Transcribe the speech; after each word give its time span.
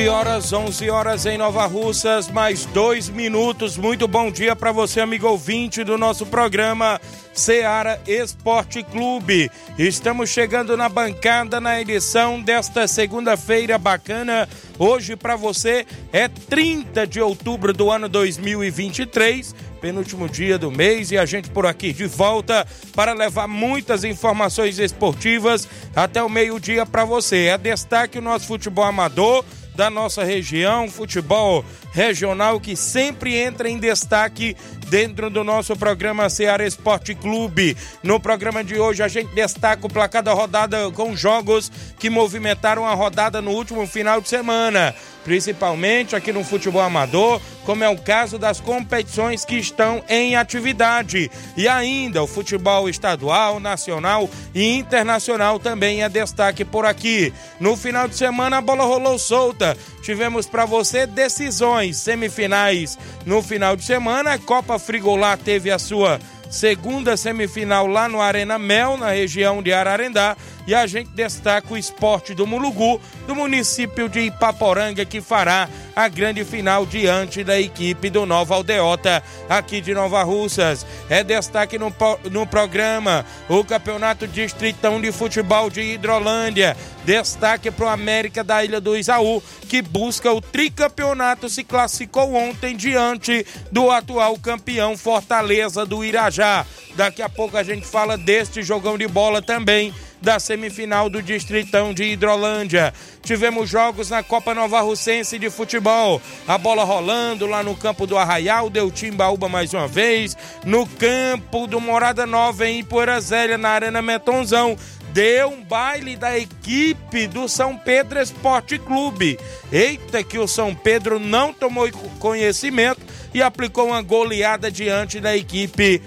11 0.00 0.08
horas, 0.08 0.52
11 0.52 0.90
horas 0.90 1.26
em 1.26 1.36
Nova 1.36 1.66
Russas, 1.66 2.30
mais 2.30 2.64
dois 2.64 3.10
minutos. 3.10 3.76
Muito 3.76 4.08
bom 4.08 4.30
dia 4.30 4.56
para 4.56 4.72
você, 4.72 4.98
amigo 4.98 5.28
ouvinte 5.28 5.84
do 5.84 5.98
nosso 5.98 6.24
programa 6.24 6.98
Seara 7.34 8.00
Esporte 8.06 8.82
Clube. 8.82 9.50
Estamos 9.78 10.30
chegando 10.30 10.74
na 10.74 10.88
bancada 10.88 11.60
na 11.60 11.78
edição 11.78 12.40
desta 12.40 12.88
segunda-feira 12.88 13.76
bacana. 13.76 14.48
Hoje 14.78 15.16
para 15.16 15.36
você 15.36 15.84
é 16.14 16.28
30 16.28 17.06
de 17.06 17.20
outubro 17.20 17.74
do 17.74 17.90
ano 17.90 18.08
2023 18.08 19.54
penúltimo 19.80 20.28
dia 20.28 20.58
do 20.58 20.70
mês 20.70 21.10
e 21.10 21.16
a 21.16 21.24
gente 21.24 21.48
por 21.48 21.64
aqui 21.64 21.90
de 21.90 22.06
volta 22.06 22.66
para 22.94 23.14
levar 23.14 23.48
muitas 23.48 24.04
informações 24.04 24.78
esportivas 24.78 25.66
até 25.96 26.22
o 26.22 26.28
meio-dia 26.28 26.84
para 26.84 27.02
você. 27.02 27.46
É 27.46 27.56
destaque 27.56 28.18
o 28.18 28.22
nosso 28.22 28.46
futebol 28.46 28.84
amador 28.84 29.42
da 29.80 29.88
nossa 29.88 30.22
região, 30.22 30.90
futebol 30.90 31.64
regional 31.92 32.60
que 32.60 32.76
sempre 32.76 33.36
entra 33.36 33.68
em 33.68 33.78
destaque 33.78 34.56
dentro 34.88 35.30
do 35.30 35.44
nosso 35.44 35.76
programa 35.76 36.28
Ceará 36.28 36.66
Esporte 36.66 37.14
Clube. 37.14 37.76
No 38.02 38.18
programa 38.18 38.64
de 38.64 38.78
hoje 38.78 39.02
a 39.02 39.08
gente 39.08 39.34
destaca 39.34 39.86
o 39.86 39.90
placar 39.90 40.22
da 40.22 40.32
rodada 40.32 40.90
com 40.90 41.16
jogos 41.16 41.70
que 41.98 42.10
movimentaram 42.10 42.86
a 42.86 42.94
rodada 42.94 43.40
no 43.40 43.52
último 43.52 43.86
final 43.86 44.20
de 44.20 44.28
semana 44.28 44.94
principalmente 45.24 46.16
aqui 46.16 46.32
no 46.32 46.44
futebol 46.44 46.82
amador, 46.82 47.40
como 47.64 47.84
é 47.84 47.88
o 47.88 47.98
caso 47.98 48.38
das 48.38 48.60
competições 48.60 49.44
que 49.44 49.56
estão 49.56 50.02
em 50.08 50.34
atividade. 50.34 51.30
E 51.56 51.68
ainda 51.68 52.22
o 52.22 52.26
futebol 52.26 52.88
estadual, 52.88 53.60
nacional 53.60 54.28
e 54.54 54.76
internacional 54.76 55.58
também 55.58 56.02
é 56.02 56.08
destaque 56.08 56.64
por 56.64 56.84
aqui. 56.84 57.32
No 57.58 57.76
final 57.76 58.08
de 58.08 58.16
semana 58.16 58.58
a 58.58 58.60
bola 58.60 58.84
rolou 58.84 59.18
solta. 59.18 59.76
Tivemos 60.02 60.46
para 60.46 60.64
você 60.64 61.06
decisões 61.06 61.96
semifinais 61.96 62.98
no 63.26 63.42
final 63.42 63.76
de 63.76 63.84
semana. 63.84 64.32
A 64.32 64.38
Copa 64.38 64.78
Frigolá 64.78 65.36
teve 65.36 65.70
a 65.70 65.78
sua 65.78 66.18
segunda 66.50 67.16
semifinal 67.16 67.86
lá 67.86 68.08
no 68.08 68.20
Arena 68.20 68.58
Mel, 68.58 68.96
na 68.96 69.10
região 69.10 69.62
de 69.62 69.72
Ararendá. 69.72 70.36
E 70.70 70.74
a 70.74 70.86
gente 70.86 71.10
destaca 71.10 71.74
o 71.74 71.76
esporte 71.76 72.32
do 72.32 72.46
Mulugu, 72.46 73.00
do 73.26 73.34
município 73.34 74.08
de 74.08 74.20
Ipaporanga, 74.20 75.04
que 75.04 75.20
fará 75.20 75.68
a 75.96 76.06
grande 76.06 76.44
final 76.44 76.86
diante 76.86 77.42
da 77.42 77.60
equipe 77.60 78.08
do 78.08 78.24
Nova 78.24 78.54
Aldeota, 78.54 79.20
aqui 79.48 79.80
de 79.80 79.92
Nova 79.92 80.22
Russas. 80.22 80.86
É 81.08 81.24
destaque 81.24 81.76
no, 81.76 81.92
no 82.30 82.46
programa 82.46 83.26
o 83.48 83.64
Campeonato 83.64 84.28
Distritão 84.28 85.00
de 85.00 85.10
Futebol 85.10 85.68
de 85.70 85.80
Hidrolândia. 85.80 86.76
Destaque 87.04 87.72
para 87.72 87.86
o 87.86 87.88
América 87.88 88.44
da 88.44 88.64
Ilha 88.64 88.80
do 88.80 88.96
Isaú, 88.96 89.42
que 89.68 89.82
busca 89.82 90.32
o 90.32 90.40
tricampeonato, 90.40 91.48
se 91.48 91.64
classificou 91.64 92.32
ontem 92.32 92.76
diante 92.76 93.44
do 93.72 93.90
atual 93.90 94.38
campeão 94.38 94.96
Fortaleza 94.96 95.84
do 95.84 96.04
Irajá. 96.04 96.64
Daqui 96.94 97.22
a 97.22 97.28
pouco 97.28 97.56
a 97.56 97.64
gente 97.64 97.84
fala 97.84 98.16
deste 98.16 98.62
jogão 98.62 98.96
de 98.96 99.08
bola 99.08 99.42
também 99.42 99.92
da 100.20 100.38
semifinal 100.38 101.08
do 101.08 101.22
Distritão 101.22 101.94
de 101.94 102.04
Hidrolândia. 102.04 102.92
Tivemos 103.22 103.68
jogos 103.68 104.10
na 104.10 104.22
Copa 104.22 104.54
Nova 104.54 104.80
Russense 104.80 105.38
de 105.38 105.50
futebol. 105.50 106.20
A 106.46 106.58
bola 106.58 106.84
rolando 106.84 107.46
lá 107.46 107.62
no 107.62 107.74
campo 107.74 108.06
do 108.06 108.18
Arraial, 108.18 108.68
deu 108.68 108.90
Timbaúba 108.90 109.48
mais 109.48 109.72
uma 109.72 109.88
vez. 109.88 110.36
No 110.64 110.86
campo 110.86 111.66
do 111.66 111.80
Morada 111.80 112.26
Nova 112.26 112.68
em 112.68 112.80
Ipoeira 112.80 113.20
Zélia, 113.20 113.56
na 113.56 113.70
Arena 113.70 114.02
Metonzão 114.02 114.76
deu 115.12 115.48
um 115.48 115.64
baile 115.64 116.16
da 116.16 116.38
equipe 116.38 117.26
do 117.26 117.48
São 117.48 117.76
Pedro 117.76 118.20
Esporte 118.20 118.78
Clube. 118.78 119.38
Eita, 119.72 120.22
que 120.22 120.38
o 120.38 120.46
São 120.46 120.74
Pedro 120.74 121.18
não 121.18 121.52
tomou 121.52 121.90
conhecimento 122.18 123.00
e 123.34 123.42
aplicou 123.42 123.88
uma 123.88 124.02
goleada 124.02 124.70
diante 124.70 125.20
da 125.20 125.36
equipe 125.36 126.02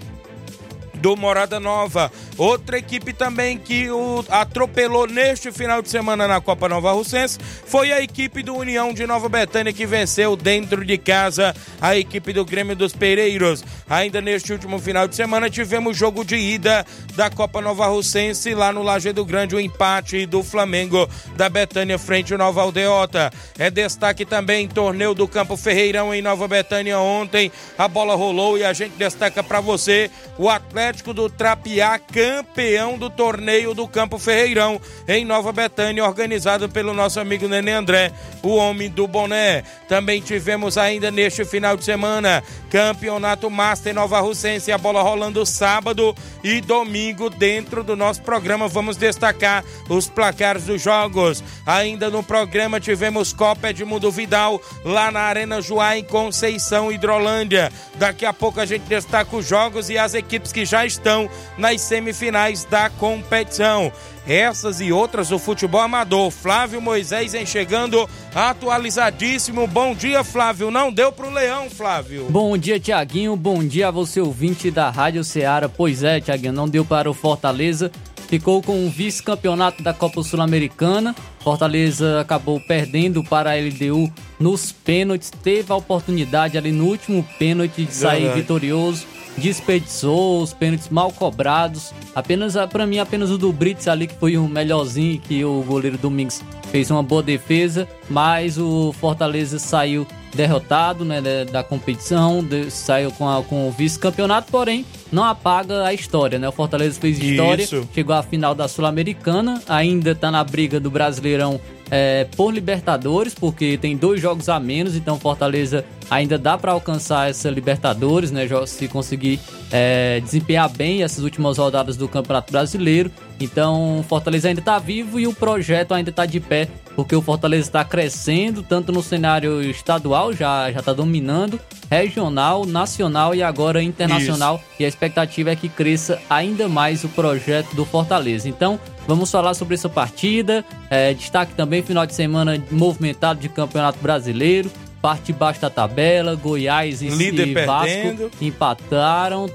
do 0.95 1.17
Morada 1.17 1.59
Nova. 1.59 2.09
Outra 2.37 2.79
equipe 2.79 3.13
também 3.13 3.57
que 3.57 3.89
o 3.91 4.25
atropelou 4.29 5.05
neste 5.07 5.51
final 5.51 5.81
de 5.81 5.89
semana 5.89 6.27
na 6.27 6.41
Copa 6.41 6.67
Nova 6.67 6.91
Russense 6.91 7.37
foi 7.65 7.91
a 7.91 8.01
equipe 8.01 8.41
do 8.41 8.55
União 8.55 8.93
de 8.93 9.05
Nova 9.05 9.29
Betânia 9.29 9.71
que 9.71 9.85
venceu 9.85 10.35
dentro 10.35 10.83
de 10.83 10.97
casa 10.97 11.55
a 11.79 11.95
equipe 11.95 12.33
do 12.33 12.43
Grêmio 12.43 12.75
dos 12.75 12.93
Pereiros. 12.93 13.63
Ainda 13.87 14.19
neste 14.19 14.51
último 14.51 14.79
final 14.79 15.07
de 15.07 15.15
semana 15.15 15.49
tivemos 15.49 15.95
jogo 15.95 16.25
de 16.25 16.35
ida 16.35 16.85
da 17.15 17.29
Copa 17.29 17.61
Nova 17.61 17.85
Russense 17.87 18.55
lá 18.55 18.73
no 18.73 18.81
Lajeado 18.81 19.23
Grande, 19.23 19.55
o 19.55 19.59
empate 19.59 20.25
do 20.25 20.41
Flamengo 20.41 21.07
da 21.35 21.47
Betânia 21.49 21.99
frente 21.99 22.33
ao 22.33 22.39
Nova 22.39 22.61
Aldeota. 22.61 23.31
É 23.59 23.69
destaque 23.69 24.25
também 24.25 24.67
torneio 24.67 25.13
do 25.13 25.27
Campo 25.27 25.55
Ferreirão 25.55 26.13
em 26.13 26.21
Nova 26.21 26.47
Betânia 26.47 26.97
ontem. 26.99 27.51
A 27.77 27.87
bola 27.87 28.15
rolou 28.15 28.57
e 28.57 28.63
a 28.63 28.73
gente 28.73 28.93
destaca 28.97 29.43
para 29.43 29.61
você 29.61 30.09
o 30.37 30.49
Atlético 30.49 31.13
do 31.13 31.29
Trapiá 31.29 31.99
campeão 32.23 32.97
do 32.97 33.09
torneio 33.09 33.73
do 33.73 33.85
Campo 33.85 34.17
Ferreirão, 34.17 34.79
em 35.05 35.25
Nova 35.25 35.51
Betânia, 35.51 36.05
organizado 36.05 36.69
pelo 36.69 36.93
nosso 36.93 37.19
amigo 37.19 37.49
Nenê 37.49 37.73
André, 37.73 38.13
o 38.41 38.55
homem 38.55 38.89
do 38.89 39.05
boné. 39.05 39.63
Também 39.89 40.21
tivemos 40.21 40.77
ainda 40.77 41.11
neste 41.11 41.43
final 41.43 41.75
de 41.75 41.83
semana 41.83 42.41
Campeonato 42.69 43.49
Master 43.49 43.93
Nova 43.93 44.21
Russense, 44.21 44.71
a 44.71 44.77
bola 44.77 45.01
rolando 45.01 45.45
sábado 45.45 46.15
e 46.41 46.61
domingo 46.61 47.29
dentro 47.29 47.83
do 47.83 47.93
nosso 47.93 48.21
programa. 48.21 48.69
Vamos 48.69 48.95
destacar 48.95 49.61
os 49.89 50.07
placares 50.07 50.63
dos 50.63 50.81
jogos. 50.81 51.43
Ainda 51.65 52.09
no 52.09 52.23
programa 52.23 52.79
tivemos 52.79 53.33
Copa 53.33 53.69
Edmundo 53.69 54.09
Vidal 54.09 54.61
lá 54.85 55.11
na 55.11 55.19
Arena 55.19 55.61
Joá 55.61 55.97
em 55.97 56.05
Conceição, 56.05 56.89
Hidrolândia. 56.89 57.69
Daqui 57.95 58.25
a 58.25 58.31
pouco 58.31 58.61
a 58.61 58.65
gente 58.65 58.83
destaca 58.83 59.35
os 59.35 59.45
jogos 59.45 59.89
e 59.89 59.97
as 59.97 60.13
equipes 60.13 60.53
que 60.53 60.63
já 60.65 60.85
estão 60.85 61.29
nas 61.57 61.81
semifinais 61.81 62.12
semifinais 62.13 62.63
da 62.63 62.89
competição. 62.89 63.91
Essas 64.25 64.79
e 64.79 64.91
outras 64.93 65.29
do 65.29 65.37
futebol 65.37 65.81
amador. 65.81 66.31
Flávio 66.31 66.81
Moisés 66.81 67.33
em 67.33 67.45
chegando 67.45 68.07
atualizadíssimo. 68.33 69.67
Bom 69.67 69.93
dia, 69.93 70.23
Flávio. 70.23 70.71
Não 70.71 70.93
deu 70.93 71.11
pro 71.11 71.29
Leão, 71.29 71.69
Flávio. 71.69 72.27
Bom 72.29 72.57
dia, 72.57 72.79
Tiaguinho. 72.79 73.35
Bom 73.35 73.63
dia 73.63 73.89
a 73.89 73.91
você, 73.91 74.21
ouvinte 74.21 74.71
da 74.71 74.89
Rádio 74.89 75.23
Ceará. 75.23 75.67
Pois 75.67 76.03
é, 76.03 76.21
Tiaguinho, 76.21 76.53
não 76.53 76.69
deu 76.69 76.85
para 76.85 77.09
o 77.09 77.13
Fortaleza. 77.13 77.91
Ficou 78.29 78.63
com 78.63 78.85
o 78.85 78.89
vice-campeonato 78.89 79.83
da 79.83 79.93
Copa 79.93 80.23
Sul-Americana. 80.23 81.13
Fortaleza 81.39 82.21
acabou 82.21 82.59
perdendo 82.61 83.23
para 83.23 83.51
a 83.51 83.55
LDU 83.55 84.11
nos 84.39 84.71
pênaltis. 84.71 85.29
Teve 85.29 85.71
a 85.71 85.75
oportunidade 85.75 86.57
ali 86.57 86.71
no 86.71 86.85
último 86.85 87.27
pênalti 87.37 87.83
de 87.83 87.93
sair 87.93 88.21
Verdade. 88.21 88.41
vitorioso 88.41 89.12
desperdiçou 89.37 90.41
os 90.41 90.53
pênaltis 90.53 90.89
mal 90.89 91.11
cobrados. 91.11 91.93
Apenas, 92.15 92.55
para 92.71 92.85
mim, 92.85 92.99
apenas 92.99 93.31
o 93.31 93.37
do 93.37 93.51
Brits 93.51 93.87
ali 93.87 94.07
que 94.07 94.15
foi 94.15 94.37
o 94.37 94.47
melhorzinho, 94.47 95.19
que 95.19 95.43
o 95.43 95.61
goleiro 95.63 95.97
Domingos 95.97 96.41
fez 96.71 96.89
uma 96.89 97.03
boa 97.03 97.21
defesa, 97.21 97.87
mas 98.09 98.57
o 98.57 98.93
Fortaleza 98.93 99.59
saiu 99.59 100.07
derrotado 100.33 101.05
né, 101.05 101.21
da 101.45 101.63
competição, 101.63 102.43
saiu 102.69 103.11
com, 103.11 103.29
a, 103.29 103.43
com 103.43 103.67
o 103.67 103.71
vice-campeonato, 103.71 104.51
porém 104.51 104.85
não 105.13 105.23
apaga 105.23 105.85
a 105.85 105.93
história, 105.93 106.39
né? 106.39 106.49
O 106.49 106.51
Fortaleza 106.51 106.99
fez 106.99 107.19
história, 107.19 107.63
Isso. 107.63 107.87
chegou 107.93 108.15
à 108.15 108.23
final 108.23 108.55
da 108.55 108.67
Sul-Americana, 108.67 109.61
ainda 109.67 110.11
está 110.11 110.31
na 110.31 110.43
briga 110.43 110.79
do 110.79 110.89
Brasileirão 110.89 111.61
é, 111.91 112.25
por 112.35 112.51
Libertadores, 112.51 113.35
porque 113.35 113.77
tem 113.77 113.95
dois 113.95 114.19
jogos 114.19 114.49
a 114.49 114.59
menos, 114.59 114.95
então 114.95 115.19
Fortaleza 115.19 115.85
ainda 116.09 116.39
dá 116.39 116.57
para 116.57 116.71
alcançar 116.71 117.29
essa 117.29 117.49
Libertadores, 117.49 118.31
né? 118.31 118.47
Se 118.65 118.87
conseguir 118.87 119.39
é, 119.71 120.19
desempenhar 120.21 120.69
bem 120.69 121.03
essas 121.03 121.23
últimas 121.23 121.57
rodadas 121.57 121.95
do 121.95 122.07
Campeonato 122.07 122.51
Brasileiro. 122.51 123.11
Então, 123.39 124.03
Fortaleza 124.07 124.47
ainda 124.47 124.61
está 124.61 124.79
vivo 124.79 125.19
e 125.19 125.27
o 125.27 125.33
projeto 125.33 125.93
ainda 125.93 126.09
está 126.09 126.25
de 126.25 126.39
pé, 126.39 126.67
porque 126.95 127.15
o 127.15 127.21
Fortaleza 127.21 127.67
está 127.67 127.83
crescendo, 127.83 128.63
tanto 128.63 128.91
no 128.91 129.03
cenário 129.03 129.61
estadual, 129.61 130.33
já 130.33 130.69
está 130.71 130.93
dominando, 130.93 131.59
regional, 131.89 132.65
nacional 132.65 133.35
e 133.35 133.43
agora 133.43 133.83
internacional. 133.83 134.55
Isso. 134.55 134.75
E 134.79 134.85
a 134.85 134.87
expectativa 135.03 135.51
é 135.51 135.55
que 135.55 135.67
cresça 135.67 136.21
ainda 136.29 136.69
mais 136.69 137.03
o 137.03 137.09
projeto 137.09 137.75
do 137.75 137.83
Fortaleza. 137.83 138.47
Então, 138.47 138.79
vamos 139.05 139.29
falar 139.29 139.53
sobre 139.53 139.75
essa 139.75 139.89
partida. 139.89 140.63
É, 140.89 141.13
destaque 141.13 141.53
também 141.53 141.83
final 141.83 142.05
de 142.05 142.15
semana 142.15 142.61
movimentado 142.71 143.39
de 143.39 143.49
Campeonato 143.49 143.99
Brasileiro. 143.99 144.71
Parte 145.01 145.25
de 145.25 145.33
baixo 145.33 145.59
da 145.59 145.69
tabela, 145.69 146.33
Goiás 146.33 147.01
e, 147.01 147.09
Líder 147.09 147.49
e 147.49 147.65
Vasco 147.65 147.85
perdendo. 147.85 148.31
empataram. 148.39 149.49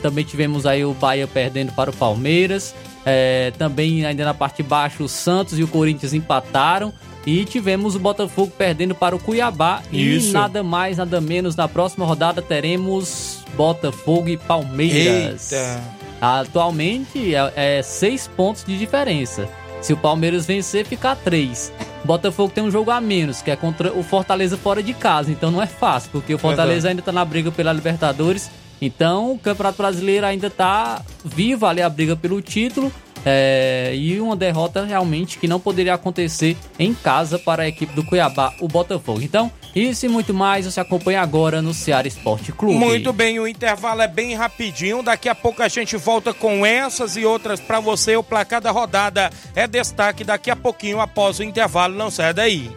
Também 0.00 0.24
tivemos 0.24 0.66
aí 0.66 0.84
o 0.84 0.94
Bahia 0.94 1.26
perdendo 1.26 1.72
para 1.72 1.90
o 1.90 1.92
Palmeiras. 1.92 2.72
É, 3.04 3.52
também 3.58 4.06
ainda 4.06 4.24
na 4.24 4.32
parte 4.32 4.62
de 4.62 4.68
baixo 4.68 5.02
o 5.02 5.08
Santos 5.08 5.58
e 5.58 5.64
o 5.64 5.68
Corinthians 5.68 6.14
empataram. 6.14 6.92
E 7.26 7.44
tivemos 7.44 7.94
o 7.94 7.98
Botafogo 7.98 8.52
perdendo 8.56 8.94
para 8.94 9.16
o 9.16 9.18
Cuiabá. 9.18 9.82
Isso. 9.92 10.28
E 10.28 10.32
nada 10.32 10.62
mais, 10.62 10.98
nada 10.98 11.20
menos, 11.20 11.56
na 11.56 11.66
próxima 11.66 12.04
rodada 12.04 12.42
teremos 12.42 13.38
Botafogo 13.56 14.28
e 14.28 14.36
Palmeiras. 14.36 15.52
Eita. 15.52 15.82
Atualmente 16.20 17.34
é, 17.34 17.78
é 17.78 17.82
seis 17.82 18.28
pontos 18.28 18.64
de 18.64 18.78
diferença. 18.78 19.48
Se 19.80 19.92
o 19.92 19.96
Palmeiras 19.96 20.46
vencer, 20.46 20.86
fica 20.86 21.14
três. 21.14 21.70
Botafogo 22.04 22.52
tem 22.54 22.64
um 22.64 22.70
jogo 22.70 22.90
a 22.90 23.00
menos, 23.00 23.42
que 23.42 23.50
é 23.50 23.56
contra 23.56 23.92
o 23.92 24.02
Fortaleza 24.02 24.56
fora 24.56 24.82
de 24.82 24.94
casa. 24.94 25.30
Então 25.30 25.50
não 25.50 25.62
é 25.62 25.66
fácil, 25.66 26.10
porque 26.10 26.34
o 26.34 26.38
Fortaleza 26.38 26.88
ainda 26.88 27.00
está 27.00 27.12
na 27.12 27.24
briga 27.24 27.50
pela 27.50 27.72
Libertadores. 27.72 28.50
Então 28.80 29.32
o 29.32 29.38
Campeonato 29.38 29.78
Brasileiro 29.78 30.26
ainda 30.26 30.46
está 30.46 31.02
vivo 31.24 31.66
ali 31.66 31.82
a 31.82 31.88
briga 31.88 32.16
pelo 32.16 32.40
título. 32.40 32.92
É, 33.24 33.92
e 33.94 34.20
uma 34.20 34.36
derrota 34.36 34.84
realmente 34.84 35.38
que 35.38 35.48
não 35.48 35.58
poderia 35.58 35.94
acontecer 35.94 36.56
em 36.78 36.92
casa 36.92 37.38
para 37.38 37.62
a 37.62 37.68
equipe 37.68 37.94
do 37.94 38.04
Cuiabá, 38.04 38.52
o 38.60 38.68
Botafogo. 38.68 39.22
Então, 39.22 39.50
isso 39.74 40.06
e 40.06 40.08
muito 40.08 40.34
mais 40.34 40.66
você 40.66 40.80
acompanha 40.80 41.20
agora 41.20 41.62
no 41.62 41.72
Ceará 41.72 42.06
Esporte 42.06 42.52
Clube. 42.52 42.74
Muito 42.74 43.12
bem, 43.12 43.40
o 43.40 43.48
intervalo 43.48 44.02
é 44.02 44.08
bem 44.08 44.34
rapidinho. 44.34 45.02
Daqui 45.02 45.28
a 45.28 45.34
pouco 45.34 45.62
a 45.62 45.68
gente 45.68 45.96
volta 45.96 46.34
com 46.34 46.64
essas 46.66 47.16
e 47.16 47.24
outras 47.24 47.60
para 47.60 47.80
você. 47.80 48.16
O 48.16 48.22
placar 48.22 48.60
da 48.60 48.70
rodada 48.70 49.30
é 49.54 49.66
destaque 49.66 50.22
daqui 50.22 50.50
a 50.50 50.56
pouquinho 50.56 51.00
após 51.00 51.38
o 51.38 51.42
intervalo. 51.42 51.94
Não 51.94 52.10
sai 52.10 52.34
daí. 52.34 52.70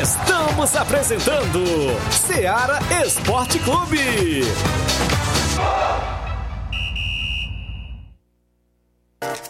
Estamos 0.00 0.76
apresentando 0.76 1.64
Ceará 2.10 2.78
Esporte 3.04 3.58
Clube. 3.58 4.44
you 9.22 9.49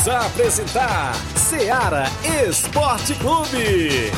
Voltamos 0.00 0.08
a 0.08 0.26
apresentar 0.26 1.14
Seara 1.36 2.04
Esporte 2.48 3.14
Clube. 3.16 4.10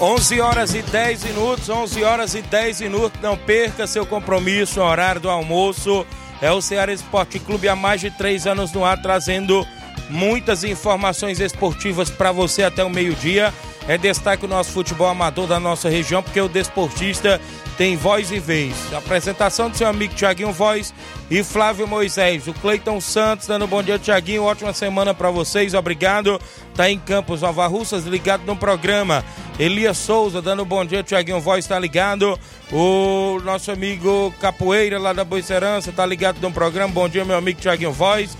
11 0.00 0.40
horas 0.40 0.74
e 0.74 0.82
10 0.82 1.24
minutos, 1.24 1.68
11 1.68 2.04
horas 2.04 2.34
e 2.34 2.40
10 2.40 2.80
minutos. 2.82 3.20
Não 3.20 3.36
perca 3.36 3.86
seu 3.86 4.06
compromisso, 4.06 4.80
horário 4.80 5.20
do 5.20 5.28
almoço. 5.28 6.06
É 6.40 6.50
o 6.50 6.60
Ceará 6.62 6.92
Esporte 6.92 7.38
Clube 7.38 7.68
há 7.68 7.76
mais 7.76 8.00
de 8.00 8.10
três 8.10 8.46
anos 8.46 8.72
no 8.72 8.84
ar, 8.84 9.00
trazendo 9.00 9.66
muitas 10.08 10.64
informações 10.64 11.40
esportivas 11.40 12.10
para 12.10 12.32
você 12.32 12.62
até 12.62 12.84
o 12.84 12.90
meio-dia. 12.90 13.52
É 13.88 13.96
destaque 13.96 14.44
o 14.44 14.48
nosso 14.48 14.72
futebol 14.72 15.06
amador 15.06 15.46
da 15.46 15.60
nossa 15.60 15.88
região, 15.88 16.20
porque 16.20 16.40
o 16.40 16.48
desportista 16.48 17.40
tem 17.76 17.96
voz 17.96 18.32
e 18.32 18.40
vez. 18.40 18.74
A 18.92 18.98
apresentação 18.98 19.70
do 19.70 19.76
seu 19.76 19.86
amigo 19.86 20.14
Tiaguinho 20.14 20.50
Voz 20.50 20.92
e 21.30 21.44
Flávio 21.44 21.86
Moisés. 21.86 22.48
O 22.48 22.54
Cleiton 22.54 23.00
Santos 23.00 23.46
dando 23.46 23.66
bom 23.66 23.82
dia, 23.82 23.96
Tiaguinho. 23.96 24.42
Ótima 24.42 24.72
semana 24.72 25.14
para 25.14 25.30
vocês, 25.30 25.72
obrigado. 25.72 26.40
Tá 26.74 26.90
em 26.90 26.98
Campos 26.98 27.42
Nova 27.42 27.66
Russas, 27.68 28.04
ligado 28.06 28.44
no 28.44 28.56
programa. 28.56 29.24
Elias 29.56 29.98
Souza 29.98 30.42
dando 30.42 30.64
bom 30.64 30.84
dia, 30.84 31.04
Tiaguinho 31.04 31.40
Voz 31.40 31.64
tá 31.64 31.78
ligado. 31.78 32.36
O 32.72 33.40
nosso 33.44 33.70
amigo 33.70 34.34
Capoeira 34.40 34.98
lá 34.98 35.12
da 35.12 35.24
Boicerança 35.24 35.92
tá 35.92 36.04
ligado 36.04 36.40
no 36.40 36.50
programa. 36.50 36.92
Bom 36.92 37.08
dia, 37.08 37.24
meu 37.24 37.36
amigo 37.36 37.60
Tiaguinho 37.60 37.92
Voz. 37.92 38.36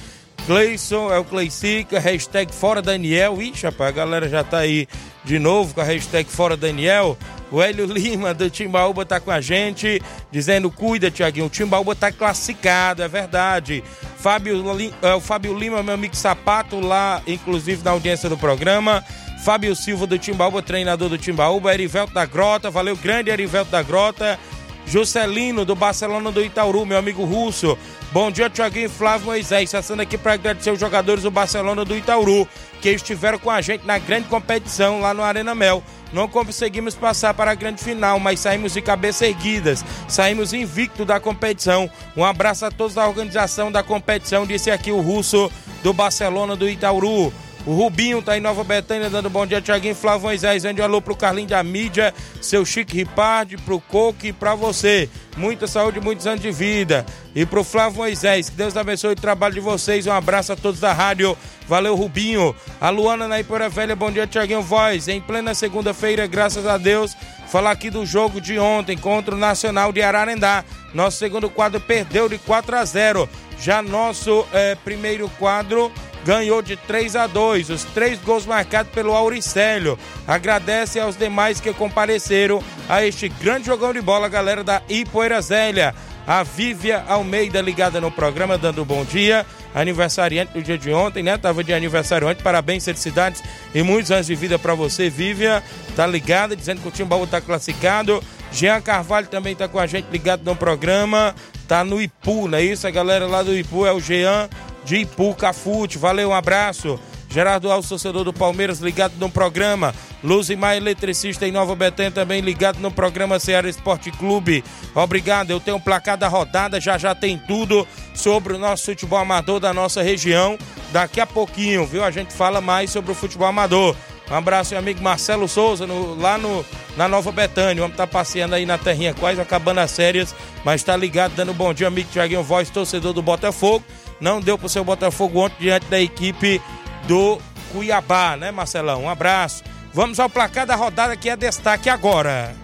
Cleison, 0.46 1.12
é 1.12 1.18
o 1.18 1.24
Cleicica, 1.24 1.98
hashtag 1.98 2.54
Fora 2.54 2.80
Daniel. 2.80 3.42
Ixi, 3.42 3.66
rapaz, 3.66 3.88
a 3.88 3.92
galera 3.92 4.28
já 4.28 4.44
tá 4.44 4.58
aí 4.58 4.86
de 5.24 5.40
novo 5.40 5.74
com 5.74 5.80
a 5.80 5.84
hashtag 5.84 6.30
Fora 6.30 6.56
Daniel. 6.56 7.18
O 7.50 7.60
Hélio 7.60 7.84
Lima 7.84 8.32
do 8.32 8.48
Timbaúba 8.48 9.04
tá 9.04 9.18
com 9.18 9.32
a 9.32 9.40
gente, 9.40 10.00
dizendo: 10.30 10.70
cuida, 10.70 11.10
Tiaguinho, 11.10 11.46
o 11.46 11.50
Timbaúba 11.50 11.96
tá 11.96 12.12
classificado, 12.12 13.02
é 13.02 13.08
verdade. 13.08 13.82
Fábio, 14.18 14.62
é, 15.02 15.14
o 15.14 15.20
Fábio 15.20 15.52
Lima, 15.58 15.82
meu 15.82 15.94
amigo 15.94 16.14
Sapato, 16.14 16.78
lá, 16.78 17.20
inclusive 17.26 17.82
na 17.82 17.90
audiência 17.90 18.28
do 18.28 18.38
programa. 18.38 19.02
Fábio 19.44 19.74
Silva 19.74 20.06
do 20.06 20.16
Timbaúba, 20.16 20.62
treinador 20.62 21.08
do 21.08 21.18
Timbaúba. 21.18 21.74
Erivelto 21.74 22.14
da 22.14 22.24
Grota, 22.24 22.70
valeu, 22.70 22.96
grande 22.96 23.30
Erivelto 23.30 23.72
da 23.72 23.82
Grota. 23.82 24.38
Juscelino 24.86 25.64
do 25.64 25.74
Barcelona 25.74 26.30
do 26.30 26.44
Itaúru, 26.44 26.86
meu 26.86 26.96
amigo 26.96 27.24
russo. 27.24 27.76
Bom 28.16 28.30
dia, 28.30 28.48
Tiaguinho 28.48 28.88
Flávio 28.88 29.26
Moisés. 29.26 29.70
Passando 29.70 30.00
aqui 30.00 30.16
para 30.16 30.32
agradecer 30.32 30.70
os 30.70 30.80
jogadores 30.80 31.22
do 31.24 31.30
Barcelona 31.30 31.84
do 31.84 31.94
Itaúru, 31.94 32.48
que 32.80 32.88
estiveram 32.88 33.38
com 33.38 33.50
a 33.50 33.60
gente 33.60 33.86
na 33.86 33.98
grande 33.98 34.26
competição 34.26 35.02
lá 35.02 35.12
no 35.12 35.22
Arena 35.22 35.54
Mel. 35.54 35.82
Não 36.14 36.26
conseguimos 36.26 36.94
passar 36.94 37.34
para 37.34 37.50
a 37.50 37.54
grande 37.54 37.84
final, 37.84 38.18
mas 38.18 38.40
saímos 38.40 38.72
de 38.72 38.80
cabeça 38.80 39.26
erguidas. 39.26 39.84
Saímos 40.08 40.54
invicto 40.54 41.04
da 41.04 41.20
competição. 41.20 41.90
Um 42.16 42.24
abraço 42.24 42.64
a 42.64 42.70
todos 42.70 42.94
da 42.94 43.06
organização 43.06 43.70
da 43.70 43.82
competição, 43.82 44.46
disse 44.46 44.70
aqui 44.70 44.90
o 44.90 45.02
russo 45.02 45.52
do 45.82 45.92
Barcelona 45.92 46.56
do 46.56 46.66
Itaúru. 46.66 47.30
O 47.66 47.74
Rubinho 47.74 48.22
tá 48.22 48.38
em 48.38 48.40
Nova 48.40 48.62
Betânia 48.62 49.10
dando 49.10 49.28
bom 49.28 49.44
dia, 49.44 49.60
Tiaguinho 49.60 49.96
Flávio 49.96 50.28
Moisés. 50.28 50.64
Ande 50.64 50.80
alô 50.80 51.02
pro 51.02 51.16
Carlinho 51.16 51.48
da 51.48 51.60
mídia, 51.64 52.14
seu 52.40 52.64
Chique 52.64 52.98
Ripardi, 52.98 53.56
pro 53.56 53.80
Coco 53.80 54.24
e 54.24 54.32
pra 54.32 54.54
você. 54.54 55.10
Muita 55.36 55.66
saúde, 55.66 56.00
muitos 56.00 56.28
anos 56.28 56.40
de 56.40 56.52
vida. 56.52 57.04
E 57.34 57.44
pro 57.44 57.64
Flávio 57.64 57.98
Moisés, 57.98 58.48
que 58.48 58.54
Deus 58.54 58.76
abençoe 58.76 59.14
o 59.14 59.16
trabalho 59.16 59.54
de 59.54 59.60
vocês. 59.60 60.06
Um 60.06 60.12
abraço 60.12 60.52
a 60.52 60.56
todos 60.56 60.78
da 60.78 60.92
rádio. 60.92 61.36
Valeu, 61.66 61.96
Rubinho. 61.96 62.54
A 62.80 62.88
Luana 62.88 63.26
na 63.26 63.40
Ipora 63.40 63.68
Velha, 63.68 63.96
bom 63.96 64.12
dia, 64.12 64.28
Tiaguinho 64.28 64.62
Voz. 64.62 65.08
Em 65.08 65.20
plena 65.20 65.52
segunda-feira, 65.52 66.24
graças 66.28 66.68
a 66.68 66.78
Deus, 66.78 67.16
falar 67.48 67.72
aqui 67.72 67.90
do 67.90 68.06
jogo 68.06 68.40
de 68.40 68.60
ontem 68.60 68.96
contra 68.96 69.34
o 69.34 69.38
Nacional 69.38 69.92
de 69.92 70.02
Ararendá. 70.02 70.64
Nosso 70.94 71.18
segundo 71.18 71.50
quadro 71.50 71.80
perdeu 71.80 72.28
de 72.28 72.38
4 72.38 72.76
a 72.76 72.84
0. 72.84 73.28
Já 73.58 73.82
nosso 73.82 74.46
eh, 74.52 74.76
primeiro 74.84 75.28
quadro 75.30 75.90
ganhou 76.26 76.60
de 76.60 76.76
3 76.76 77.14
a 77.14 77.28
2, 77.28 77.70
os 77.70 77.84
três 77.84 78.18
gols 78.18 78.44
marcados 78.44 78.92
pelo 78.92 79.14
Auricélio. 79.14 79.96
Agradece 80.26 80.98
aos 80.98 81.16
demais 81.16 81.60
que 81.60 81.72
compareceram 81.72 82.60
a 82.88 83.06
este 83.06 83.28
grande 83.28 83.66
jogão 83.66 83.92
de 83.92 84.00
bola, 84.00 84.28
galera 84.28 84.64
da 84.64 84.82
Ipoeira 84.88 85.40
Zélia. 85.40 85.94
A 86.26 86.42
Vívia 86.42 87.04
Almeida 87.06 87.60
ligada 87.60 88.00
no 88.00 88.10
programa, 88.10 88.58
dando 88.58 88.84
bom 88.84 89.04
dia. 89.04 89.46
Aniversariante 89.72 90.54
do 90.54 90.60
dia 90.60 90.76
de 90.76 90.92
ontem, 90.92 91.22
né? 91.22 91.38
Tava 91.38 91.62
de 91.62 91.72
aniversário 91.72 92.26
ontem. 92.26 92.42
Parabéns, 92.42 92.84
felicidades 92.84 93.44
e 93.72 93.80
muitos 93.84 94.10
anos 94.10 94.26
de 94.26 94.34
vida 94.34 94.58
para 94.58 94.74
você, 94.74 95.08
Vívia. 95.08 95.62
Tá 95.94 96.04
ligada, 96.04 96.56
dizendo 96.56 96.80
que 96.80 96.88
o 96.88 96.90
Timbaú 96.90 97.28
tá 97.28 97.40
classificado. 97.40 98.20
Jean 98.50 98.80
Carvalho 98.80 99.28
também 99.28 99.54
tá 99.54 99.68
com 99.68 99.78
a 99.78 99.86
gente 99.86 100.08
ligado 100.10 100.42
no 100.42 100.56
programa. 100.56 101.32
Tá 101.68 101.84
no 101.84 102.02
Ipu, 102.02 102.48
não 102.48 102.58
é 102.58 102.64
isso? 102.64 102.88
A 102.88 102.90
galera 102.90 103.28
lá 103.28 103.44
do 103.44 103.56
Ipu 103.56 103.86
é 103.86 103.92
o 103.92 104.00
Jean 104.00 104.48
de 104.86 104.98
Ipu 104.98 105.34
Cafute. 105.34 105.98
Valeu, 105.98 106.30
um 106.30 106.34
abraço. 106.34 106.98
Gerardo 107.28 107.70
Alves, 107.70 107.88
torcedor 107.88 108.24
do 108.24 108.32
Palmeiras, 108.32 108.78
ligado 108.78 109.14
no 109.18 109.28
programa. 109.28 109.92
Luzimar, 110.24 110.76
eletricista 110.76 111.46
em 111.46 111.52
Nova 111.52 111.74
Betânia, 111.74 112.10
também 112.10 112.40
ligado 112.40 112.78
no 112.78 112.90
programa 112.90 113.38
Ceará 113.38 113.68
Esporte 113.68 114.10
Clube. 114.12 114.64
Obrigado, 114.94 115.50
eu 115.50 115.60
tenho 115.60 115.76
o 115.76 115.80
placar 115.80 116.16
da 116.16 116.28
rodada, 116.28 116.80
já 116.80 116.96
já 116.96 117.14
tem 117.14 117.36
tudo 117.36 117.86
sobre 118.14 118.54
o 118.54 118.58
nosso 118.58 118.86
futebol 118.86 119.18
amador 119.18 119.60
da 119.60 119.74
nossa 119.74 120.02
região. 120.02 120.56
Daqui 120.92 121.20
a 121.20 121.26
pouquinho, 121.26 121.84
viu? 121.84 122.04
A 122.04 122.10
gente 122.10 122.32
fala 122.32 122.60
mais 122.60 122.90
sobre 122.90 123.12
o 123.12 123.14
futebol 123.14 123.48
amador. 123.48 123.94
Um 124.30 124.34
abraço, 124.34 124.70
meu 124.70 124.80
amigo 124.80 125.02
Marcelo 125.02 125.46
Souza, 125.46 125.86
no, 125.86 126.14
lá 126.14 126.38
no, 126.38 126.64
na 126.96 127.06
Nova 127.06 127.30
Betânia. 127.30 127.82
Vamos 127.82 127.94
estar 127.94 128.06
tá 128.06 128.12
passeando 128.12 128.54
aí 128.54 128.64
na 128.64 128.78
terrinha, 128.78 129.14
quase 129.14 129.40
acabando 129.40 129.78
as 129.78 129.94
férias, 129.94 130.34
mas 130.64 130.80
está 130.80 130.96
ligado, 130.96 131.34
dando 131.34 131.52
bom 131.52 131.74
dia, 131.74 131.86
amigo 131.86 132.08
Tiaguinho 132.10 132.42
Voz, 132.42 132.70
torcedor 132.70 133.12
do 133.12 133.22
Botafogo. 133.22 133.84
Não 134.20 134.40
deu 134.40 134.56
pro 134.58 134.68
seu 134.68 134.84
Botafogo 134.84 135.40
ontem 135.40 135.56
diante 135.60 135.86
da 135.86 136.00
equipe 136.00 136.60
do 137.06 137.38
Cuiabá, 137.72 138.36
né, 138.36 138.50
Marcelão? 138.50 139.02
Um 139.02 139.08
abraço. 139.08 139.62
Vamos 139.92 140.20
ao 140.20 140.28
placar 140.28 140.66
da 140.66 140.74
rodada 140.74 141.16
que 141.16 141.28
é 141.28 141.36
destaque 141.36 141.88
agora. 141.88 142.54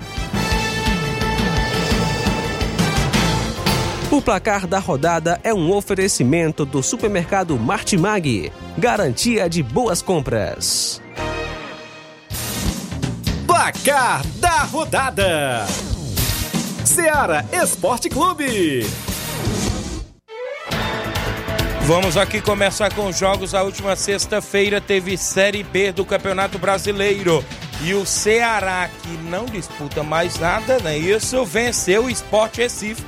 O 4.10 4.20
placar 4.20 4.66
da 4.66 4.78
rodada 4.78 5.40
é 5.42 5.54
um 5.54 5.72
oferecimento 5.72 6.66
do 6.66 6.82
supermercado 6.82 7.58
Martimag, 7.58 8.52
garantia 8.76 9.48
de 9.48 9.62
boas 9.62 10.02
compras. 10.02 11.00
Placar 13.46 14.26
da 14.36 14.64
rodada: 14.64 15.66
Seara 16.84 17.46
Esporte 17.52 18.10
Clube. 18.10 18.86
Vamos 21.84 22.16
aqui 22.16 22.40
começar 22.40 22.94
com 22.94 23.08
os 23.08 23.18
jogos. 23.18 23.56
A 23.56 23.62
última 23.62 23.96
sexta-feira 23.96 24.80
teve 24.80 25.16
Série 25.18 25.64
B 25.64 25.90
do 25.90 26.04
Campeonato 26.04 26.56
Brasileiro. 26.56 27.44
E 27.82 27.92
o 27.92 28.06
Ceará, 28.06 28.88
que 29.02 29.08
não 29.28 29.46
disputa 29.46 30.04
mais 30.04 30.38
nada, 30.38 30.78
né? 30.78 30.96
Isso 30.96 31.44
venceu 31.44 32.04
o 32.04 32.10
Sport 32.10 32.58
Recife, 32.58 33.04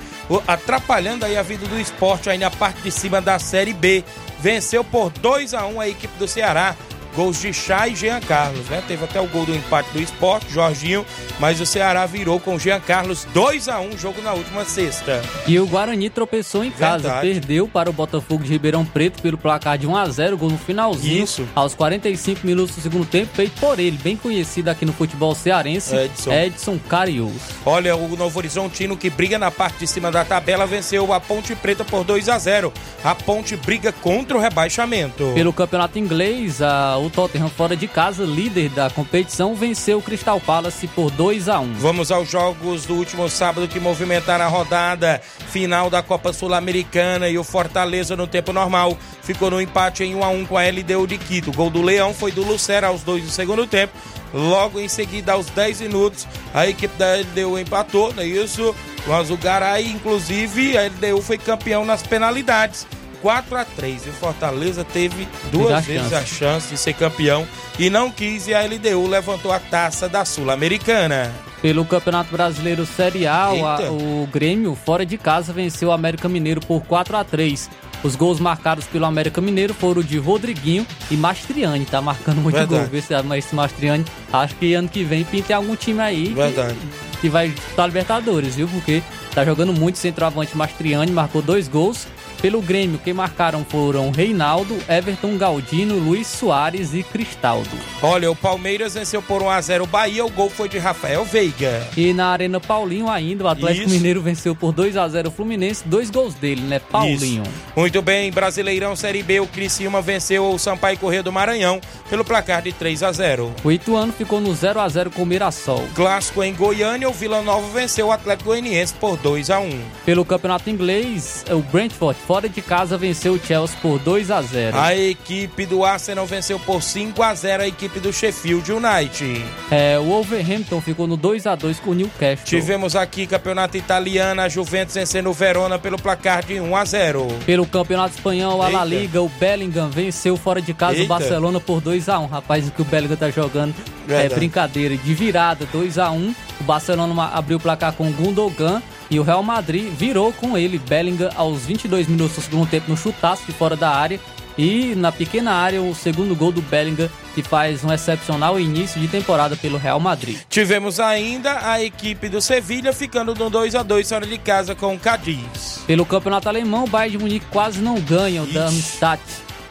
atrapalhando 0.49 1.25
aí 1.25 1.37
a 1.37 1.43
vida 1.43 1.65
do 1.69 1.79
esporte 1.79 2.29
aí 2.29 2.37
na 2.37 2.51
parte 2.51 2.83
de 2.83 2.91
cima 2.91 3.21
da 3.21 3.39
Série 3.39 3.73
B. 3.73 4.03
Venceu 4.41 4.83
por 4.83 5.11
2 5.11 5.55
a 5.55 5.67
1 5.67 5.81
a 5.81 5.89
equipe 5.89 6.19
do 6.19 6.27
Ceará. 6.27 6.75
Gols 7.15 7.41
de 7.41 7.53
Chá 7.53 7.87
e 7.89 7.95
Jean 7.95 8.21
Carlos, 8.21 8.67
né? 8.69 8.83
Teve 8.87 9.05
até 9.05 9.21
o 9.21 9.27
gol 9.27 9.47
do 9.47 9.55
empate 9.55 9.89
do 9.93 10.01
esporte, 10.01 10.53
Jorginho, 10.53 11.05
mas 11.39 11.61
o 11.61 11.67
Ceará 11.67 12.05
virou 12.07 12.41
com 12.41 12.59
Jean 12.59 12.81
Carlos 12.81 13.27
2 13.33 13.69
a 13.69 13.81
1 13.81 13.97
jogo 13.99 14.21
na 14.23 14.33
última 14.33 14.65
sexta. 14.65 15.23
E 15.47 15.59
o 15.59 15.67
Guarani 15.67 16.11
tropeçou 16.11 16.65
em 16.65 16.71
casa, 16.71 17.05
Verdade. 17.09 17.21
perdeu 17.33 17.69
para 17.69 17.89
o 17.89 17.93
Botafogo 17.93 18.43
de 18.45 18.51
Ribeirão 18.51 18.85
Preto 18.85 19.23
pelo 19.23 19.39
placar 19.39 19.79
de 19.79 19.87
1 19.87 19.97
a 19.97 20.09
0 20.09 20.37
gol 20.37 20.51
no 20.51 20.59
finalzinho. 20.59 21.23
Isso. 21.25 21.47
Aos 21.55 21.75
45 21.75 22.47
minutos 22.47 22.75
do 22.77 22.83
segundo 22.83 23.07
tempo, 23.07 23.31
feito 23.35 23.59
por 23.61 23.79
ele, 23.79 23.99
bem 24.03 24.17
conhecido 24.17 24.69
aqui 24.69 24.85
no 24.85 24.93
futebol 24.93 25.35
cearense, 25.35 25.95
Edson. 25.95 26.33
Edson 26.33 26.79
Carius. 26.89 27.33
Olha, 27.65 27.95
o 27.97 28.17
Novo 28.17 28.39
Horizontino 28.39 28.97
que 28.97 29.09
briga 29.11 29.39
na 29.39 29.51
parte 29.51 29.79
de 29.79 29.87
cima 29.87 30.11
da 30.11 30.25
tabela 30.25 30.67
venceu 30.67 31.13
a 31.13 31.21
Ponte 31.21 31.55
Preta 31.55 31.85
por 31.85 32.05
2 32.05 32.29
a 32.29 32.39
0. 32.39 32.73
A 33.03 33.15
Ponte 33.15 33.57
briga 33.57 33.93
contra 33.93 34.37
o 34.37 34.41
rebaixamento. 34.41 35.31
Pelo 35.35 35.53
campeonato 35.53 35.99
inglês, 35.99 36.61
a- 36.61 36.97
o 37.05 37.11
Tottenham 37.11 37.49
fora 37.49 37.77
de 37.77 37.87
casa, 37.87 38.25
líder 38.25 38.71
da 38.71 38.89
competição, 38.89 39.55
venceu 39.55 39.99
o 39.99 40.03
Crystal 40.03 40.41
Palace 40.41 40.87
por 40.89 41.11
2 41.11 41.49
a 41.49 41.61
1 41.61 41.75
Vamos 41.75 42.11
aos 42.11 42.31
jogos 42.31 42.87
do 42.87 42.95
último 42.95 43.29
sábado 43.29 43.69
que 43.69 43.79
movimentaram 43.79 44.45
a 44.45 44.49
rodada 44.49 45.21
final 45.49 45.91
da 45.91 46.03
Copa 46.03 46.33
Sul-Americana 46.33 47.29
e 47.29 47.39
o 47.39 47.45
Fortaleza 47.45 48.17
no 48.17 48.27
tempo 48.27 48.53
normal 48.53 48.97
ficou 49.23 49.51
no 49.51 49.61
empate 49.61 50.03
em 50.05 50.15
1 50.15 50.25
a 50.25 50.29
1 50.29 50.47
com 50.47 50.57
a 50.57 50.63
LDU 50.63 51.07
de 51.07 51.19
Quito. 51.19 51.51
O 51.51 51.53
gol 51.53 51.71
do 51.71 51.83
Leão 51.83 52.15
foi 52.15 52.33
do 52.33 52.45
Lucero 52.45 52.87
aos 52.87 53.03
dois 53.03 53.23
do 53.23 53.31
segundo 53.31 53.67
tempo. 53.67 53.93
Logo 54.33 54.81
em 54.81 54.89
seguida, 54.89 55.33
aos 55.33 55.47
10 55.47 55.83
minutos, 55.83 56.27
a 56.53 56.67
equipe 56.67 56.97
da 56.97 57.15
LDU 57.15 57.59
empatou, 57.59 58.13
não 58.13 58.23
é 58.23 58.27
isso? 58.27 58.75
Mas 59.07 59.31
o 59.31 59.37
Garay, 59.37 59.87
inclusive, 59.87 60.77
a 60.77 60.87
LDU 60.87 61.23
foi 61.23 61.39
campeão 61.39 61.85
nas 61.85 62.03
penalidades. 62.03 62.87
4 63.25 63.57
a 63.57 63.65
3 63.65 64.05
e 64.07 64.11
o 64.11 64.13
Fortaleza 64.13 64.85
teve 64.85 65.27
duas 65.51 65.83
vezes 65.87 66.11
chance. 66.11 66.15
a 66.15 66.27
chance 66.27 66.69
de 66.69 66.77
ser 66.77 66.93
campeão 66.93 67.47
e 67.79 67.89
não 67.89 68.11
quis 68.11 68.47
e 68.49 68.53
a 68.53 68.61
LDU 68.61 69.09
levantou 69.09 69.51
a 69.51 69.59
taça 69.59 70.07
da 70.11 70.27
Sul-Americana. 70.27 71.33
Pelo 71.63 71.87
Campeonato 71.87 72.31
Brasileiro 72.31 72.85
Série 72.85 73.27
A, 73.27 73.51
o, 73.51 73.55
Eita. 73.55 73.91
o 73.93 74.29
Grêmio, 74.31 74.75
fora 74.75 75.07
de 75.07 75.17
casa, 75.17 75.55
venceu 75.55 75.89
o 75.89 75.93
América 75.93 76.29
Mineiro 76.29 76.61
por 76.61 76.83
4 76.83 77.17
a 77.17 77.25
3 77.25 77.71
Os 78.03 78.15
gols 78.15 78.39
marcados 78.39 78.85
pelo 78.85 79.07
América 79.07 79.41
Mineiro 79.41 79.73
foram 79.73 80.03
de 80.03 80.19
Rodriguinho 80.19 80.87
e 81.11 81.17
Mastriani, 81.17 81.87
tá 81.87 82.03
marcando 82.03 82.43
muito 82.43 82.57
Verdade. 82.57 82.83
gol. 82.83 82.91
Vê 82.91 83.01
se 83.01 83.15
esse 83.39 83.55
Mastriani, 83.55 84.05
acho 84.31 84.55
que 84.57 84.75
ano 84.75 84.87
que 84.91 85.03
vem 85.03 85.25
pinta 85.25 85.53
em 85.55 85.57
algum 85.57 85.75
time 85.75 86.01
aí 86.01 86.27
que- 86.29 86.35
Verdade. 86.35 86.77
que 87.23 87.31
vai 87.31 87.49
disputar 87.49 87.87
Libertadores, 87.87 88.57
viu? 88.57 88.69
Porque 88.69 89.03
tá 89.35 89.43
jogando 89.47 89.73
muito 89.73 89.97
centroavante 89.97 90.55
Mastriani, 90.55 91.11
marcou 91.11 91.41
dois 91.41 91.67
gols. 91.69 92.07
Pelo 92.45 92.61
Grêmio, 92.61 93.01
quem 93.03 93.15
marcaram 93.15 93.65
foram 93.65 94.11
Reinaldo, 94.11 94.77
Everton 94.87 95.39
Galdino, 95.39 95.99
Luiz 95.99 96.27
Soares 96.27 96.93
e 96.93 97.03
Cristaldo. 97.03 97.71
Olha, 98.03 98.31
o 98.31 98.37
Palmeiras 98.37 98.93
venceu 98.93 99.23
por 99.23 99.43
1 99.43 99.49
a 99.49 99.61
0 99.63 99.85
o 99.85 99.87
Bahia, 99.87 100.27
o 100.27 100.29
gol 100.29 100.51
foi 100.51 100.69
de 100.69 100.77
Rafael 100.77 101.25
Veiga. 101.25 101.89
E 101.97 102.13
na 102.13 102.27
Arena 102.27 102.61
Paulinho 102.61 103.09
ainda, 103.09 103.45
o 103.45 103.49
Atlético 103.49 103.87
Isso. 103.87 103.95
Mineiro 103.95 104.21
venceu 104.21 104.55
por 104.55 104.73
2 104.73 104.95
a 104.95 105.09
0 105.09 105.31
o 105.31 105.33
Fluminense, 105.33 105.89
dois 105.89 106.11
gols 106.11 106.35
dele, 106.35 106.61
né? 106.61 106.79
Paulinho. 106.79 107.45
Isso. 107.45 107.53
Muito 107.75 108.03
bem, 108.03 108.31
Brasileirão 108.31 108.95
Série 108.95 109.23
B, 109.23 109.41
o 109.41 109.47
Criciúma 109.47 110.03
venceu 110.03 110.45
o 110.51 110.59
Sampaio 110.59 110.99
Corrêa 110.99 111.23
do 111.23 111.33
Maranhão 111.33 111.81
pelo 112.11 112.27
placar 112.27 112.61
de 112.61 112.73
3 112.73 113.05
a 113.05 113.11
0. 113.11 113.55
O 113.65 113.73
Ituano 113.73 114.13
ficou 114.13 114.39
no 114.39 114.55
0 114.55 114.81
a 114.81 114.87
0 114.87 115.11
com 115.11 115.23
o 115.23 115.27
Mirassol. 115.27 115.83
Clássico 115.95 116.43
em 116.43 116.53
Goiânia, 116.53 117.09
o 117.09 117.13
Vila 117.15 117.41
Nova 117.41 117.67
venceu 117.69 118.09
o 118.09 118.13
Atlético 118.13 118.51
Goianiense 118.51 118.93
por 118.93 119.17
2 119.17 119.49
a 119.49 119.61
1. 119.61 119.81
Pelo 120.05 120.27
Campeonato 120.27 120.69
Inglês, 120.69 121.43
o 121.51 121.61
Brentford, 121.61 122.21
fora 122.35 122.49
de 122.49 122.61
casa, 122.61 122.99
venceu 122.99 123.35
o 123.35 123.39
Chelsea 123.39 123.79
por 123.81 123.97
2 124.01 124.29
a 124.29 124.43
0 124.43 124.77
A 124.77 124.93
equipe 124.93 125.65
do 125.65 125.85
Arsenal 125.85 126.27
venceu 126.27 126.59
por 126.59 126.83
5 126.83 127.23
a 127.23 127.33
0 127.33 127.63
a 127.63 127.69
equipe 127.69 128.01
do 128.01 128.13
Sheffield 128.13 128.73
United. 128.73 129.45
É, 129.71 130.01
o 130.01 130.07
Wolverhampton 130.07 130.81
ficou 130.81 131.07
no 131.07 131.17
2 131.17 131.47
a 131.47 131.55
2 131.55 131.79
com 131.79 131.93
o 131.93 131.95
Newcastle. 131.95 132.45
Tivemos 132.45 132.97
aqui 132.97 133.25
campeonato 133.25 133.77
italiano, 133.77 134.41
a 134.41 134.49
Juventus 134.49 134.97
vencendo 134.97 135.31
o 135.31 135.33
Verona 135.33 135.79
pelo 135.79 135.97
placar 135.97 136.45
de 136.45 136.59
1 136.59 136.75
a 136.77 136.85
0. 136.85 137.29
Pelo 137.47 137.65
Campeonato 137.67 138.17
Espanhol, 138.17 138.61
a 138.61 138.69
La. 138.69 138.85
Liga, 138.85 139.23
o 139.23 139.29
Bellingham 139.29 139.89
venceu 139.89 140.37
fora 140.37 140.61
de 140.61 140.75
casa 140.75 140.95
o 140.95 141.03
Eita. 141.03 141.07
Barcelona 141.07 141.61
por 141.61 141.81
2 141.81 142.09
a 142.09 142.19
1 142.19 142.27
Rapaz, 142.27 142.67
o 142.67 142.73
que 142.73 142.83
o 142.83 142.85
Bellingham 142.85 143.17
tá 143.17 143.31
jogando 143.31 143.77
é 144.09 144.23
Verdade. 144.23 144.35
brincadeira. 144.35 144.97
De 144.97 145.15
virada, 145.15 145.67
2 145.73 145.99
a 145.99 146.11
1 146.11 146.35
O 146.61 146.65
Barcelona 146.65 147.31
abriu 147.33 147.59
o 147.59 147.61
placar 147.61 147.93
com 147.93 148.09
o 148.09 148.13
Gundogan. 148.13 148.83
E 149.11 149.19
o 149.21 149.23
Real 149.23 149.43
Madrid 149.43 149.93
virou 149.93 150.33
com 150.33 150.57
ele, 150.57 150.79
Bellingham, 150.79 151.31
aos 151.37 151.67
22 151.67 152.09
minutos 152.09 152.37
do 152.37 152.43
segundo 152.43 152.69
tempo 152.69 152.91
no 152.91 152.97
chutaço 152.97 153.45
de 153.47 153.53
fora 153.53 153.77
da 153.77 153.91
área. 153.91 154.19
E 154.57 154.95
na 154.95 155.11
pequena 155.11 155.53
área, 155.53 155.83
o 155.83 155.95
segundo 155.95 156.35
gol 156.35 156.53
do 156.53 156.63
Bellingham, 156.63 157.11
que 157.35 157.43
faz 157.43 157.83
um 157.83 157.93
excepcional 157.93 158.59
início 158.59 159.01
de 159.01 159.09
temporada 159.09 159.57
pelo 159.57 159.77
Real 159.77 159.99
Madrid. 159.99 160.39
Tivemos 160.49 161.01
ainda 161.01 161.69
a 161.69 161.83
equipe 161.83 162.29
do 162.29 162.41
Sevilha 162.41 162.93
ficando 162.93 163.35
no 163.35 163.51
2 163.51 163.75
a 163.75 163.83
2 163.83 164.09
fora 164.09 164.27
de 164.27 164.39
casa 164.39 164.75
com 164.75 164.95
o 164.95 164.99
Cadiz. 164.99 165.83
Pelo 165.87 166.07
campeonato 166.07 166.49
alemão, 166.49 166.85
o 166.85 166.89
Bayern 166.89 167.19
de 167.19 167.25
Munique 167.25 167.47
quase 167.51 167.81
não 167.81 168.01
ganha 168.01 168.43
o 168.43 168.47
Darmstadt. 168.47 169.23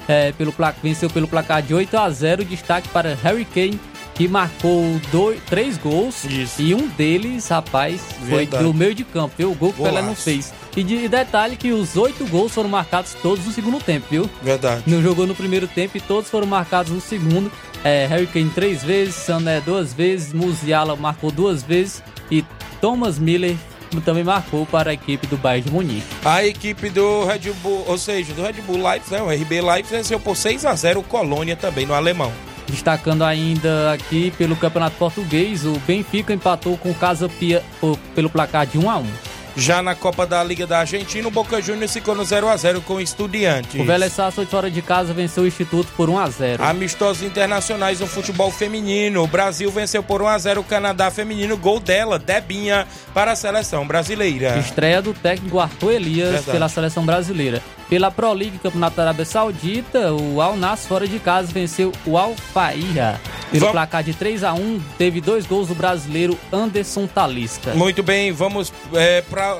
É, 0.06 0.34
pelo, 0.34 0.54
venceu 0.84 1.10
pelo 1.10 1.30
placar 1.30 1.62
de 1.62 1.74
8 1.74 1.98
a 1.98 2.10
0 2.10 2.44
Destaque 2.44 2.90
para 2.90 3.16
Harry 3.24 3.46
Kane, 3.46 3.80
que 4.16 4.28
marcou 4.28 5.00
dois, 5.12 5.40
três 5.46 5.78
gols. 5.78 6.24
Isso. 6.26 6.62
E 6.62 6.74
um 6.74 6.88
deles, 6.88 7.48
rapaz, 7.48 8.02
foi 8.20 8.40
Verdade. 8.40 8.64
do 8.64 8.74
meio 8.74 8.94
de 8.94 9.04
campo, 9.04 9.34
viu? 9.38 9.52
O 9.52 9.56
gol 9.56 9.74
que 9.74 9.82
o 9.82 9.84
Pelé 9.84 10.02
não 10.02 10.16
fez. 10.16 10.54
E 10.76 10.84
de 10.84 11.08
detalhe 11.08 11.56
que 11.56 11.72
os 11.72 11.96
oito 11.98 12.26
gols 12.28 12.52
foram 12.52 12.70
marcados 12.70 13.16
todos 13.22 13.46
no 13.46 13.52
segundo 13.52 13.80
tempo, 13.84 14.08
viu? 14.10 14.30
Verdade. 14.42 14.84
Não 14.88 15.02
jogou 15.02 15.28
no 15.28 15.36
primeiro 15.36 15.68
tempo 15.68 15.98
e 15.98 16.02
todos 16.02 16.30
foram 16.30 16.48
marcados 16.48 16.92
no 16.92 17.02
segundo. 17.02 17.52
É, 17.84 18.06
Harry 18.08 18.28
Kane 18.28 18.50
três 18.50 18.84
vezes, 18.84 19.16
Sané 19.16 19.60
duas 19.62 19.94
vezes, 19.94 20.32
Musiala 20.34 20.96
marcou 20.96 21.32
duas 21.32 21.62
vezes 21.62 22.02
e 22.32 22.44
Thomas 22.80 23.20
Miller 23.20 23.56
também 24.04 24.24
marcou 24.24 24.66
para 24.66 24.90
a 24.90 24.94
equipe 24.94 25.28
do 25.28 25.38
Bayern 25.38 25.70
de 25.70 25.72
Munique. 25.72 26.04
A 26.26 26.44
equipe 26.44 26.90
do 26.90 27.26
Red 27.26 27.52
Bull, 27.62 27.84
ou 27.88 27.98
seja, 27.98 28.34
do 28.34 28.42
Red 28.42 28.54
Bull 28.66 28.82
Leipzig, 28.82 29.14
né, 29.14 29.22
o 29.22 29.30
RB 29.30 29.62
Leipzig 29.62 29.96
venceu 29.98 30.20
por 30.20 30.36
6 30.36 30.66
a 30.66 30.74
0 30.74 31.02
o 31.02 31.04
Colônia 31.04 31.56
também 31.56 31.86
no 31.86 31.94
alemão. 31.94 32.32
Destacando 32.68 33.24
ainda 33.24 33.94
aqui 33.94 34.32
pelo 34.38 34.56
Campeonato 34.56 34.96
Português, 34.98 35.66
o 35.66 35.74
Benfica 35.86 36.34
empatou 36.34 36.78
com 36.78 36.90
o 36.90 36.96
Casa 36.96 37.28
Pia 37.28 37.64
pelo 38.16 38.30
placar 38.30 38.66
de 38.66 38.78
1 38.78 38.90
a 38.90 38.98
1. 38.98 39.33
Já 39.56 39.82
na 39.84 39.94
Copa 39.94 40.26
da 40.26 40.44
Liga 40.44 40.66
da 40.66 40.80
Argentina, 40.80 41.28
o 41.28 41.32
Boca 41.32 41.62
Juniors 41.62 41.94
ficou 41.94 42.16
no 42.16 42.26
0 42.26 42.50
a 42.50 42.58
0 42.58 42.82
com 42.82 42.96
o 42.96 43.02
Estudiantes. 43.02 43.80
O 43.80 43.84
Vélez 43.84 44.14
Sarsfield 44.14 44.50
fora 44.50 44.70
de 44.70 44.82
casa 44.82 45.14
venceu 45.14 45.44
o 45.44 45.48
Instituto 45.48 45.92
por 45.96 46.10
1 46.10 46.20
a 46.20 46.30
0. 46.30 46.64
Amistosos 46.64 47.22
internacionais 47.22 48.00
no 48.00 48.08
futebol 48.08 48.52
feminino. 48.52 49.24
O 49.24 49.28
Brasil 49.28 49.70
venceu 49.72 50.02
por 50.02 50.22
1 50.22 50.28
a 50.28 50.38
0 50.38 50.62
o 50.62 50.64
Canadá 50.64 51.12
feminino. 51.12 51.56
Gol 51.56 51.80
dela, 51.80 52.18
Debinha, 52.18 52.88
para 53.14 53.34
a 53.34 53.36
seleção 53.36 53.86
brasileira. 53.86 54.58
Estreia 54.58 55.02
do 55.02 55.14
técnico 55.14 55.60
Arthur 55.60 55.94
Elias 55.94 56.30
Verdade. 56.30 56.52
pela 56.52 56.70
seleção 56.70 57.06
brasileira. 57.06 57.62
Pela 57.90 58.10
Pro 58.10 58.34
League 58.34 58.58
Campeonato 58.58 58.96
da 58.96 59.04
Arábia 59.04 59.26
Saudita, 59.26 60.14
o 60.14 60.42
Al 60.42 60.58
Nassr 60.58 60.88
fora 60.88 61.08
de 61.08 61.20
casa 61.20 61.52
venceu 61.52 61.92
o 62.06 62.18
Al 62.18 62.36
Faia. 62.36 63.20
Pelo 63.54 63.66
Vam- 63.68 63.72
placar 63.72 64.04
de 64.04 64.14
3 64.14 64.44
a 64.44 64.54
1 64.54 64.82
teve 64.98 65.22
dois 65.22 65.46
gols 65.46 65.68
do 65.68 65.76
brasileiro 65.76 66.38
Anderson 66.52 67.08
Talisca. 67.08 67.74
Muito 67.74 68.02
bem, 68.04 68.32
vamos 68.32 68.74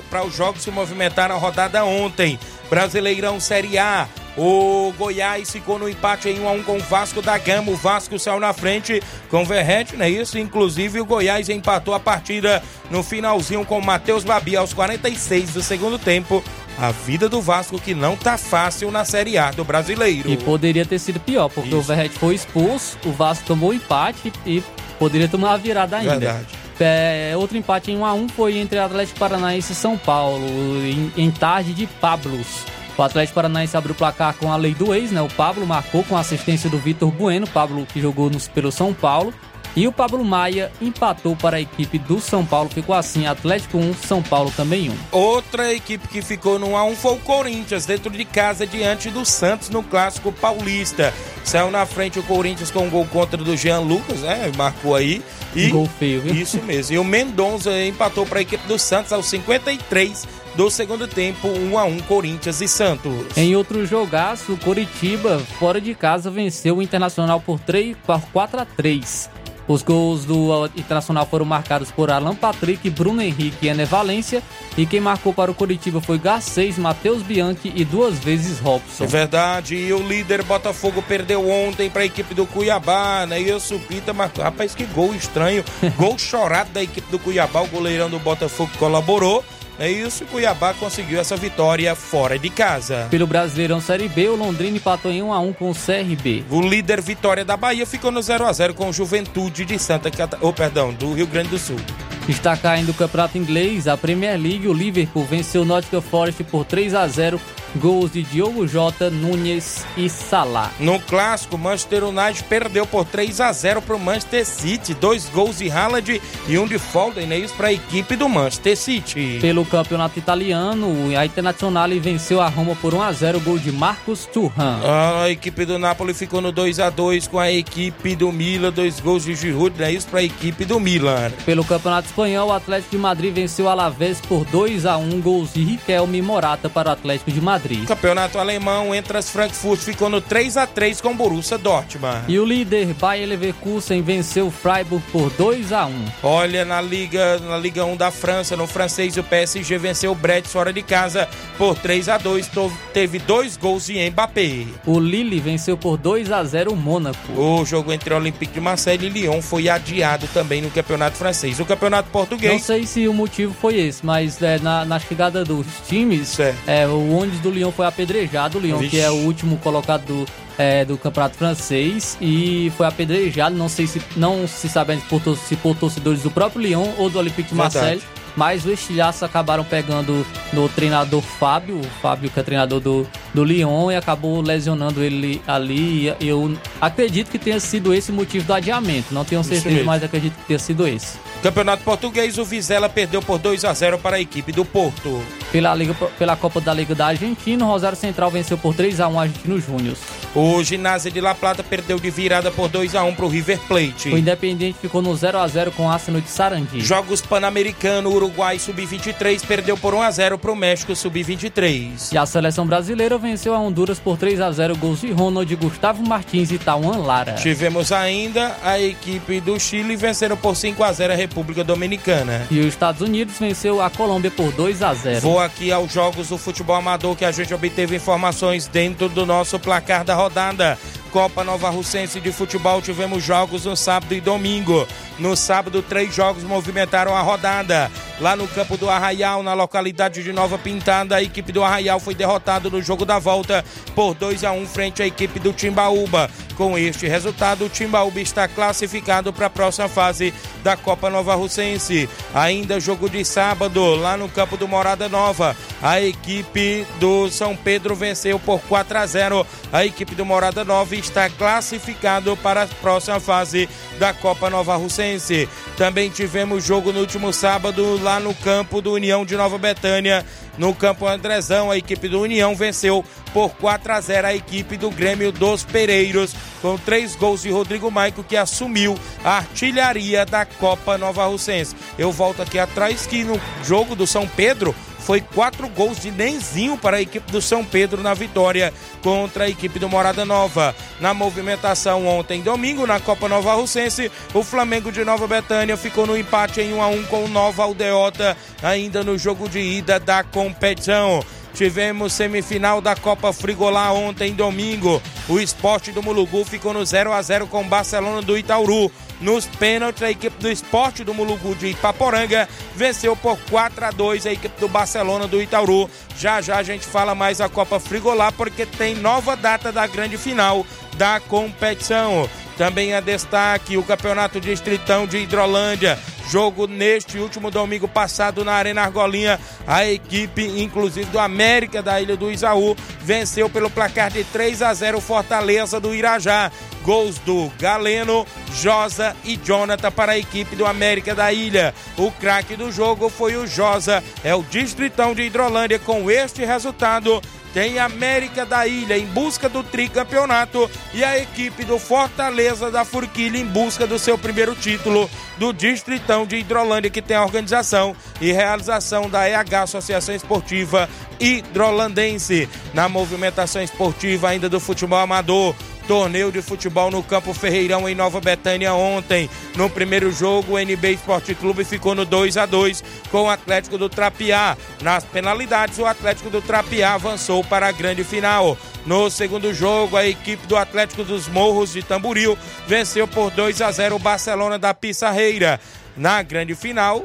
para 0.10 0.24
os 0.26 0.36
jogos 0.36 0.58
que 0.58 0.64
se 0.64 0.72
movimentaram 0.72 1.36
a 1.36 1.38
rodada 1.38 1.84
ontem. 1.86 2.40
Brasileirão 2.70 3.40
Série 3.40 3.78
A. 3.78 4.08
O 4.36 4.92
Goiás 4.98 5.52
ficou 5.52 5.78
no 5.78 5.88
empate 5.88 6.28
em 6.28 6.40
1 6.40 6.48
a 6.48 6.52
1 6.54 6.64
com 6.64 6.78
o 6.78 6.80
Vasco 6.80 7.22
da 7.22 7.38
Gama. 7.38 7.72
O 7.72 7.76
Vasco 7.76 8.18
saiu 8.18 8.40
na 8.40 8.52
frente 8.52 9.00
com 9.30 9.44
o 9.44 9.46
Verrete, 9.46 9.96
não 9.96 10.06
é 10.06 10.10
isso? 10.10 10.40
Inclusive 10.40 11.00
o 11.00 11.06
Goiás 11.06 11.50
empatou 11.50 11.94
a 11.94 12.00
partida 12.00 12.64
no 12.90 13.04
finalzinho 13.04 13.64
com 13.64 13.78
o 13.78 13.86
Matheus 13.86 14.24
Babi 14.24 14.56
aos 14.58 14.74
46 14.74 15.52
do 15.52 15.62
segundo 15.62 16.00
tempo. 16.00 16.44
A 16.78 16.92
vida 16.92 17.30
do 17.30 17.42
Vasco 17.42 17.80
que 17.80 17.94
não 17.94 18.16
tá 18.16 18.38
fácil 18.38 18.92
na 18.92 19.06
Série 19.06 19.38
A 19.38 19.52
do 19.52 19.64
Brasileiro. 19.64 20.30
E 20.30 20.38
poderia 20.38 20.86
ter 20.86 21.00
sido 21.00 21.20
pior, 21.20 21.50
porque 21.50 21.70
Isso. 21.70 21.78
o 21.78 21.82
Verrete 21.82 22.18
foi 22.18 22.36
expulso, 22.36 22.98
o 23.06 23.12
Vasco 23.12 23.46
tomou 23.46 23.70
o 23.70 23.74
empate 23.74 24.34
e 24.46 24.64
poderia 24.98 25.28
tomar 25.28 25.50
uma 25.50 25.58
virada 25.58 25.98
ainda. 25.98 26.18
Verdade. 26.18 26.48
É, 26.80 27.34
outro 27.38 27.56
empate 27.56 27.92
em 27.92 27.98
1 27.98 28.06
a 28.06 28.14
1 28.14 28.30
foi 28.30 28.58
entre 28.58 28.80
Atlético 28.80 29.20
Paranaense 29.20 29.74
e 29.74 29.76
São 29.76 29.98
Paulo, 29.98 30.46
em, 30.84 31.12
em 31.16 31.32
tarde 31.32 31.74
de 31.74 31.86
Pablos. 31.86 32.66
O 32.98 33.02
Atlético 33.02 33.36
Paranaense 33.36 33.76
abriu 33.76 33.94
o 33.94 33.98
placar 33.98 34.36
com 34.36 34.52
a 34.52 34.56
lei 34.56 34.74
do 34.74 34.94
ex, 34.94 35.12
né? 35.12 35.22
O 35.22 35.30
Pablo 35.30 35.66
marcou 35.66 36.04
com 36.04 36.16
a 36.16 36.20
assistência 36.20 36.70
do 36.70 36.78
Vitor 36.78 37.10
Bueno, 37.12 37.48
Pablo 37.48 37.86
que 37.86 38.00
jogou 38.00 38.30
nos, 38.30 38.48
pelo 38.48 38.72
São 38.72 38.94
Paulo. 38.94 39.34
E 39.76 39.88
o 39.88 39.92
Pablo 39.92 40.24
Maia 40.24 40.72
empatou 40.80 41.36
para 41.36 41.58
a 41.58 41.62
equipe 41.62 41.98
do 41.98 42.20
São 42.20 42.46
Paulo. 42.46 42.70
Ficou 42.70 42.94
assim, 42.94 43.26
Atlético 43.26 43.78
1, 43.78 43.94
São 43.96 44.22
Paulo 44.22 44.52
também 44.56 44.90
1. 44.90 44.96
Outra 45.12 45.74
equipe 45.74 46.08
que 46.08 46.22
ficou 46.22 46.60
no 46.60 46.68
1x1 46.68 46.96
foi 46.96 47.14
o 47.14 47.18
Corinthians, 47.18 47.86
dentro 47.86 48.12
de 48.12 48.24
casa, 48.24 48.68
diante 48.68 49.10
do 49.10 49.26
Santos 49.26 49.70
no 49.70 49.82
Clássico 49.82 50.32
Paulista. 50.32 51.14
Saiu 51.44 51.72
na 51.72 51.86
frente 51.86 52.20
o 52.20 52.24
Corinthians 52.24 52.70
com 52.70 52.86
um 52.86 52.90
gol 52.90 53.06
contra 53.08 53.38
do 53.38 53.58
Jean 53.58 53.80
Lucas, 53.80 54.20
né? 54.22 54.52
Marcou 54.56 54.96
aí. 54.96 55.22
E, 55.56 55.70
gol 55.70 55.90
feio, 56.00 56.22
viu? 56.22 56.36
Isso 56.36 56.62
mesmo. 56.64 56.96
E 56.96 57.00
o 57.00 57.04
Mendonça 57.04 57.72
empatou 57.86 58.26
para 58.26 58.40
a 58.40 58.42
equipe 58.42 58.66
do 58.68 58.78
Santos 58.78 59.12
aos 59.12 59.26
53 59.26 60.28
do 60.56 60.70
segundo 60.70 61.08
tempo, 61.08 61.48
1x1 61.48 62.04
Corinthians 62.04 62.62
e 62.62 62.68
Santos. 62.68 63.12
Em 63.36 63.56
outro 63.56 63.86
jogaço, 63.88 64.54
o 64.54 64.58
Coritiba, 64.58 65.40
fora 65.60 65.82
de 65.82 65.96
casa, 65.96 66.30
venceu 66.30 66.78
o 66.78 66.82
Internacional 66.82 67.42
por, 67.42 67.60
3, 67.60 67.98
por 68.06 68.22
4 68.32 68.62
a 68.62 68.66
3 68.66 69.30
Os 69.68 69.82
gols 69.82 70.26
do 70.26 70.66
Internacional 70.76 71.26
foram 71.26 71.46
marcados 71.46 71.92
por 71.92 72.12
Alan 72.12 72.36
Patrick, 72.36 72.90
Bruno 72.90 73.22
Henrique 73.22 73.66
e 73.66 73.70
Ené 73.70 73.86
Valência. 73.86 74.44
E 74.78 74.86
quem 74.86 75.00
marcou 75.00 75.34
para 75.34 75.52
o 75.52 75.56
Coritiba 75.56 76.02
foi 76.02 76.18
Garcês, 76.18 76.78
Matheus 76.78 77.22
Bianchi 77.22 77.72
e 77.76 77.86
duas 77.86 78.20
vezes 78.20 78.60
Robson. 78.60 79.04
É 79.04 79.08
verdade, 79.08 79.76
e 79.76 79.94
o 79.94 80.06
líder 80.06 80.44
Botafogo 80.44 81.02
perdeu 81.02 81.50
ontem 81.50 81.90
para 81.90 82.02
a 82.02 82.06
equipe 82.06 82.34
do 82.34 82.46
Cuiabá, 82.46 83.26
né? 83.26 83.42
E 83.42 83.52
o 83.52 83.60
Supita 83.60 84.14
marcou. 84.14 84.44
Rapaz, 84.44 84.76
que 84.76 84.86
gol 84.86 85.14
estranho. 85.16 85.64
gol 85.98 86.18
chorado 86.20 86.72
da 86.72 86.84
equipe 86.84 87.10
do 87.10 87.20
Cuiabá. 87.20 87.62
O 87.62 87.68
goleirão 87.68 88.10
do 88.10 88.20
Botafogo 88.20 88.72
colaborou. 88.78 89.44
É 89.80 89.90
isso, 89.90 90.26
Cuiabá 90.26 90.74
conseguiu 90.74 91.20
essa 91.20 91.36
vitória 91.36 91.96
fora 91.96 92.38
de 92.38 92.50
casa. 92.50 93.08
Pelo 93.10 93.26
Brasileirão 93.26 93.82
Série 93.82 94.08
B, 94.08 94.30
o 94.30 94.36
Londrina 94.36 94.78
empatou 94.78 95.12
em 95.12 95.22
1 95.22 95.34
a 95.34 95.40
1 95.40 95.54
com 95.54 95.72
o 95.72 95.74
CRB. 95.74 96.46
O 96.50 96.62
líder 96.62 97.02
Vitória 97.02 97.44
da 97.44 97.58
Bahia 97.58 97.86
ficou 97.86 98.12
no 98.12 98.22
0 98.22 98.46
a 98.46 98.54
0 98.54 98.76
com 98.76 98.90
o 98.90 98.94
Juventude 98.94 99.66
de 99.66 99.80
Santa 99.80 100.12
Catarina, 100.12 100.48
oh, 100.48 100.54
perdão, 100.54 100.94
do 100.94 101.14
Rio 101.14 101.26
Grande 101.26 101.50
do 101.50 101.58
Sul. 101.58 101.80
Destacar 102.28 102.74
ainda 102.74 102.92
o 102.92 102.94
Campeonato 102.94 103.38
Inglês, 103.38 103.88
a 103.88 103.98
Premier 103.98 104.40
League, 104.40 104.68
o 104.68 104.74
Liverpool 104.74 105.26
venceu 105.26 105.64
o 105.64 105.66
Nottingham 105.66 106.02
Forest 106.02 106.44
por 106.46 106.64
3 106.64 106.94
a 106.94 107.08
0 107.08 107.42
gols 107.76 108.12
de 108.12 108.24
Diogo 108.24 108.68
Jota, 108.68 109.10
Nunes 109.10 109.86
e 109.98 110.10
Salah. 110.10 110.72
No 110.80 111.00
clássico, 111.00 111.58
Manchester 111.58 112.04
United 112.06 112.44
perdeu 112.46 112.86
por 112.86 113.06
3 113.06 113.42
a 113.42 113.52
0 113.52 113.82
para 113.82 113.96
o 113.96 114.00
Manchester 114.00 114.46
City. 114.46 114.94
Dois 114.94 115.30
gols 115.30 115.58
de 115.58 115.70
Haaland 115.70 116.22
e 116.48 116.58
um 116.58 116.68
de 116.68 116.78
Foden, 116.78 117.28
né? 117.28 117.38
Isso 117.38 117.54
para 117.56 117.68
a 117.68 117.74
equipe 117.74 118.16
do 118.16 118.30
Manchester 118.30 118.78
City. 118.78 119.40
Pelo 119.42 119.66
campeonato 119.66 120.20
italiano, 120.20 121.18
a 121.18 121.26
Internazionale 121.26 122.00
venceu 122.00 122.42
a 122.42 122.48
Roma 122.48 122.76
por 122.76 122.94
1 122.94 123.02
a 123.02 123.12
0 123.12 123.40
gol 123.40 123.58
de 123.58 123.72
Marcos 123.72 124.26
Thuram. 124.26 124.80
A 125.22 125.30
equipe 125.30 125.66
do 125.66 125.80
Napoli 125.80 126.14
ficou 126.14 126.42
no 126.42 126.52
2 126.52 126.80
a 126.80 126.90
2 126.90 127.28
com 127.28 127.40
a 127.40 127.52
equipe 127.52 128.16
do 128.16 128.32
Milan, 128.32 128.72
dois 128.72 129.00
gols 129.00 129.24
de 129.26 129.36
Giroud, 129.36 129.80
né? 129.80 129.92
Isso 129.92 130.08
para 130.08 130.20
a 130.20 130.24
equipe 130.24 130.66
do 130.66 130.80
Milan. 130.80 131.32
Pelo 131.46 131.64
campeonato 131.64 132.08
espanhol, 132.08 132.50
o 132.50 132.54
Atlético 132.54 132.92
de 132.92 132.98
Madrid 132.98 133.34
venceu 133.34 133.66
o 133.66 133.70
Alavés 133.70 134.20
por 134.22 134.46
2 134.46 134.86
a 134.86 134.98
1 134.98 135.22
gols 135.22 135.54
de 135.54 135.64
Riquelme 135.64 136.18
e 136.18 136.22
Morata 136.22 136.70
para 136.70 136.90
o 136.90 136.94
Atlético 136.94 137.32
de 137.32 137.42
Madrid. 137.42 137.63
Campeonato 137.88 138.38
alemão, 138.38 138.94
entre 138.94 139.18
as 139.18 139.30
Frankfurt 139.30 139.80
ficou 139.80 140.10
no 140.10 140.22
3 140.22 140.58
a 140.58 140.68
3 140.68 141.00
com 141.02 141.12
o 141.12 141.16
Borussia 141.16 141.58
Dortmund. 141.58 142.24
E 142.28 142.40
o 142.40 142.46
líder 142.46 142.94
Bayer 142.94 143.28
Leverkusen 143.28 144.02
venceu 144.02 144.48
o 144.48 144.52
Freiburg 144.52 145.04
por 145.12 145.30
2 145.32 145.72
a 145.72 145.86
1. 145.86 146.06
Olha, 146.24 146.66
na 146.66 146.82
Liga, 146.82 147.40
na 147.40 147.58
Liga 147.58 147.86
1 147.86 147.96
da 147.98 148.12
França, 148.12 148.56
no 148.58 148.68
francês, 148.68 149.18
o 149.18 149.24
PSG 149.24 149.78
venceu 149.78 150.12
o 150.12 150.16
Brest 150.16 150.48
fora 150.48 150.72
de 150.74 150.82
casa 150.82 151.28
por 151.58 151.76
3 151.78 152.10
a 152.10 152.18
2 152.18 152.48
to- 152.48 152.72
Teve 152.94 153.20
dois 153.20 153.58
gols 153.58 153.86
de 153.88 154.10
Mbappé. 154.10 154.66
O 154.86 155.00
Lille 155.00 155.40
venceu 155.40 155.78
por 155.78 155.98
2 155.98 156.32
a 156.32 156.44
0 156.44 156.74
o 156.74 156.76
Mônaco. 156.76 157.18
O 157.36 157.66
jogo 157.66 157.92
entre 157.92 158.14
o 158.14 158.18
Olympique 158.18 158.54
de 158.54 158.60
Marseille 158.62 159.08
e 159.08 159.10
Lyon 159.10 159.42
foi 159.42 159.70
adiado 159.70 160.28
também 160.34 160.62
no 160.62 160.70
Campeonato 160.70 161.18
Francês. 161.18 161.60
O 161.60 161.66
Campeonato 161.66 162.08
Não 162.08 162.12
Português. 162.12 162.62
sei 162.64 162.86
se 162.86 163.08
o 163.08 163.14
motivo 163.14 163.54
foi 163.60 163.76
esse, 163.80 164.06
mas 164.06 164.42
é, 164.42 164.60
na, 164.60 164.86
na 164.86 165.00
chegada 165.00 165.44
dos 165.44 165.66
times, 165.88 166.30
Certo. 166.30 166.58
é, 166.68 166.88
o 166.88 167.16
ônibus 167.18 167.40
do 167.40 167.50
Lyon 167.54 167.72
foi 167.72 167.86
apedrejado. 167.86 168.58
O 168.58 168.62
Lyon, 168.62 168.78
Vixe. 168.78 168.92
que 168.92 169.00
é 169.00 169.10
o 169.10 169.16
último 169.16 169.58
colocado 169.58 170.06
do, 170.06 170.26
é, 170.58 170.84
do 170.84 170.98
campeonato 170.98 171.36
francês, 171.36 172.18
e 172.20 172.72
foi 172.78 172.86
apedrejado. 172.86 173.56
Não 173.56 173.70
sei 173.70 173.88
se 173.88 174.02
não 174.16 174.48
se 174.48 174.68
sabe 174.70 174.94
ainda 174.94 175.06
por, 175.06 175.22
se 175.38 175.56
por 175.56 175.76
torcedores 175.76 176.24
do 176.24 176.32
próprio 176.32 176.62
Lyon 176.62 176.88
ou 176.98 177.10
do 177.10 177.20
Olympique 177.20 177.50
de. 177.50 177.56
Marseille. 177.56 178.02
Mas 178.36 178.66
os 178.66 178.72
estilhaços 178.72 179.24
acabaram 179.24 179.64
pegando 179.64 180.26
no 180.52 180.68
treinador 180.70 181.22
Fábio, 181.22 181.80
o 181.80 181.84
Fábio 182.02 182.30
que 182.30 182.40
é 182.40 182.44
treinador 182.44 182.80
do, 182.80 183.08
do 183.34 183.44
Lyon 183.44 183.92
e 183.92 183.96
acabou 183.96 184.42
lesionando 184.42 185.04
ele 185.04 185.42
ali. 185.48 186.14
Eu 186.20 186.58
acredito 186.82 187.30
que 187.30 187.40
tenha 187.40 187.60
sido 187.60 187.94
esse 187.94 188.12
o 188.12 188.14
motivo 188.14 188.46
do 188.46 188.54
adiamento. 188.54 189.14
Não 189.14 189.26
tenho 189.26 189.44
certeza, 189.44 189.84
mas 189.84 190.04
acredito 190.04 190.34
que 190.36 190.46
tenha 190.46 190.60
sido 190.60 190.88
esse. 190.88 191.18
Campeonato 191.44 191.84
Português, 191.84 192.38
o 192.38 192.46
Vizela 192.46 192.88
perdeu 192.88 193.22
por 193.22 193.38
2 193.38 193.66
a 193.66 193.74
0 193.74 194.00
para 194.00 194.16
a 194.16 194.20
equipe 194.22 194.54
do 194.54 194.64
Porto. 194.64 195.22
Pela, 195.52 195.76
Liga, 195.76 195.94
pela 196.18 196.38
Copa 196.38 196.62
da 196.62 196.74
Liga 196.74 196.96
da 196.96 197.08
Argentina, 197.08 197.66
o 197.66 197.68
Rosário 197.68 197.98
Central 197.98 198.32
venceu 198.32 198.58
por 198.58 198.74
3 198.74 199.02
a 199.02 199.10
1 199.10 199.14
o 199.14 199.20
Argentino 199.20 199.60
Júnior. 199.60 199.98
O 200.34 200.64
Ginásio 200.64 201.12
de 201.12 201.20
La 201.20 201.36
Plata 201.36 201.62
perdeu 201.62 202.00
de 202.00 202.10
virada 202.10 202.50
por 202.50 202.70
2 202.70 202.96
a 202.96 203.04
1 203.04 203.16
para 203.16 203.26
o 203.26 203.28
River 203.28 203.60
Plate. 203.68 204.10
O 204.10 204.18
Independente 204.18 204.80
ficou 204.82 205.02
no 205.02 205.14
0 205.14 205.38
a 205.38 205.48
0 205.48 205.74
com 205.74 205.86
o 205.86 205.90
Arsenal 205.90 206.22
de 206.22 206.30
Sarandi. 206.30 206.80
Jogos 206.80 207.22
Pan-Americano, 207.22 208.10
Uruguai 208.24 208.58
Sub-23 208.58 209.46
perdeu 209.46 209.78
por 209.78 209.94
1 209.94 210.02
a 210.02 210.12
0 210.12 210.38
para 210.38 210.52
o 210.52 210.56
México 210.56 210.96
Sub-23. 210.96 212.14
E 212.14 212.18
a 212.18 212.26
seleção 212.26 212.66
brasileira 212.66 213.18
venceu 213.18 213.54
a 213.54 213.60
Honduras 213.60 214.00
por 214.00 214.18
3 214.18 214.40
a 214.40 214.50
0 214.50 214.78
gols 214.78 215.02
de 215.02 215.12
Ronald, 215.12 215.54
Gustavo 215.58 216.08
Martins 216.08 216.50
e 216.50 216.58
Tauan 216.58 217.00
Lara. 217.00 217.34
Tivemos 217.34 217.92
ainda 217.92 218.56
a 218.64 218.80
equipe 218.80 219.42
do 219.42 219.60
Chile 219.60 219.98
vencendo 219.98 220.38
por 220.38 220.56
5 220.56 220.82
a 220.82 220.94
0 220.94 221.12
a 221.12 221.16
República 221.16 221.66
Dominicana. 221.66 222.48
E 222.50 222.62
os 222.62 222.68
Estados 222.68 223.02
Unidos 223.02 223.38
venceu 223.38 223.82
a 223.82 223.90
Colômbia 223.90 224.32
por 224.32 224.54
2 224.54 224.82
a 224.82 224.94
0. 224.94 225.20
Vou 225.20 225.40
aqui 225.40 225.72
aos 225.72 225.92
jogos 225.92 226.30
do 226.30 226.38
futebol 226.38 226.78
amador 226.78 227.18
que 227.18 227.26
a 227.26 227.32
gente 227.32 227.54
obteve 227.54 227.98
informações 227.98 228.68
dentro 228.68 229.10
do 229.10 229.26
nosso 229.26 229.60
placar 229.60 230.06
da 230.06 230.16
rodada. 230.16 230.78
Copa 231.14 231.44
Nova 231.44 231.70
Russense 231.70 232.20
de 232.20 232.32
Futebol 232.32 232.82
tivemos 232.82 233.24
jogos 233.24 233.66
no 233.66 233.78
sábado 233.78 234.16
e 234.16 234.20
domingo. 234.20 234.88
No 235.20 235.36
sábado, 235.36 235.84
três 235.84 236.12
jogos 236.12 236.42
movimentaram 236.42 237.16
a 237.16 237.22
rodada. 237.22 237.92
Lá 238.20 238.36
no 238.36 238.48
campo 238.48 238.78
do 238.78 238.90
Arraial, 238.90 239.44
na 239.44 239.54
localidade 239.54 240.24
de 240.24 240.34
Nova 240.34 240.58
Pintada, 240.58 241.18
a 241.18 241.22
equipe 241.22 241.52
do 241.52 241.64
Arraial 241.64 242.00
foi 242.00 242.16
derrotada 242.16 242.68
no 242.68 242.82
jogo 242.82 243.06
da 243.06 243.20
volta 243.20 243.64
por 243.94 244.16
2 244.16 244.44
a 244.44 244.54
1 244.54 244.66
frente 244.66 245.04
à 245.04 245.06
equipe 245.06 245.40
do 245.40 245.54
Timbaúba. 245.54 246.32
Com 246.58 246.78
este 246.78 247.08
resultado, 247.08 247.66
o 247.66 247.70
Timbaúba 247.70 248.22
está 248.22 248.48
classificado 248.48 249.34
para 249.34 249.48
a 249.48 249.50
próxima 249.50 249.90
fase 249.90 250.34
da 250.64 250.78
Copa 250.78 251.10
Nova 251.10 251.34
Russense. 251.34 252.08
Ainda 252.34 252.80
jogo 252.80 253.10
de 253.10 253.26
sábado, 253.26 253.96
lá 253.96 254.16
no 254.16 254.30
campo 254.30 254.56
do 254.56 254.68
Morada 254.68 255.10
Nova, 255.10 255.56
a 255.82 256.00
equipe 256.00 256.86
do 257.00 257.30
São 257.30 257.56
Pedro 257.56 257.96
venceu 257.96 258.38
por 258.38 258.62
4 258.62 258.98
a 259.00 259.06
0. 259.06 259.48
A 259.72 259.84
equipe 259.84 260.14
do 260.14 260.26
Morada 260.26 260.64
Nova 260.64 260.96
está 260.96 261.28
classificado 261.30 262.38
para 262.38 262.64
a 262.64 262.68
próxima 262.68 263.20
fase 263.20 263.68
da 263.98 264.14
Copa 264.14 264.50
Nova 264.50 264.76
Russense. 264.76 265.50
Também 265.76 266.10
tivemos 266.10 266.64
jogo 266.64 266.94
no 266.94 267.00
último 267.00 267.34
sábado 267.34 268.00
lá 268.02 268.20
no 268.20 268.34
campo 268.36 268.80
do 268.80 268.94
União 268.94 269.26
de 269.26 269.36
Nova 269.36 269.58
Betânia. 269.58 270.24
No 270.58 270.74
campo 270.76 271.08
Andrezão, 271.08 271.72
a 271.72 271.78
equipe 271.78 272.08
do 272.08 272.22
União 272.22 272.56
venceu 272.56 273.04
por 273.34 273.50
4 273.56 273.92
a 273.92 274.00
0 274.00 274.28
a 274.28 274.34
equipe 274.34 274.78
do 274.78 274.92
Grêmio 274.92 275.32
dos 275.32 275.64
Pereiros, 275.64 276.36
com 276.62 276.78
três 276.78 277.16
gols 277.16 277.42
de 277.42 277.50
Rodrigo 277.50 277.90
Maico, 277.90 278.24
que 278.24 278.38
assumiu 278.38 278.98
a 279.24 279.38
artilharia 279.38 280.26
da 280.26 280.46
Copa 280.46 280.98
Nova 280.98 281.26
Russense. 281.26 281.76
Eu 281.98 282.12
volto 282.12 282.42
aqui 282.42 282.60
atrás 282.60 283.06
que 283.08 283.24
no 283.24 283.42
jogo 283.64 283.96
do 283.96 284.06
São 284.06 284.28
Pedro, 284.28 284.74
foi 285.04 285.20
quatro 285.20 285.68
gols 285.68 286.00
de 286.00 286.10
Nenzinho 286.10 286.78
para 286.78 286.98
a 286.98 287.02
equipe 287.02 287.30
do 287.32 287.42
São 287.42 287.64
Pedro 287.64 288.02
na 288.02 288.14
vitória 288.14 288.74
contra 289.02 289.44
a 289.44 289.50
equipe 289.50 289.78
do 289.78 289.90
Morada 289.90 290.24
Nova. 290.24 290.74
Na 291.00 291.14
movimentação 291.14 292.08
ontem, 292.08 292.42
domingo, 292.42 292.88
na 292.88 293.00
Copa 293.00 293.28
Nova 293.28 293.54
Russense, 293.54 294.10
o 294.34 294.44
Flamengo 294.44 294.92
de 294.92 295.04
Nova 295.04 295.28
Betânia 295.28 295.76
ficou 295.76 296.08
no 296.08 296.18
empate 296.18 296.62
em 296.62 296.74
1 296.74 296.82
a 296.82 296.88
1 296.88 297.04
com 297.06 297.26
o 297.26 297.28
Nova 297.28 297.64
Aldeota, 297.64 298.38
ainda 298.62 299.04
no 299.04 299.18
jogo 299.18 299.50
de 299.50 299.60
ida 299.60 300.00
da 300.00 300.24
competição. 300.24 301.24
Tivemos 301.54 302.14
semifinal 302.14 302.82
da 302.82 302.96
Copa 302.96 303.32
Frigolá 303.32 303.92
ontem, 303.94 304.34
domingo. 304.34 305.02
O 305.30 305.40
esporte 305.40 305.92
do 305.92 306.02
Mulugu 306.02 306.44
ficou 306.44 306.74
no 306.74 306.84
0 306.84 307.14
a 307.14 307.22
0 307.22 307.48
com 307.48 307.62
o 307.62 307.66
Barcelona 307.66 308.22
do 308.22 308.38
Itauru. 308.38 308.92
Nos 309.22 309.46
pênaltis, 309.46 310.04
a 310.04 310.12
equipe 310.12 310.36
do 310.42 310.50
esporte 310.50 311.04
do 311.04 311.14
Mulugu 311.14 311.56
de 311.56 311.68
Ipaporanga 311.68 312.50
venceu 312.76 313.16
por 313.16 313.38
4 313.50 313.86
a 313.86 313.92
2 313.92 314.26
a 314.26 314.34
equipe 314.34 314.60
do 314.60 314.68
Barcelona 314.68 315.28
do 315.28 315.42
Itauru. 315.42 315.90
Já 316.18 316.42
já 316.42 316.58
a 316.58 316.64
gente 316.64 316.86
fala 316.86 317.14
mais 317.14 317.38
da 317.38 317.48
Copa 317.48 317.80
Frigolá 317.80 318.32
porque 318.32 318.66
tem 318.66 318.96
nova 318.96 319.36
data 319.36 319.72
da 319.72 319.86
grande 319.86 320.18
final 320.18 320.66
da 320.98 321.20
competição. 321.20 322.28
Também 322.58 322.94
a 322.94 323.00
destaque 323.00 323.78
o 323.78 323.84
Campeonato 323.84 324.40
Distritão 324.40 325.08
de 325.08 325.18
Hidrolândia. 325.18 325.98
Jogo 326.30 326.68
neste 326.68 327.18
último 327.18 327.52
domingo 327.52 327.88
passado 327.88 328.46
na 328.46 328.54
Arena 328.54 328.82
Argolinha. 328.82 329.40
A 329.68 329.86
equipe, 329.86 330.44
inclusive 330.62 331.10
do 331.10 331.20
América 331.20 331.82
da 331.82 332.00
Ilha 332.00 332.16
do 332.16 332.32
Isaú, 332.32 332.76
venceu 333.02 333.50
pelo 333.50 333.70
placar 333.70 334.12
de 334.12 334.24
3 334.24 334.62
a 334.62 334.74
0 334.74 335.02
Fortaleza 335.02 335.80
do 335.80 335.94
Irajá. 335.94 336.52
Gols 336.84 337.18
do 337.20 337.50
Galeno, 337.58 338.28
Josa 338.54 339.16
e 339.24 339.38
Jonathan 339.38 339.92
para 339.92 340.14
a 340.14 340.18
equipe 340.18 340.56
do 340.56 340.66
América 340.66 341.16
da 341.16 341.32
Ilha. 341.32 341.74
O 341.98 342.12
craque 342.12 342.56
do 342.56 342.72
jogo 342.72 343.10
foi 343.10 343.38
o 343.38 343.48
Josa, 343.48 344.04
é 344.24 344.36
o 344.36 344.44
Distritão 344.44 345.16
de 345.16 345.24
Hidrolândia. 345.24 345.80
Com 345.80 346.12
este 346.12 346.44
resultado, 346.44 347.22
tem 347.54 347.78
América 347.78 348.46
da 348.46 348.68
Ilha 348.68 348.98
em 348.98 349.06
busca 349.06 349.48
do 349.48 349.64
tricampeonato 349.64 350.70
e 350.94 351.04
a 351.04 351.20
equipe 351.20 351.64
do 351.64 351.78
Fortaleza 351.78 352.72
da 352.72 352.84
Forquilha 352.84 353.38
em 353.38 353.46
busca 353.46 353.86
do 353.86 354.00
seu 354.00 354.18
primeiro 354.18 354.56
título 354.56 355.10
do 355.38 355.54
Distritão 355.54 356.26
de 356.26 356.38
Hidrolândia, 356.38 356.90
que 356.90 357.02
tem 357.02 357.16
a 357.16 357.24
organização 357.24 357.96
e 358.20 358.32
realização 358.32 359.10
da 359.10 359.30
EH 359.30 359.64
Associação 359.64 360.16
Esportiva 360.16 360.90
Hidrolandense. 361.20 362.50
Na 362.74 362.90
movimentação 362.90 363.62
esportiva 363.62 364.30
ainda 364.30 364.50
do 364.50 364.60
futebol 364.60 365.00
amador, 365.00 365.56
torneio 365.88 366.32
de 366.32 366.42
futebol 366.42 366.90
no 366.90 367.04
Campo 367.04 367.34
Ferreirão 367.34 367.88
em 367.88 367.96
Nova 367.96 368.20
Betânia 368.20 368.74
ontem. 368.74 369.30
No 369.56 369.70
primeiro 369.70 370.12
jogo, 370.12 370.54
o 370.54 370.60
NB 370.60 370.94
Esporte 370.94 371.36
Clube 371.36 371.64
ficou 371.64 371.96
no 371.96 372.06
2 372.06 372.38
a 372.38 372.46
2 372.46 372.84
com 373.12 373.24
o 373.24 373.30
Atlético 373.30 373.78
do 373.78 373.90
Trapiá. 373.90 374.58
Nas 374.82 375.04
penalidades, 375.04 375.80
o 375.80 375.86
Atlético 375.86 376.30
do 376.30 376.42
Trapiá 376.42 376.94
avançou 376.94 377.44
para 377.44 377.68
a 377.68 377.72
grande 377.72 378.04
final. 378.04 378.58
No 378.86 379.10
segundo 379.10 379.54
jogo, 379.54 379.96
a 379.96 380.06
equipe 380.06 380.46
do 380.48 380.58
Atlético 380.58 381.04
dos 381.04 381.28
Morros 381.28 381.74
de 381.74 381.82
Tamboril 381.82 382.38
venceu 382.68 383.08
por 383.08 383.32
2 383.32 383.62
a 383.62 383.72
0 383.72 383.96
o 383.96 384.00
Barcelona 384.00 384.60
da 384.60 384.74
Pissarreira. 384.74 385.60
Na 385.96 386.22
grande 386.24 386.56
final, 386.56 387.04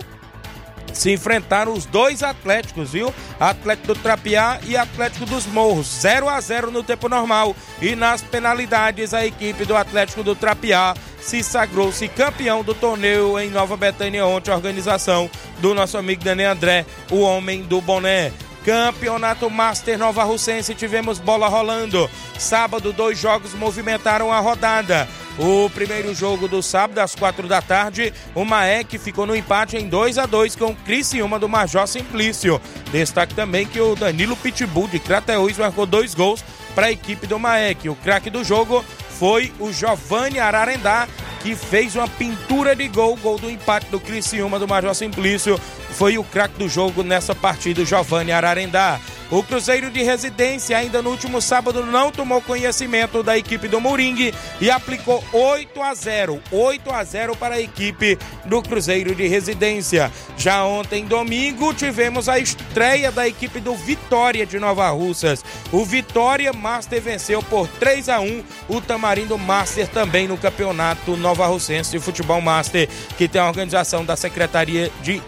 se 0.93 1.13
enfrentaram 1.13 1.73
os 1.73 1.85
dois 1.85 2.23
Atléticos, 2.23 2.93
viu? 2.93 3.13
Atlético 3.39 3.89
do 3.89 3.95
Trapiá 3.95 4.59
e 4.67 4.77
Atlético 4.77 5.27
dos 5.27 5.47
Morros, 5.47 5.87
0 6.01 6.29
a 6.29 6.41
0 6.41 6.71
no 6.71 6.83
tempo 6.83 7.09
normal. 7.09 7.55
E 7.81 7.95
nas 7.95 8.23
penalidades, 8.23 9.15
a 9.15 9.25
equipe 9.25 9.65
do 9.65 9.77
Atlético 9.77 10.23
do 10.23 10.35
Trapiá 10.35 10.95
se 11.21 11.43
sagrou-se 11.43 12.09
campeão 12.09 12.63
do 12.63 12.75
torneio 12.75 13.39
em 13.39 13.51
Nova 13.51 13.77
Betânia 13.77 14.27
ontem, 14.27 14.51
organização 14.51 15.31
do 15.59 15.75
nosso 15.75 15.99
amigo 15.99 16.25
Daniel 16.25 16.53
André, 16.53 16.87
o 17.11 17.21
homem 17.21 17.63
do 17.63 17.81
boné. 17.81 18.33
Campeonato 18.65 19.49
Master 19.49 19.99
Nova 19.99 20.25
Russense, 20.25 20.75
tivemos 20.75 21.19
bola 21.19 21.49
rolando. 21.49 22.09
Sábado, 22.39 22.93
dois 22.93 23.19
jogos 23.19 23.55
movimentaram 23.55 24.33
a 24.33 24.41
rodada. 24.41 25.09
O 25.39 25.71
primeiro 25.71 26.13
jogo 26.15 26.49
do 26.49 26.61
sábado, 26.61 26.99
às 26.99 27.15
quatro 27.15 27.47
da 27.47 27.63
tarde, 27.63 28.13
o 28.35 28.45
Maek 28.45 28.99
ficou 28.99 29.25
no 29.25 29.37
empate 29.37 29.77
em 29.77 29.89
2 29.89 30.19
a 30.19 30.27
2 30.27 30.57
com 30.57 30.67
o 30.67 30.77
Criciúma 30.77 31.39
do 31.39 31.49
Major 31.49 31.87
Simplício. 31.87 32.61
Destaque 32.91 33.35
também 33.35 33.65
que 33.65 33.81
o 33.81 33.95
Danilo 33.95 34.37
Pitbull 34.37 34.89
de 34.89 34.99
Crateús 34.99 35.57
marcou 35.57 35.87
dois 35.87 36.13
gols 36.13 36.45
para 36.75 36.87
a 36.87 36.93
equipe 36.93 37.27
do 37.27 37.39
Maek. 37.39 37.89
O 37.89 37.95
craque 37.95 38.31
do 38.31 38.43
jogo 38.43 38.85
foi 39.11 39.53
o 39.61 39.73
Giovanni 39.73 40.41
Ararendá, 40.41 41.07
que 41.41 41.55
fez 41.55 41.95
uma 41.95 42.09
pintura 42.09 42.75
de 42.75 42.89
gol, 42.89 43.17
gol 43.17 43.39
do 43.39 43.49
empate 43.49 43.87
do 43.91 44.01
Criciúma 44.01 44.59
do 44.59 44.67
Major 44.67 44.95
Simplício. 44.95 45.59
Foi 45.99 46.17
o 46.17 46.23
craque 46.23 46.57
do 46.57 46.69
jogo 46.69 47.03
nessa 47.03 47.35
partida, 47.35 47.85
Giovanni 47.85 48.31
Ararendá. 48.31 49.01
O 49.31 49.43
Cruzeiro 49.43 49.91
de 49.91 50.03
Residência, 50.03 50.79
ainda 50.79 51.03
no 51.03 51.11
último 51.11 51.43
sábado, 51.43 51.85
não 51.85 52.11
tomou 52.11 52.41
conhecimento 52.41 53.23
da 53.23 53.37
equipe 53.37 53.69
do 53.69 53.79
Moringue 53.79 54.33
e 54.59 54.71
aplicou 54.71 55.23
8 55.33 55.83
a 55.83 55.93
0. 55.93 56.41
8 56.51 56.91
a 56.91 57.05
0 57.05 57.37
para 57.37 57.57
a 57.57 57.61
equipe 57.61 58.17
do 58.47 58.63
Cruzeiro 58.63 59.15
de 59.15 59.27
Residência. 59.27 60.11
Já 60.39 60.65
ontem, 60.65 61.05
domingo, 61.05 61.75
tivemos 61.75 62.27
a 62.27 62.39
estreia 62.39 63.13
da 63.13 63.29
equipe 63.29 63.61
do 63.61 63.75
Vitória 63.75 64.47
de 64.47 64.59
Nova 64.59 64.89
Russas. 64.89 65.45
O 65.71 65.85
Vitória 65.85 66.53
Master 66.55 67.03
venceu 67.03 67.43
por 67.43 67.69
3 67.69 68.09
a 68.09 68.21
1 68.21 68.43
o 68.69 68.81
Tamarindo 68.81 69.37
Master 69.37 69.89
também 69.89 70.27
no 70.27 70.39
campeonato 70.39 71.19
Nova 71.19 71.47
Russense 71.47 71.91
de 71.91 71.99
Futebol 71.99 72.41
Master, 72.41 72.89
que 73.19 73.29
tem 73.29 73.43
a 73.43 73.49
organização 73.49 74.07
da 74.07 74.17
Secretaria 74.17 74.91
de 75.03 75.21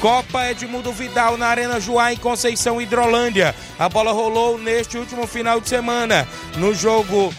Copa 0.00 0.50
Edmundo 0.50 0.92
Vidal 0.92 1.36
na 1.36 1.46
Arena 1.46 1.80
Joá 1.80 2.12
em 2.12 2.16
Conceição 2.16 2.80
Hidrolândia. 2.80 3.54
A 3.78 3.88
bola 3.88 4.12
rolou 4.12 4.58
neste 4.58 4.98
último 4.98 5.26
final 5.26 5.60
de 5.60 5.68
semana. 5.68 6.26
No 6.56 6.74
jogo 6.74 7.32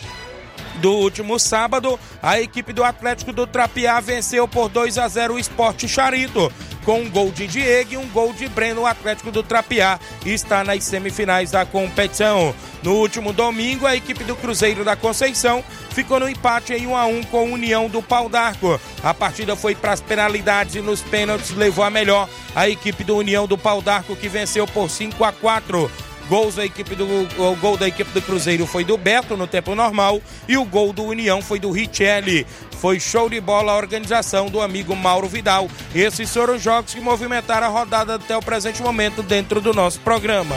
do 0.75 0.91
último 0.91 1.39
sábado, 1.39 1.99
a 2.21 2.39
equipe 2.39 2.73
do 2.73 2.83
Atlético 2.83 3.31
do 3.31 3.47
Trapiá 3.47 3.99
venceu 3.99 4.47
por 4.47 4.69
2 4.69 4.97
a 4.97 5.07
0 5.07 5.35
o 5.35 5.39
Esporte 5.39 5.87
Charito. 5.87 6.51
Com 6.85 7.01
um 7.01 7.09
gol 7.09 7.31
de 7.31 7.47
Diego 7.47 7.93
e 7.93 7.97
um 7.97 8.07
gol 8.09 8.31
de 8.31 8.47
Breno, 8.47 8.81
o 8.81 8.85
Atlético 8.85 9.31
do 9.31 9.41
Trapiá 9.41 9.99
está 10.23 10.63
nas 10.63 10.83
semifinais 10.83 11.49
da 11.49 11.65
competição. 11.65 12.53
No 12.83 12.93
último 12.93 13.33
domingo, 13.33 13.87
a 13.87 13.95
equipe 13.95 14.23
do 14.23 14.35
Cruzeiro 14.35 14.85
da 14.85 14.95
Conceição 14.95 15.63
ficou 15.89 16.19
no 16.19 16.29
empate 16.29 16.73
em 16.73 16.85
1 16.85 16.95
a 16.95 17.05
1 17.07 17.23
com 17.23 17.39
a 17.39 17.43
União 17.43 17.89
do 17.89 18.03
Pau 18.03 18.29
d'Arco. 18.29 18.79
A 19.03 19.13
partida 19.13 19.55
foi 19.55 19.73
para 19.73 19.93
as 19.93 20.01
penalidades 20.01 20.75
e 20.75 20.81
nos 20.81 21.01
pênaltis 21.01 21.49
levou 21.49 21.83
a 21.83 21.89
melhor 21.89 22.29
a 22.55 22.69
equipe 22.69 23.03
do 23.03 23.17
União 23.17 23.47
do 23.47 23.57
Pau 23.57 23.81
d'Arco 23.81 24.15
que 24.15 24.29
venceu 24.29 24.67
por 24.67 24.87
5 24.87 25.23
a 25.23 25.31
4. 25.31 25.91
Gols 26.29 26.55
da 26.55 26.65
equipe 26.65 26.95
do, 26.95 27.05
o 27.05 27.55
gol 27.57 27.77
da 27.77 27.87
equipe 27.87 28.11
do 28.11 28.21
Cruzeiro 28.21 28.65
foi 28.65 28.83
do 28.83 28.97
Beto 28.97 29.37
no 29.37 29.45
tempo 29.45 29.75
normal 29.75 30.21
e 30.47 30.57
o 30.57 30.65
gol 30.65 30.91
do 30.91 31.03
União 31.03 31.41
foi 31.41 31.59
do 31.59 31.71
Richelli. 31.71 32.45
Foi 32.79 32.99
show 32.99 33.29
de 33.29 33.39
bola 33.39 33.71
a 33.71 33.77
organização 33.77 34.47
do 34.47 34.61
amigo 34.61 34.95
Mauro 34.95 35.27
Vidal. 35.27 35.69
Esses 35.93 36.31
foram 36.33 36.55
os 36.55 36.61
jogos 36.61 36.93
que 36.93 37.01
movimentaram 37.01 37.67
a 37.67 37.69
rodada 37.69 38.15
até 38.15 38.35
o 38.35 38.41
presente 38.41 38.81
momento 38.81 39.21
dentro 39.21 39.61
do 39.61 39.73
nosso 39.73 39.99
programa. 40.01 40.55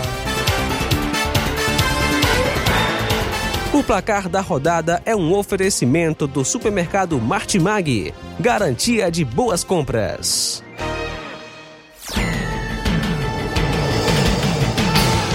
O 3.72 3.83
placar 3.85 4.28
da 4.28 4.40
rodada 4.40 5.02
é 5.04 5.14
um 5.14 5.33
oferecimento 5.35 6.26
do 6.26 6.44
supermercado 6.44 7.20
Martimag. 7.20 8.14
Garantia 8.40 9.11
de 9.11 9.24
boas 9.24 9.62
compras. 9.62 10.64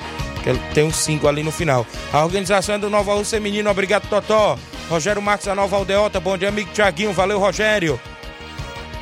Tem 0.73 0.85
um 0.85 0.93
5 0.93 1.27
ali 1.27 1.43
no 1.43 1.51
final. 1.51 1.85
A 2.13 2.25
organização 2.25 2.77
é 2.77 2.79
do 2.79 2.89
Nova 2.89 3.15
Rússia 3.15 3.39
Feminino, 3.39 3.69
obrigado 3.69 4.09
Totó. 4.09 4.57
Rogério 4.89 5.21
Marcos 5.21 5.47
da 5.47 5.55
Nova 5.55 5.77
Aldeota, 5.77 6.19
bom 6.21 6.39
dia 6.39 6.49
amigo 6.49 6.71
Tiaguinho, 6.73 7.13
valeu 7.13 7.39
Rogério. 7.39 8.01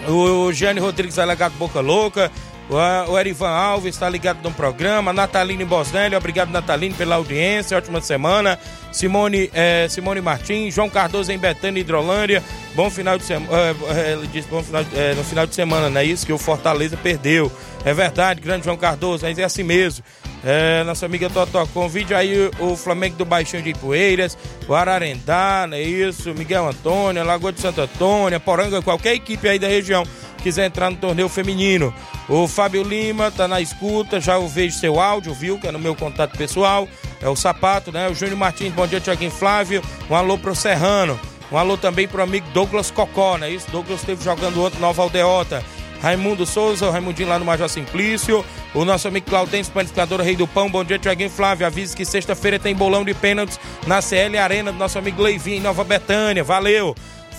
O 0.09 0.53
Jane 0.53 0.79
Rodrigues, 0.79 1.16
delegado 1.16 1.55
Boca 1.59 1.81
Louca. 1.81 2.31
O 2.69 3.19
Erivan 3.19 3.49
Alves 3.49 3.95
está 3.95 4.09
ligado 4.09 4.43
no 4.43 4.51
programa. 4.51 5.13
Nataline 5.13 5.65
Bosnelli, 5.65 6.17
obrigado 6.17 6.51
Nataline 6.51 6.95
pela 6.95 7.15
audiência, 7.15 7.77
ótima 7.77 8.01
semana. 8.01 8.59
Simone, 8.91 9.51
eh, 9.55 9.87
Simone 9.89 10.21
Martins, 10.21 10.75
João 10.75 10.91
Cardoso 10.91 11.31
em 11.31 11.39
Betânia, 11.39 11.81
Hidrolândia. 11.81 12.43
Bom 12.75 12.91
final 12.91 13.19
de 13.19 13.25
semana. 13.25 13.53
Eh, 13.53 14.13
ele 14.13 14.27
disse 14.27 14.49
bom 14.49 14.63
final, 14.63 14.85
eh, 14.95 15.15
no 15.15 15.23
final 15.23 15.47
de 15.47 15.55
semana, 15.55 15.89
não 15.89 16.01
é 16.01 16.05
isso? 16.05 16.27
Que 16.27 16.33
o 16.33 16.39
Fortaleza 16.39 16.97
perdeu. 16.97 17.53
É 17.85 17.95
verdade, 17.95 18.41
grande 18.41 18.65
João 18.65 18.77
Cardoso, 18.77 19.25
mas 19.25 19.39
é 19.39 19.45
assim 19.45 19.63
mesmo. 19.63 20.05
É, 20.45 20.85
nossa 20.85 21.07
amiga 21.07 21.29
Totó, 21.31 21.67
convide 21.67 22.15
aí 22.15 22.51
o 22.61 22.77
Flamengo 22.77 23.17
do 23.17 23.25
Baixinho 23.25 23.63
de 23.63 23.75
Poeiras, 23.75 24.37
o 24.69 24.75
Ararendá, 24.75 25.67
não 25.69 25.77
é 25.77 25.83
isso? 25.83 26.33
Miguel 26.35 26.69
Antônio, 26.69 27.25
Lagoa 27.25 27.53
de 27.53 27.61
Santo 27.61 27.81
Antônio, 27.81 28.39
Poranga, 28.39 28.81
qualquer 28.81 29.15
equipe 29.15 29.49
aí 29.49 29.59
da 29.59 29.67
região 29.67 30.05
quiser 30.47 30.67
entrar 30.67 30.91
no 30.91 30.97
torneio 30.97 31.29
feminino. 31.29 31.93
O 32.29 32.47
Fábio 32.47 32.85
Lima 32.85 33.33
tá 33.33 33.49
na 33.49 33.61
escuta, 33.61 34.21
já 34.21 34.39
vejo 34.39 34.79
seu 34.79 35.01
áudio, 35.01 35.35
viu? 35.35 35.59
Que 35.59 35.67
é 35.67 35.73
no 35.73 35.79
meu 35.79 35.97
contato 35.97 36.39
pessoal. 36.39 36.87
É 37.21 37.29
o 37.29 37.35
Sapato, 37.35 37.91
né? 37.91 38.09
O 38.09 38.15
Júnior 38.15 38.39
Martins, 38.39 38.73
bom 38.73 38.87
dia, 38.87 39.01
Tiaguinho 39.01 39.33
Flávio. 39.33 39.83
Um 40.09 40.15
alô 40.15 40.39
pro 40.39 40.55
Serrano. 40.55 41.19
Um 41.51 41.59
alô 41.59 41.77
também 41.77 42.07
pro 42.07 42.23
amigo 42.23 42.47
Douglas 42.55 42.93
Cocó, 42.93 43.37
né? 43.37 43.51
Isso, 43.51 43.69
Douglas 43.73 44.01
esteve 44.01 44.23
jogando 44.23 44.63
ontem 44.63 44.79
Nova 44.79 45.03
Aldeota. 45.03 45.65
Raimundo 46.01 46.47
Souza, 46.47 46.87
o 46.87 46.91
Raimundinho 46.93 47.29
lá 47.29 47.41
no 47.41 47.45
Major 47.45 47.69
Simplício. 47.69 48.45
O 48.73 48.85
nosso 48.85 49.09
amigo 49.09 49.27
Claudêncio, 49.29 49.73
panificador 49.73 50.21
Rei 50.21 50.37
do 50.37 50.47
Pão. 50.47 50.71
Bom 50.71 50.85
dia, 50.85 50.99
Tiaguinho 50.99 51.31
Flávio. 51.31 51.67
Avise 51.67 51.97
que 51.97 52.05
sexta-feira 52.05 52.57
tem 52.57 52.73
bolão 52.73 53.05
de 53.05 53.15
pênaltis 53.15 53.59
na 53.85 54.01
CL 54.01 54.39
Arena 54.39 54.71
do 54.71 54.79
nosso 54.79 54.97
amigo 54.97 55.21
Leivinho 55.21 55.57
em 55.57 55.61
Nova 55.61 55.83
Betânia. 55.83 56.45
Valeu! 56.45 56.95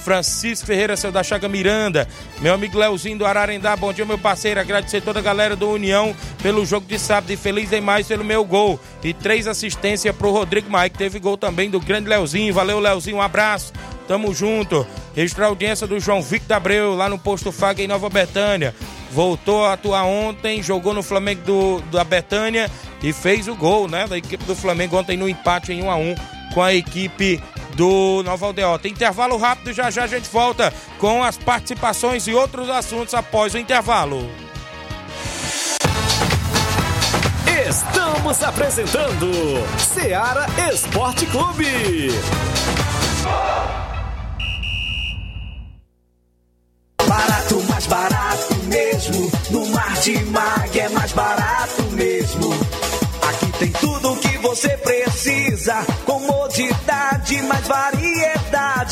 Francisco 0.07 0.65
Ferreira, 0.65 0.95
seu 0.95 1.11
da 1.11 1.21
Chaga 1.21 1.49
Miranda, 1.49 2.07
meu 2.39 2.53
amigo 2.53 2.77
Leozinho 2.77 3.17
do 3.17 3.25
Ararendá, 3.25 3.75
bom 3.75 3.91
dia 3.91 4.05
meu 4.05 4.17
parceiro, 4.17 4.57
agradecer 4.57 5.01
toda 5.01 5.19
a 5.19 5.21
galera 5.21 5.53
do 5.53 5.69
União 5.69 6.15
pelo 6.41 6.65
jogo 6.65 6.85
de 6.87 6.97
sábado 6.97 7.29
e 7.29 7.35
feliz 7.35 7.69
demais 7.69 8.07
pelo 8.07 8.23
meu 8.23 8.45
gol. 8.45 8.79
E 9.03 9.13
três 9.13 9.47
assistências 9.47 10.15
pro 10.15 10.31
Rodrigo 10.31 10.69
Mike, 10.71 10.97
teve 10.97 11.19
gol 11.19 11.35
também 11.35 11.69
do 11.69 11.81
grande 11.81 12.07
Leozinho, 12.07 12.53
valeu 12.53 12.79
Leozinho, 12.79 13.17
um 13.17 13.21
abraço, 13.21 13.73
tamo 14.07 14.33
junto, 14.33 14.87
registrar 15.13 15.47
a 15.47 15.49
audiência 15.49 15.85
do 15.85 15.99
João 15.99 16.21
Victor 16.21 16.55
Abreu 16.55 16.95
lá 16.95 17.09
no 17.09 17.19
posto 17.19 17.51
Faga 17.51 17.83
em 17.83 17.87
Nova 17.87 18.09
Betânia, 18.09 18.73
voltou 19.11 19.65
a 19.65 19.73
atuar 19.73 20.05
ontem, 20.05 20.63
jogou 20.63 20.93
no 20.93 21.03
Flamengo 21.03 21.41
do, 21.41 21.81
da 21.91 22.05
Betânia 22.05 22.71
e 23.03 23.11
fez 23.11 23.49
o 23.49 23.55
gol, 23.55 23.89
né, 23.89 24.07
da 24.07 24.17
equipe 24.17 24.45
do 24.45 24.55
Flamengo 24.55 24.95
ontem 24.95 25.17
no 25.17 25.27
empate 25.27 25.73
em 25.73 25.83
1 25.83 25.91
a 25.91 25.97
1 25.97 26.15
com 26.53 26.63
a 26.63 26.73
equipe 26.73 27.43
do 27.77 28.23
Nova 28.23 28.47
Aldeota. 28.47 28.87
Intervalo 28.87 29.37
rápido, 29.37 29.71
já 29.71 29.91
já 29.91 30.03
a 30.03 30.07
gente 30.07 30.27
volta 30.29 30.73
com 30.97 31.23
as 31.23 31.37
participações 31.37 32.27
e 32.27 32.33
outros 32.33 32.69
assuntos 32.69 33.13
após 33.13 33.53
o 33.53 33.57
intervalo. 33.57 34.27
Estamos 37.69 38.43
apresentando 38.43 39.31
Seara 39.77 40.47
Esporte 40.73 41.25
Clube. 41.27 42.09
Barato, 47.07 47.63
mais 47.69 47.85
barato 47.85 48.55
mesmo. 48.65 49.31
No 49.51 49.65
Martimag 49.67 50.79
é 50.79 50.89
mais 50.89 51.11
barato 51.11 51.83
mesmo. 51.91 52.53
Aqui 53.29 53.51
tem 53.59 53.71
tudo 53.73 54.13
o 54.13 54.17
que 54.17 54.37
você 54.39 54.69
precisa. 54.77 55.46
Comodidade, 57.47 57.97
mais 57.97 58.26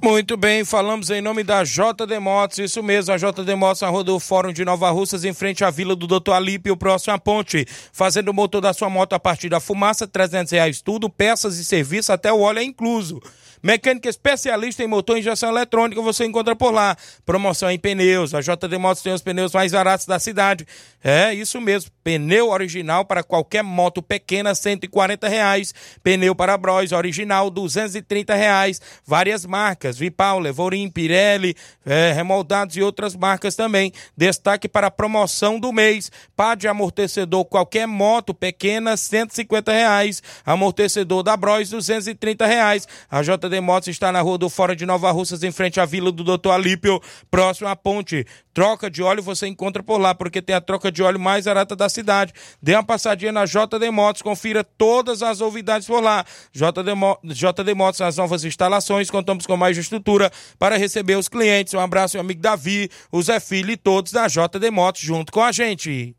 Muito 0.00 0.36
bem, 0.36 0.64
falamos 0.64 1.10
em 1.10 1.20
nome 1.20 1.42
da 1.42 1.64
JD 1.64 2.20
Motos, 2.20 2.58
isso 2.58 2.80
mesmo, 2.84 3.12
a 3.12 3.16
JD 3.16 3.56
Motos 3.56 3.82
na 3.82 3.88
rua 3.88 4.04
do 4.04 4.20
Fórum 4.20 4.52
de 4.52 4.64
Nova 4.64 4.88
Russas, 4.90 5.24
em 5.24 5.34
frente 5.34 5.64
à 5.64 5.70
Vila 5.70 5.96
do 5.96 6.06
Doutor 6.06 6.34
Alípio, 6.34 6.76
próximo 6.76 7.12
à 7.12 7.18
ponte, 7.18 7.66
fazendo 7.92 8.28
o 8.28 8.34
motor 8.34 8.60
da 8.60 8.72
sua 8.72 8.88
moto 8.88 9.12
a 9.12 9.18
partir 9.18 9.48
da 9.48 9.58
fumaça, 9.58 10.06
300 10.06 10.52
reais 10.52 10.80
tudo, 10.80 11.10
peças 11.10 11.58
e 11.58 11.64
serviço, 11.64 12.12
até 12.12 12.32
o 12.32 12.42
óleo 12.42 12.60
é 12.60 12.62
incluso. 12.62 13.20
Mecânica 13.62 14.08
especialista 14.08 14.82
em 14.82 14.86
motor 14.86 15.16
e 15.16 15.20
injeção 15.20 15.50
eletrônica, 15.50 16.00
você 16.00 16.24
encontra 16.24 16.56
por 16.56 16.72
lá. 16.72 16.96
Promoção 17.26 17.70
em 17.70 17.78
pneus. 17.78 18.34
A 18.34 18.40
JD 18.40 18.78
Motos 18.78 19.02
tem 19.02 19.12
os 19.12 19.22
pneus 19.22 19.52
mais 19.52 19.72
baratos 19.72 20.06
da 20.06 20.18
cidade. 20.18 20.66
É 21.02 21.34
isso 21.34 21.60
mesmo. 21.60 21.90
Pneu 22.02 22.50
original 22.50 23.04
para 23.04 23.22
qualquer 23.22 23.62
moto 23.62 24.02
pequena, 24.02 24.54
140 24.54 25.28
reais. 25.28 25.74
Pneu 26.02 26.34
para 26.34 26.56
Bros 26.56 26.92
original, 26.92 27.50
230 27.50 28.34
reais. 28.34 28.80
Várias 29.04 29.44
marcas, 29.44 29.98
Vipau, 29.98 30.38
Levorim, 30.38 30.88
Pirelli, 30.88 31.54
é, 31.84 32.12
remoldados 32.12 32.76
e 32.76 32.82
outras 32.82 33.14
marcas 33.14 33.54
também. 33.54 33.92
Destaque 34.16 34.68
para 34.68 34.86
a 34.86 34.90
promoção 34.90 35.60
do 35.60 35.72
mês. 35.72 36.10
Pá 36.34 36.54
de 36.54 36.66
amortecedor, 36.66 37.44
qualquer 37.44 37.86
moto 37.86 38.32
pequena, 38.32 38.96
150 38.96 39.70
reais. 39.70 40.22
Amortecedor 40.44 41.22
da 41.22 41.36
Bros, 41.36 41.70
230 41.70 42.46
reais. 42.46 42.88
A 43.10 43.22
JD 43.22 43.49
Motos 43.58 43.88
está 43.88 44.12
na 44.12 44.20
rua 44.20 44.36
do 44.36 44.50
Fora 44.50 44.76
de 44.76 44.84
Nova 44.84 45.10
Russas, 45.10 45.42
em 45.42 45.50
frente 45.50 45.80
à 45.80 45.86
Vila 45.86 46.12
do 46.12 46.22
Doutor 46.22 46.50
Alípio, 46.50 47.00
próximo 47.30 47.68
à 47.68 47.74
ponte. 47.74 48.26
Troca 48.52 48.90
de 48.90 49.02
óleo 49.02 49.22
você 49.22 49.46
encontra 49.46 49.82
por 49.82 49.98
lá, 49.98 50.14
porque 50.14 50.42
tem 50.42 50.54
a 50.54 50.60
troca 50.60 50.92
de 50.92 51.02
óleo 51.02 51.18
mais 51.18 51.46
barata 51.46 51.74
da 51.74 51.88
cidade. 51.88 52.34
Dê 52.60 52.74
uma 52.74 52.84
passadinha 52.84 53.32
na 53.32 53.46
JD 53.46 53.90
Motos, 53.90 54.20
confira 54.20 54.62
todas 54.62 55.22
as 55.22 55.40
novidades 55.40 55.88
por 55.88 56.02
lá. 56.02 56.22
JD, 56.52 56.94
Mo 56.94 57.18
JD 57.24 57.74
Motos, 57.74 58.02
as 58.02 58.18
novas 58.18 58.44
instalações, 58.44 59.10
contamos 59.10 59.46
com 59.46 59.56
mais 59.56 59.78
estrutura 59.78 60.30
para 60.58 60.76
receber 60.76 61.16
os 61.16 61.28
clientes. 61.28 61.72
Um 61.72 61.80
abraço, 61.80 62.16
meu 62.16 62.24
amigo 62.24 62.42
Davi, 62.42 62.90
o 63.10 63.22
Zé 63.22 63.40
Filho 63.40 63.70
e 63.70 63.76
todos 63.78 64.12
da 64.12 64.26
JD 64.28 64.70
Motos 64.70 65.00
junto 65.00 65.32
com 65.32 65.42
a 65.42 65.50
gente. 65.50 66.14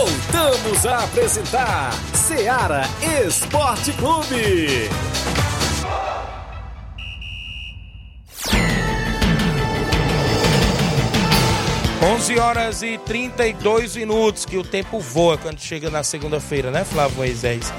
Voltamos 0.00 0.86
a 0.86 1.04
apresentar 1.04 1.92
Seara 2.14 2.84
Esporte 3.22 3.92
Clube. 3.92 4.88
11 12.02 12.38
horas 12.38 12.82
e 12.82 12.96
32 12.96 13.96
minutos, 13.96 14.46
que 14.46 14.56
o 14.56 14.62
tempo 14.62 15.00
voa 15.00 15.36
quando 15.36 15.60
chega 15.60 15.90
na 15.90 16.02
segunda-feira, 16.02 16.70
né, 16.70 16.82
Flávio 16.82 17.18
Moisés? 17.18 17.70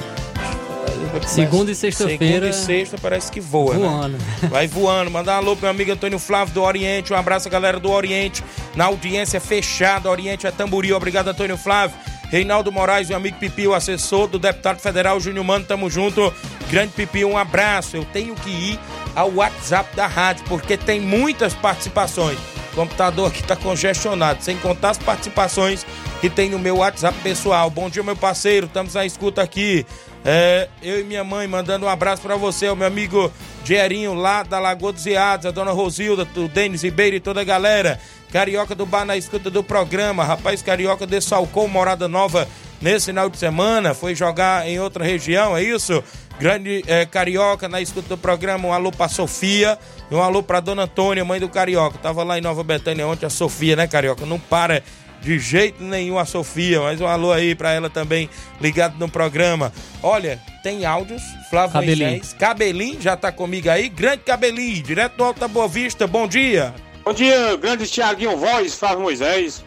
Segunda 1.27 1.71
e 1.71 1.75
sexta-feira. 1.75 2.23
Segunda 2.23 2.49
e 2.49 2.53
sexta 2.53 2.97
parece 2.97 3.31
que 3.31 3.39
voa. 3.39 3.75
Voando. 3.75 4.17
Né? 4.17 4.23
Vai 4.49 4.67
voando. 4.67 5.11
Mandar 5.11 5.35
um 5.35 5.37
alô 5.37 5.55
pro 5.55 5.63
meu 5.63 5.71
amigo 5.71 5.91
Antônio 5.91 6.19
Flávio 6.19 6.53
do 6.53 6.61
Oriente. 6.61 7.13
Um 7.13 7.15
abraço 7.15 7.49
galera 7.49 7.79
do 7.79 7.91
Oriente. 7.91 8.43
Na 8.75 8.85
audiência 8.85 9.39
fechada, 9.39 10.09
Oriente 10.09 10.47
é 10.47 10.51
Tamboril. 10.51 10.95
Obrigado, 10.95 11.29
Antônio 11.29 11.57
Flávio. 11.57 11.97
Reinaldo 12.31 12.71
Moraes, 12.71 13.09
meu 13.09 13.17
amigo 13.17 13.37
Pipi, 13.37 13.67
o 13.67 13.73
assessor 13.73 14.25
do 14.25 14.39
deputado 14.39 14.79
federal 14.79 15.19
Júnior 15.19 15.43
Mano, 15.43 15.65
tamo 15.65 15.89
junto. 15.89 16.33
Grande 16.69 16.93
Pipi, 16.93 17.25
um 17.25 17.37
abraço. 17.37 17.97
Eu 17.97 18.05
tenho 18.05 18.33
que 18.35 18.49
ir 18.49 18.79
ao 19.13 19.33
WhatsApp 19.33 19.93
da 19.97 20.07
rádio, 20.07 20.45
porque 20.47 20.77
tem 20.77 21.01
muitas 21.01 21.53
participações. 21.53 22.39
O 22.71 22.75
computador 22.75 23.27
aqui 23.27 23.43
tá 23.43 23.57
congestionado, 23.57 24.41
sem 24.41 24.57
contar 24.57 24.91
as 24.91 24.97
participações 24.97 25.85
que 26.21 26.29
tem 26.29 26.49
no 26.49 26.57
meu 26.57 26.77
WhatsApp 26.77 27.17
pessoal. 27.19 27.69
Bom 27.69 27.89
dia, 27.89 28.01
meu 28.01 28.15
parceiro, 28.15 28.65
estamos 28.65 28.93
na 28.93 29.05
escuta 29.05 29.41
aqui. 29.41 29.85
É, 30.23 30.67
eu 30.83 30.99
e 30.99 31.03
minha 31.03 31.23
mãe 31.23 31.47
mandando 31.47 31.85
um 31.85 31.89
abraço 31.89 32.21
para 32.21 32.35
você, 32.35 32.69
o 32.69 32.75
meu 32.75 32.85
amigo 32.85 33.31
Dierinho 33.63 34.13
lá 34.13 34.43
da 34.43 34.59
Lagoa 34.59 34.93
dos 34.93 35.05
Iados, 35.05 35.45
a 35.45 35.51
dona 35.51 35.71
Rosilda, 35.71 36.27
o 36.35 36.47
Denis 36.47 36.83
Ribeiro 36.83 37.15
e 37.15 37.19
toda 37.19 37.41
a 37.41 37.43
galera. 37.43 37.99
Carioca 38.31 38.73
do 38.73 38.85
Bar 38.85 39.05
na 39.05 39.17
escuta 39.17 39.49
do 39.49 39.63
programa. 39.63 40.23
Rapaz, 40.23 40.61
Carioca 40.61 41.05
dessalcou 41.05 41.67
Morada 41.67 42.07
Nova 42.07 42.47
nesse 42.81 43.07
final 43.07 43.29
de 43.29 43.37
semana. 43.37 43.93
Foi 43.93 44.15
jogar 44.15 44.67
em 44.67 44.79
outra 44.79 45.03
região, 45.03 45.55
é 45.55 45.63
isso? 45.63 46.01
Grande 46.39 46.83
é, 46.87 47.05
Carioca 47.05 47.67
na 47.67 47.81
escuta 47.81 48.09
do 48.09 48.17
programa. 48.17 48.69
Um 48.69 48.73
alô 48.73 48.91
pra 48.91 49.09
Sofia 49.09 49.77
e 50.09 50.15
um 50.15 50.21
alô 50.21 50.41
pra 50.41 50.59
Dona 50.59 50.83
Antônia, 50.83 51.25
mãe 51.25 51.39
do 51.39 51.49
Carioca. 51.49 51.97
Tava 51.97 52.23
lá 52.23 52.37
em 52.37 52.41
Nova 52.41 52.63
Betânia 52.63 53.05
ontem 53.05 53.25
a 53.25 53.29
Sofia, 53.29 53.75
né, 53.75 53.85
Carioca? 53.85 54.25
Não 54.25 54.39
para 54.39 54.81
de 55.21 55.37
jeito 55.39 55.83
nenhum 55.83 56.17
a 56.17 56.25
Sofia, 56.25 56.81
mas 56.81 56.99
um 56.99 57.07
alô 57.07 57.31
aí 57.31 57.53
pra 57.53 57.71
ela 57.71 57.89
também, 57.89 58.29
ligado 58.59 58.97
no 58.97 59.07
programa. 59.07 59.71
Olha, 60.01 60.41
tem 60.63 60.85
áudios, 60.85 61.21
Flávio 61.49 61.73
Cabelinho. 61.73 62.09
Moisés. 62.09 62.33
Cabelinho 62.33 63.01
já 63.01 63.15
tá 63.15 63.31
comigo 63.31 63.69
aí. 63.69 63.87
Grande 63.87 64.23
Cabelinho, 64.23 64.81
direto 64.81 65.15
do 65.15 65.23
Alta 65.23 65.47
Boa 65.47 65.67
Vista. 65.67 66.07
Bom 66.07 66.27
dia. 66.27 66.73
Bom 67.05 67.13
dia, 67.13 67.55
grande 67.57 67.87
Tiaguinho 67.87 68.37
Voz, 68.37 68.73
Flávio 68.73 69.01
Moisés. 69.01 69.63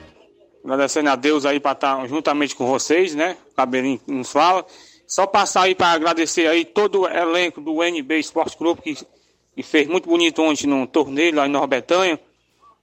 Agradecendo 0.65 1.11
a 1.11 1.17
Deus 1.17 1.45
aí 1.45 1.61
para 1.61 1.73
estar 1.73 2.07
juntamente 2.09 2.55
com 2.55 2.67
vocês, 2.67 3.15
né? 3.15 3.37
O 3.53 3.55
Cabelinho 3.55 4.01
nos 4.07 4.33
fala. 4.33 4.65
Só 5.07 5.27
passar 5.27 5.63
aí 5.63 5.75
para 5.75 5.93
agradecer 5.93 6.47
aí 6.47 6.65
todo 6.65 7.03
o 7.03 7.09
elenco 7.09 7.61
do 7.61 7.83
NB 7.83 8.19
Esporte 8.19 8.57
Clube 8.57 8.81
que, 8.81 8.97
que 9.55 9.63
fez 9.63 9.87
muito 9.87 10.09
bonito 10.09 10.43
ontem 10.43 10.67
num 10.67 10.87
torneio 10.87 11.35
lá 11.35 11.47
em 11.47 11.51
Nova 11.51 11.67
Betânia. 11.67 12.19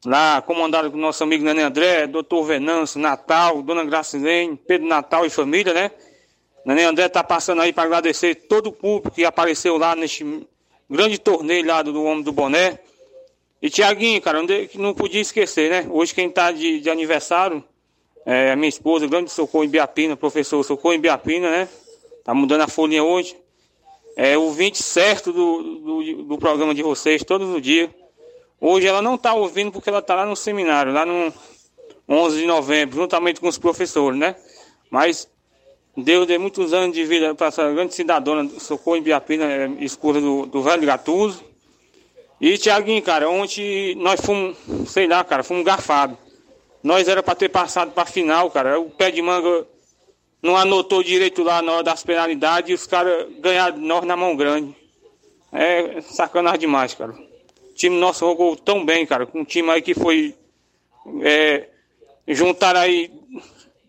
Lá 0.03 0.41
comandado 0.41 0.89
com 0.89 0.97
nosso 0.97 1.23
amigo 1.23 1.43
Nenê 1.43 1.61
André, 1.61 2.07
doutor 2.07 2.43
Venâncio, 2.43 2.99
Natal, 2.99 3.61
Dona 3.61 3.85
Gracilene, 3.85 4.57
Pedro 4.57 4.87
Natal 4.87 5.27
e 5.27 5.29
família, 5.29 5.73
né? 5.73 5.91
Nenê 6.65 6.85
André 6.85 7.07
tá 7.07 7.23
passando 7.23 7.61
aí 7.61 7.71
para 7.71 7.83
agradecer 7.83 8.33
todo 8.33 8.67
o 8.67 8.71
público 8.71 9.11
que 9.11 9.23
apareceu 9.23 9.77
lá 9.77 9.95
neste 9.95 10.25
grande 10.89 11.19
torneio 11.19 11.65
lá 11.67 11.83
do, 11.83 12.03
Homem 12.03 12.23
do 12.23 12.31
Boné. 12.31 12.79
E 13.61 13.69
Tiaguinho, 13.69 14.19
cara, 14.21 14.39
não, 14.73 14.93
podia 14.95 15.21
esquecer, 15.21 15.69
né? 15.69 15.87
Hoje 15.87 16.15
quem 16.15 16.31
tá 16.31 16.51
de, 16.51 16.79
de 16.79 16.89
aniversário 16.89 17.63
é 18.25 18.51
a 18.51 18.55
minha 18.55 18.69
esposa, 18.69 19.05
grande 19.05 19.29
Socorro 19.29 19.63
em 19.63 19.69
Biapina, 19.69 20.17
professor 20.17 20.63
Socorro 20.63 20.95
em 20.95 20.99
Biapina, 20.99 21.51
né? 21.51 21.69
Tá 22.23 22.33
mudando 22.33 22.61
a 22.61 22.67
folhinha 22.67 23.03
hoje. 23.03 23.37
É 24.15 24.35
o 24.35 24.49
20 24.49 24.81
certo 24.81 25.31
do, 25.31 25.63
do, 25.79 26.23
do 26.23 26.37
programa 26.39 26.73
de 26.73 26.81
vocês, 26.81 27.23
todos 27.23 27.47
os 27.49 27.61
dias. 27.61 27.89
Hoje 28.63 28.85
ela 28.85 29.01
não 29.01 29.17
tá 29.17 29.33
ouvindo 29.33 29.71
porque 29.71 29.89
ela 29.89 30.03
tá 30.03 30.13
lá 30.13 30.23
no 30.23 30.35
seminário, 30.35 30.93
lá 30.93 31.03
no 31.03 31.33
11 32.07 32.37
de 32.37 32.45
novembro, 32.45 32.95
juntamente 32.95 33.41
com 33.41 33.47
os 33.47 33.57
professores, 33.57 34.19
né? 34.19 34.35
Mas 34.87 35.27
Deus 35.97 36.27
dê 36.27 36.37
muitos 36.37 36.71
anos 36.71 36.95
de 36.95 37.03
vida 37.03 37.33
para 37.33 37.47
essa 37.47 37.71
grande 37.71 37.95
cidadona, 37.95 38.47
Socorro 38.59 38.97
em 38.97 39.01
Biapina, 39.01 39.45
é, 39.45 39.67
esposa 39.79 40.21
do, 40.21 40.45
do 40.45 40.61
velho 40.61 40.85
Gatuso. 40.85 41.43
E, 42.39 42.55
Tiaguinho, 42.55 43.01
cara, 43.01 43.27
ontem 43.27 43.95
nós 43.95 44.21
fomos, 44.21 44.55
sei 44.87 45.07
lá, 45.07 45.23
cara, 45.23 45.41
fomos 45.41 45.65
garfados. 45.65 46.15
Nós 46.83 47.07
era 47.07 47.23
para 47.23 47.33
ter 47.33 47.49
passado 47.49 47.91
para 47.91 48.05
final, 48.05 48.51
cara. 48.51 48.79
O 48.79 48.91
pé 48.91 49.09
de 49.09 49.23
manga 49.23 49.65
não 50.39 50.55
anotou 50.55 51.01
direito 51.01 51.41
lá 51.41 51.63
na 51.63 51.71
hora 51.71 51.83
das 51.83 52.03
penalidades 52.03 52.69
e 52.69 52.73
os 52.75 52.85
caras 52.85 53.27
ganharam 53.39 53.77
nós 53.77 54.05
na 54.05 54.15
mão 54.15 54.35
grande. 54.35 54.75
É 55.51 55.99
sacanagem 56.01 56.59
demais, 56.59 56.93
cara. 56.93 57.30
Time 57.81 57.97
nosso 57.97 58.19
jogou 58.19 58.55
tão 58.55 58.85
bem, 58.85 59.07
cara, 59.07 59.25
com 59.25 59.39
um 59.39 59.43
time 59.43 59.67
aí 59.71 59.81
que 59.81 59.95
foi. 59.95 60.35
É, 61.23 61.67
juntaram 62.27 62.79
aí 62.79 63.11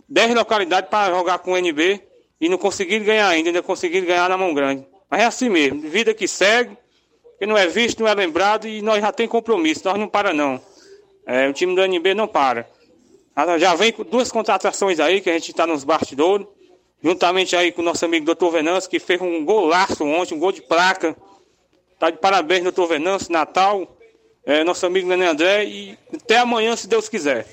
10 0.08 0.34
localidades 0.34 0.88
para 0.88 1.14
jogar 1.14 1.40
com 1.40 1.52
o 1.52 1.58
NB 1.58 2.00
e 2.40 2.48
não 2.48 2.56
conseguiram 2.56 3.04
ganhar 3.04 3.28
ainda, 3.28 3.50
ainda 3.50 3.62
conseguiram 3.62 4.06
ganhar 4.06 4.30
na 4.30 4.38
mão 4.38 4.54
grande. 4.54 4.86
Mas 5.10 5.20
é 5.20 5.24
assim 5.26 5.50
mesmo, 5.50 5.82
vida 5.82 6.14
que 6.14 6.26
segue, 6.26 6.74
que 7.38 7.44
não 7.44 7.54
é 7.54 7.66
visto, 7.66 8.00
não 8.02 8.08
é 8.08 8.14
lembrado 8.14 8.66
e 8.66 8.80
nós 8.80 8.98
já 9.02 9.12
tem 9.12 9.28
compromisso, 9.28 9.82
nós 9.84 9.98
não 9.98 10.08
para 10.08 10.32
não. 10.32 10.58
É, 11.26 11.46
o 11.46 11.52
time 11.52 11.74
do 11.74 11.84
NB 11.84 12.14
não 12.14 12.26
para. 12.26 12.66
Ah, 13.36 13.58
Já 13.58 13.74
vem 13.74 13.92
com 13.92 14.04
duas 14.04 14.32
contratações 14.32 15.00
aí 15.00 15.20
que 15.20 15.28
a 15.28 15.34
gente 15.34 15.50
está 15.50 15.66
nos 15.66 15.84
bastidores, 15.84 16.46
juntamente 17.02 17.54
aí 17.54 17.70
com 17.70 17.82
o 17.82 17.84
nosso 17.84 18.02
amigo 18.06 18.24
Dr. 18.24 18.48
Venâncio, 18.48 18.88
que 18.88 18.98
fez 18.98 19.20
um 19.20 19.44
golaço 19.44 20.02
ontem, 20.02 20.34
um 20.34 20.38
gol 20.38 20.50
de 20.50 20.62
placa. 20.62 21.14
Tá 22.02 22.10
de 22.10 22.18
parabéns, 22.18 22.64
Dr. 22.64 22.84
Venâncio, 22.88 23.30
Natal, 23.30 23.86
é, 24.44 24.64
nosso 24.64 24.84
amigo 24.84 25.06
Nenê 25.06 25.24
André 25.24 25.64
e 25.66 25.96
até 26.12 26.36
amanhã, 26.36 26.74
se 26.74 26.88
Deus 26.88 27.08
quiser. 27.08 27.46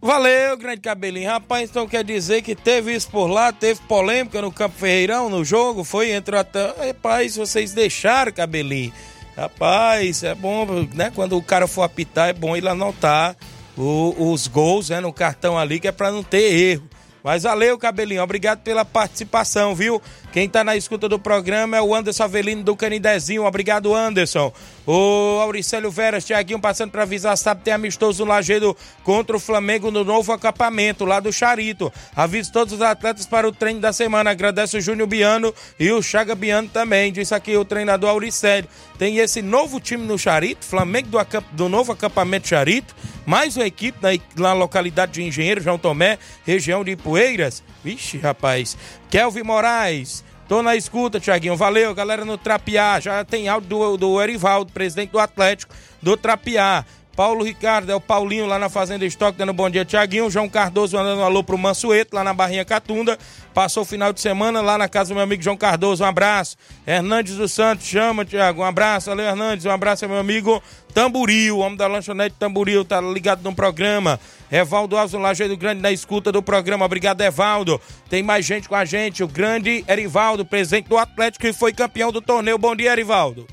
Valeu, 0.00 0.56
grande 0.56 0.80
cabelinho. 0.80 1.30
Rapaz, 1.30 1.70
então 1.70 1.86
quer 1.86 2.02
dizer 2.02 2.42
que 2.42 2.56
teve 2.56 2.92
isso 2.92 3.08
por 3.08 3.28
lá, 3.28 3.52
teve 3.52 3.78
polêmica 3.82 4.42
no 4.42 4.50
Campo 4.50 4.76
Ferreirão, 4.76 5.28
no 5.28 5.44
jogo, 5.44 5.84
foi, 5.84 6.10
entrou 6.10 6.40
até. 6.40 6.74
Rapaz, 6.88 7.36
vocês 7.36 7.72
deixaram, 7.72 8.32
cabelinho. 8.32 8.92
Rapaz, 9.36 10.24
é 10.24 10.34
bom, 10.34 10.66
né? 10.92 11.12
Quando 11.14 11.36
o 11.36 11.42
cara 11.42 11.68
for 11.68 11.82
apitar, 11.82 12.30
é 12.30 12.32
bom 12.32 12.56
ele 12.56 12.68
anotar 12.68 13.36
o, 13.78 14.32
os 14.32 14.48
gols 14.48 14.90
né, 14.90 14.98
no 14.98 15.12
cartão 15.12 15.56
ali, 15.56 15.78
que 15.78 15.86
é 15.86 15.92
pra 15.92 16.10
não 16.10 16.24
ter 16.24 16.52
erro. 16.52 16.90
Mas 17.22 17.44
valeu, 17.44 17.78
cabelinho. 17.78 18.22
Obrigado 18.22 18.60
pela 18.60 18.84
participação, 18.84 19.74
viu? 19.74 20.02
Quem 20.32 20.48
tá 20.48 20.64
na 20.64 20.74
escuta 20.74 21.08
do 21.08 21.18
programa 21.18 21.76
é 21.76 21.82
o 21.82 21.94
Anderson 21.94 22.24
Avelino 22.24 22.62
do 22.62 22.74
Canidezinho. 22.74 23.44
Obrigado, 23.44 23.94
Anderson. 23.94 24.52
O 24.86 25.38
Auricélio 25.40 25.90
Veras, 25.90 26.24
Tiaguinho, 26.24 26.58
passando 26.58 26.90
para 26.90 27.02
avisar, 27.02 27.36
sabe, 27.36 27.62
tem 27.62 27.72
amistoso 27.72 28.24
Lagedo 28.24 28.76
contra 29.04 29.36
o 29.36 29.40
Flamengo 29.40 29.90
no 29.90 30.02
novo 30.02 30.32
acampamento, 30.32 31.04
lá 31.04 31.20
do 31.20 31.32
Charito. 31.32 31.92
Avisa 32.16 32.50
todos 32.50 32.72
os 32.72 32.80
atletas 32.80 33.26
para 33.26 33.46
o 33.46 33.52
treino 33.52 33.78
da 33.78 33.92
semana. 33.92 34.30
Agradece 34.30 34.78
o 34.78 34.80
Júnior 34.80 35.06
Biano 35.06 35.54
e 35.78 35.92
o 35.92 36.02
Chaga 36.02 36.34
Biano 36.34 36.68
também. 36.68 37.12
Disse 37.12 37.34
aqui 37.34 37.56
o 37.56 37.64
treinador 37.64 38.10
Auricélio. 38.10 38.68
Tem 38.98 39.18
esse 39.18 39.42
novo 39.42 39.80
time 39.80 40.06
no 40.06 40.18
Charito, 40.18 40.64
Flamengo 40.64 41.08
do, 41.08 41.18
acamp... 41.18 41.44
do 41.52 41.68
novo 41.68 41.92
acampamento 41.92 42.48
Charito, 42.48 42.94
mais 43.26 43.56
uma 43.56 43.66
equipe 43.66 43.98
na, 44.00 44.10
na 44.36 44.52
localidade 44.52 45.12
de 45.12 45.22
Engenheiro, 45.22 45.60
João 45.60 45.78
Tomé, 45.78 46.18
região 46.46 46.84
de 46.84 46.94
Ipueiras. 47.12 47.62
Vixe, 47.84 48.16
rapaz. 48.16 48.76
Kelvin 49.10 49.42
Moraes. 49.42 50.24
Tô 50.48 50.62
na 50.62 50.76
escuta, 50.76 51.20
Tiaguinho. 51.20 51.56
Valeu, 51.56 51.94
galera 51.94 52.24
no 52.24 52.38
Trapiá. 52.38 52.98
Já 53.00 53.24
tem 53.24 53.48
áudio 53.48 53.68
do, 53.68 53.96
do 53.96 54.22
Erivaldo, 54.22 54.72
presidente 54.72 55.10
do 55.10 55.18
Atlético 55.18 55.74
do 56.00 56.16
Trapiá. 56.16 56.84
Paulo 57.14 57.44
Ricardo, 57.44 57.92
é 57.92 57.94
o 57.94 58.00
Paulinho 58.00 58.46
lá 58.46 58.58
na 58.58 58.70
Fazenda 58.70 59.04
Estoque, 59.04 59.36
dando 59.36 59.52
bom 59.52 59.68
dia, 59.68 59.84
Tiaguinho. 59.84 60.30
João 60.30 60.48
Cardoso 60.48 60.96
mandando 60.96 61.20
um 61.20 61.24
alô 61.24 61.44
pro 61.44 61.58
Mansueto, 61.58 62.16
lá 62.16 62.24
na 62.24 62.32
Barrinha 62.32 62.64
Catunda. 62.64 63.18
Passou 63.52 63.82
o 63.82 63.86
final 63.86 64.14
de 64.14 64.20
semana 64.20 64.62
lá 64.62 64.78
na 64.78 64.88
casa 64.88 65.10
do 65.10 65.14
meu 65.14 65.22
amigo 65.22 65.42
João 65.42 65.56
Cardoso, 65.56 66.02
um 66.02 66.06
abraço. 66.06 66.56
Hernandes 66.86 67.36
dos 67.36 67.52
Santos, 67.52 67.86
chama, 67.86 68.24
Tiago, 68.24 68.62
um 68.62 68.64
abraço. 68.64 69.10
Valeu, 69.10 69.26
Hernandes, 69.26 69.66
um 69.66 69.70
abraço 69.70 70.08
meu 70.08 70.18
amigo 70.18 70.62
Tamburil, 70.94 71.58
homem 71.58 71.76
da 71.76 71.86
lanchonete 71.86 72.34
Tamburil, 72.38 72.82
tá 72.82 72.98
ligado 73.00 73.42
no 73.42 73.54
programa. 73.54 74.18
Evaldo 74.50 74.96
Alves, 74.96 75.12
Lajeiro 75.12 75.56
Grande, 75.56 75.82
na 75.82 75.92
escuta 75.92 76.32
do 76.32 76.42
programa. 76.42 76.86
Obrigado, 76.86 77.20
Evaldo. 77.20 77.78
Tem 78.08 78.22
mais 78.22 78.46
gente 78.46 78.68
com 78.68 78.74
a 78.74 78.86
gente, 78.86 79.22
o 79.22 79.28
grande 79.28 79.84
Erivaldo, 79.86 80.46
presidente 80.46 80.88
do 80.88 80.96
Atlético, 80.96 81.44
que 81.44 81.52
foi 81.52 81.74
campeão 81.74 82.10
do 82.10 82.22
torneio. 82.22 82.56
Bom 82.56 82.74
dia, 82.74 82.92
Erivaldo. 82.92 83.46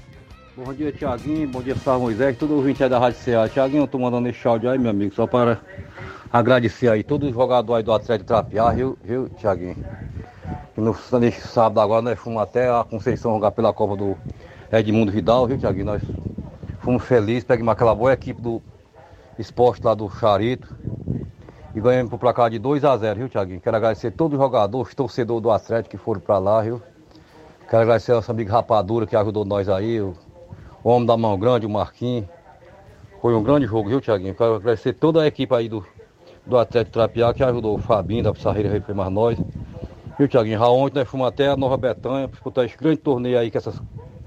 Bom 0.65 0.73
dia, 0.73 0.91
Tiaguinho. 0.91 1.47
Bom 1.47 1.61
dia, 1.61 1.73
Sávio 1.73 2.01
Moisés. 2.01 2.37
Todo 2.37 2.53
ouvinte 2.53 2.83
aí 2.83 2.89
da 2.89 2.99
Rádio 2.99 3.17
CA. 3.23 3.47
Tiaguinho, 3.47 3.83
eu 3.83 3.87
tô 3.87 3.97
mandando 3.97 4.27
esse 4.27 4.45
áudio 4.45 4.69
aí, 4.69 4.77
meu 4.77 4.91
amigo, 4.91 5.15
só 5.15 5.25
para 5.25 5.61
agradecer 6.33 6.89
aí 6.89 7.01
todos 7.01 7.29
os 7.29 7.33
jogadores 7.33 7.77
aí 7.77 7.83
do 7.83 7.93
Atlético 7.93 8.27
Trapiá, 8.27 8.69
viu, 8.71 8.97
viu 9.01 9.29
Tiaguinho? 9.29 9.77
E 10.77 10.81
no 10.81 10.93
neste 11.17 11.47
sábado 11.47 11.79
agora 11.79 12.01
nós 12.01 12.19
fomos 12.19 12.41
até 12.41 12.69
a 12.69 12.83
Conceição 12.83 13.35
jogar 13.35 13.51
pela 13.51 13.71
Copa 13.71 13.95
do 13.95 14.17
Edmundo 14.69 15.13
Vidal, 15.13 15.47
viu, 15.47 15.57
Tiaguinho? 15.57 15.85
Nós 15.85 16.03
fomos 16.81 17.05
felizes, 17.05 17.45
pegamos 17.45 17.71
aquela 17.71 17.95
boa 17.95 18.11
equipe 18.11 18.41
do 18.41 18.61
esporte 19.37 19.81
lá 19.85 19.93
do 19.93 20.09
Charito 20.09 20.75
e 21.73 21.79
ganhamos 21.79 22.09
por 22.09 22.19
placar 22.19 22.49
de 22.49 22.59
2 22.59 22.83
a 22.83 22.97
0 22.97 23.17
viu, 23.17 23.29
Tiaguinho? 23.29 23.61
Quero 23.61 23.77
agradecer 23.77 24.11
todos 24.11 24.37
os 24.37 24.43
jogadores, 24.43 24.93
torcedores 24.93 25.41
do 25.41 25.51
Atlético 25.51 25.91
que 25.91 25.97
foram 25.97 26.19
para 26.19 26.37
lá, 26.37 26.61
viu? 26.63 26.81
Quero 27.69 27.83
agradecer 27.83 28.11
ao 28.11 28.17
nosso 28.17 28.31
amigo 28.31 28.51
Rapadura 28.51 29.07
que 29.07 29.15
ajudou 29.15 29.45
nós 29.45 29.69
aí, 29.69 30.01
o 30.01 30.13
o 30.83 30.89
homem 30.89 31.05
da 31.05 31.17
mão 31.17 31.37
grande, 31.37 31.65
o 31.65 31.69
Marquinhos. 31.69 32.25
Foi 33.21 33.35
um 33.35 33.43
grande 33.43 33.65
jogo, 33.65 33.89
viu, 33.89 33.99
Tiaguinho? 33.99 34.33
Quero 34.33 34.55
agradecer 34.55 34.93
toda 34.93 35.21
a 35.21 35.27
equipe 35.27 35.53
aí 35.53 35.67
do, 35.67 35.85
do 36.45 36.57
Atlético 36.57 36.93
Trapiá 36.93 37.33
que 37.33 37.43
ajudou 37.43 37.75
o 37.75 37.79
Fabinho 37.79 38.23
da 38.23 38.33
Sarreira 38.33 38.81
foi 38.81 38.95
mais 38.95 39.11
nós. 39.11 39.37
Viu, 40.17 40.27
Tiaguinho? 40.27 40.61
Ontem 40.61 40.99
nós 40.99 41.07
fomos 41.07 41.27
até 41.27 41.47
a 41.47 41.57
Nova 41.57 41.75
Betânia 41.75 42.27
para 42.27 42.35
disputar 42.35 42.65
esse 42.65 42.77
grande 42.77 42.97
torneio 42.97 43.37
aí 43.37 43.51
com 43.51 43.57
essas 43.57 43.81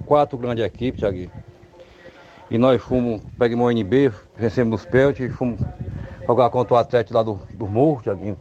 quatro 0.04 0.36
grandes 0.36 0.64
equipes, 0.64 1.00
Tiaguinho. 1.00 1.30
E 2.50 2.58
nós 2.58 2.82
fomos, 2.82 3.22
pegamos 3.38 3.66
o 3.66 3.70
NB, 3.70 4.12
vencemos 4.36 4.70
nos 4.70 4.84
pênaltis, 4.84 5.34
fomos 5.34 5.58
jogar 6.26 6.50
contra 6.50 6.74
o 6.74 6.76
Atlético 6.76 7.14
lá 7.14 7.22
do, 7.22 7.40
do 7.54 7.66
Morro, 7.66 8.02
Tiaguinho. 8.02 8.36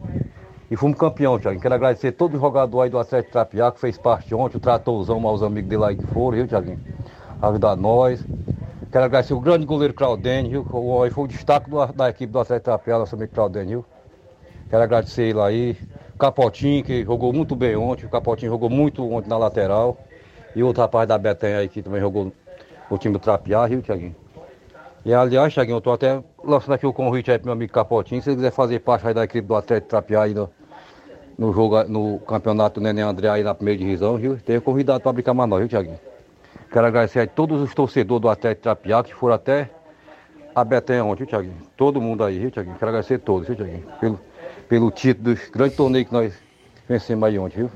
E 0.70 0.76
fomos 0.76 0.98
campeão, 0.98 1.38
Tiaguinho. 1.38 1.62
Quero 1.62 1.74
agradecer 1.74 2.12
todos 2.12 2.34
os 2.34 2.40
jogadores 2.40 2.84
aí 2.84 2.90
do 2.90 2.98
Atlético 2.98 3.32
Trapiá 3.32 3.72
que 3.72 3.80
fez 3.80 3.96
parte 3.96 4.34
ontem, 4.34 4.58
o 4.58 4.60
Tratorzão, 4.60 5.26
aos 5.26 5.42
amigos 5.42 5.70
dele 5.70 5.84
aí 5.84 5.96
que 5.96 6.06
foram, 6.08 6.36
viu, 6.36 6.46
Tiaguinho? 6.46 6.80
Ajudar 7.42 7.76
nós. 7.76 8.24
Quero 8.90 9.04
agradecer 9.04 9.34
o 9.34 9.40
grande 9.40 9.66
goleiro 9.66 9.94
Claudênio, 9.94 10.64
foi 10.64 11.24
o 11.24 11.26
destaque 11.26 11.68
do, 11.68 11.84
da 11.86 12.08
equipe 12.10 12.32
do 12.32 12.38
Atlético 12.38 12.64
Trapéu, 12.66 12.98
nosso 12.98 13.14
amigo 13.14 13.32
Claudênio. 13.34 13.84
Quero 14.70 14.82
agradecer 14.82 15.24
ele 15.24 15.40
aí. 15.40 15.76
Capotinho, 16.18 16.84
que 16.84 17.02
jogou 17.04 17.32
muito 17.32 17.56
bem 17.56 17.74
ontem. 17.74 18.06
O 18.06 18.08
Capotinho 18.08 18.52
jogou 18.52 18.70
muito 18.70 19.02
ontem 19.10 19.28
na 19.28 19.36
lateral. 19.36 19.98
E 20.54 20.62
outro 20.62 20.82
rapaz 20.82 21.08
da 21.08 21.18
Betanha 21.18 21.58
aí 21.58 21.68
que 21.68 21.82
também 21.82 22.00
jogou 22.00 22.32
o 22.88 22.98
time 22.98 23.14
do 23.14 23.18
Trapiá, 23.18 23.66
viu, 23.66 23.82
Tiaguinho? 23.82 24.14
E 25.04 25.12
aliás, 25.12 25.52
Tiaguinho, 25.52 25.78
eu 25.78 25.80
tô 25.80 25.90
até 25.90 26.22
lançando 26.44 26.74
aqui 26.74 26.86
o 26.86 26.92
convite 26.92 27.30
aí 27.30 27.38
pro 27.38 27.46
meu 27.46 27.54
amigo 27.54 27.72
Capotinho. 27.72 28.22
Se 28.22 28.28
ele 28.28 28.36
quiser 28.36 28.52
fazer 28.52 28.78
parte 28.80 29.08
aí 29.08 29.14
da 29.14 29.24
equipe 29.24 29.48
do 29.48 29.56
Atlético 29.56 29.88
Trapiá 29.88 30.22
aí 30.22 30.34
no, 30.34 30.48
no 31.36 31.52
jogo, 31.52 31.82
no 31.84 32.18
campeonato 32.20 32.78
do 32.78 32.84
Neném 32.84 33.02
André 33.02 33.28
aí 33.28 33.42
na 33.42 33.54
primeira 33.54 33.78
divisão, 33.78 34.16
viu? 34.16 34.36
Tenho 34.36 34.60
convidado 34.60 35.00
para 35.00 35.12
brincar 35.12 35.34
mais 35.34 35.48
nós, 35.48 35.60
viu, 35.60 35.68
Tiaguinho? 35.68 36.11
Quero 36.72 36.86
agradecer 36.86 37.20
a 37.20 37.26
todos 37.26 37.60
os 37.60 37.74
torcedores 37.74 38.22
do 38.22 38.30
Atlético 38.30 38.62
Trapiá 38.62 39.04
que 39.04 39.14
foram 39.14 39.34
até 39.34 39.70
a 40.54 40.64
Betanha 40.64 41.04
ontem, 41.04 41.18
viu, 41.18 41.26
Tiaguinho? 41.26 41.56
Todo 41.76 42.00
mundo 42.00 42.24
aí, 42.24 42.38
viu, 42.38 42.50
Tiaguinho? 42.50 42.76
Quero 42.78 42.88
agradecer 42.88 43.14
a 43.14 43.18
todos, 43.18 43.46
viu, 43.46 43.56
Tiaguinho? 43.56 43.84
Pelo, 44.00 44.20
pelo 44.70 44.90
título 44.90 45.34
dos 45.34 45.50
grandes 45.50 45.76
torneios 45.76 46.08
que 46.08 46.14
nós 46.14 46.34
vencemos 46.88 47.24
aí 47.24 47.38
ontem, 47.38 47.58
viu? 47.58 47.70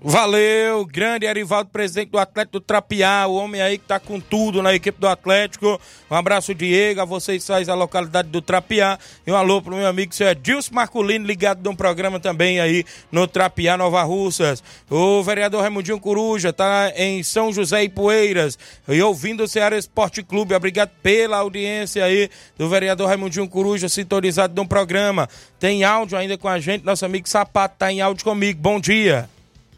Valeu, 0.00 0.86
grande 0.86 1.26
Arivaldo, 1.26 1.70
presidente 1.70 2.10
do 2.10 2.18
Atlético 2.18 2.60
do 2.60 2.64
Trapiá, 2.64 3.26
o 3.26 3.34
homem 3.34 3.60
aí 3.60 3.78
que 3.78 3.84
tá 3.84 3.98
com 3.98 4.20
tudo 4.20 4.62
na 4.62 4.72
equipe 4.72 4.98
do 5.00 5.08
Atlético. 5.08 5.78
Um 6.08 6.14
abraço, 6.14 6.54
Diego, 6.54 7.00
a 7.00 7.04
vocês 7.04 7.44
faz 7.44 7.66
da 7.66 7.74
localidade 7.74 8.28
do 8.28 8.40
Trapiá. 8.40 8.96
E 9.26 9.32
um 9.32 9.34
alô 9.34 9.60
pro 9.60 9.74
meu 9.74 9.88
amigo, 9.88 10.14
seu 10.14 10.28
Edilson 10.28 10.72
Marculino, 10.72 11.26
ligado 11.26 11.64
num 11.64 11.74
programa 11.74 12.20
também 12.20 12.60
aí 12.60 12.84
no 13.10 13.26
Trapiá, 13.26 13.76
Nova 13.76 14.00
Russas. 14.04 14.62
O 14.88 15.20
vereador 15.24 15.62
Raimundinho 15.62 15.98
Coruja 15.98 16.52
tá 16.52 16.92
em 16.94 17.24
São 17.24 17.52
José 17.52 17.82
e 17.82 17.88
Poeiras 17.88 18.56
e 18.86 19.02
ouvindo 19.02 19.42
o 19.42 19.48
Ceará 19.48 19.76
Esporte 19.76 20.22
Clube. 20.22 20.54
Obrigado 20.54 20.90
pela 21.02 21.38
audiência 21.38 22.04
aí 22.04 22.30
do 22.56 22.68
vereador 22.68 23.08
Raimundinho 23.08 23.48
Coruja, 23.48 23.88
sintonizado 23.88 24.54
no 24.54 24.66
programa. 24.66 25.28
Tem 25.58 25.82
áudio 25.82 26.16
ainda 26.16 26.38
com 26.38 26.46
a 26.46 26.60
gente, 26.60 26.84
nosso 26.84 27.04
amigo 27.04 27.28
Sapato 27.28 27.74
tá 27.78 27.92
em 27.92 28.00
áudio 28.00 28.24
comigo. 28.24 28.60
Bom 28.60 28.78
dia. 28.78 29.28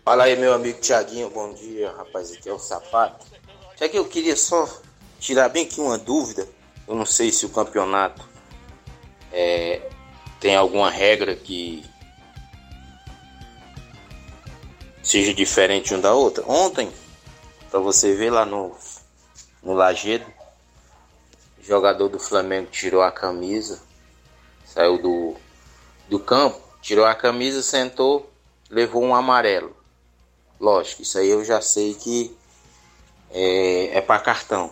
Fala 0.02 0.24
aí, 0.24 0.34
meu 0.34 0.54
amigo 0.54 0.80
Tiaguinho, 0.80 1.28
bom 1.28 1.52
dia, 1.52 1.92
rapaz, 1.92 2.32
aqui 2.32 2.48
é 2.48 2.52
o 2.52 2.58
Sapato. 2.58 3.26
Tiaguinho, 3.76 4.00
eu 4.02 4.08
queria 4.08 4.34
só 4.34 4.66
tirar 5.18 5.50
bem 5.50 5.66
aqui 5.66 5.78
uma 5.78 5.98
dúvida. 5.98 6.48
Eu 6.88 6.94
não 6.94 7.04
sei 7.04 7.30
se 7.30 7.44
o 7.44 7.50
campeonato 7.50 8.26
é, 9.30 9.90
tem 10.40 10.56
alguma 10.56 10.90
regra 10.90 11.36
que 11.36 11.84
seja 15.02 15.34
diferente 15.34 15.94
um 15.94 16.00
da 16.00 16.14
outra. 16.14 16.44
Ontem, 16.50 16.90
para 17.70 17.78
você 17.78 18.14
ver 18.14 18.30
lá 18.30 18.46
no, 18.46 18.74
no 19.62 19.74
Lagedo, 19.74 20.24
jogador 21.62 22.08
do 22.08 22.18
Flamengo 22.18 22.70
tirou 22.70 23.02
a 23.02 23.12
camisa, 23.12 23.82
saiu 24.64 24.96
do, 24.96 25.36
do 26.08 26.18
campo, 26.18 26.58
tirou 26.80 27.04
a 27.04 27.14
camisa, 27.14 27.62
sentou, 27.62 28.32
levou 28.70 29.04
um 29.04 29.14
amarelo. 29.14 29.79
Lógico, 30.60 31.00
isso 31.00 31.18
aí 31.18 31.30
eu 31.30 31.42
já 31.42 31.62
sei 31.62 31.94
que 31.94 32.36
é, 33.30 33.96
é 33.96 34.00
para 34.02 34.20
cartão. 34.20 34.70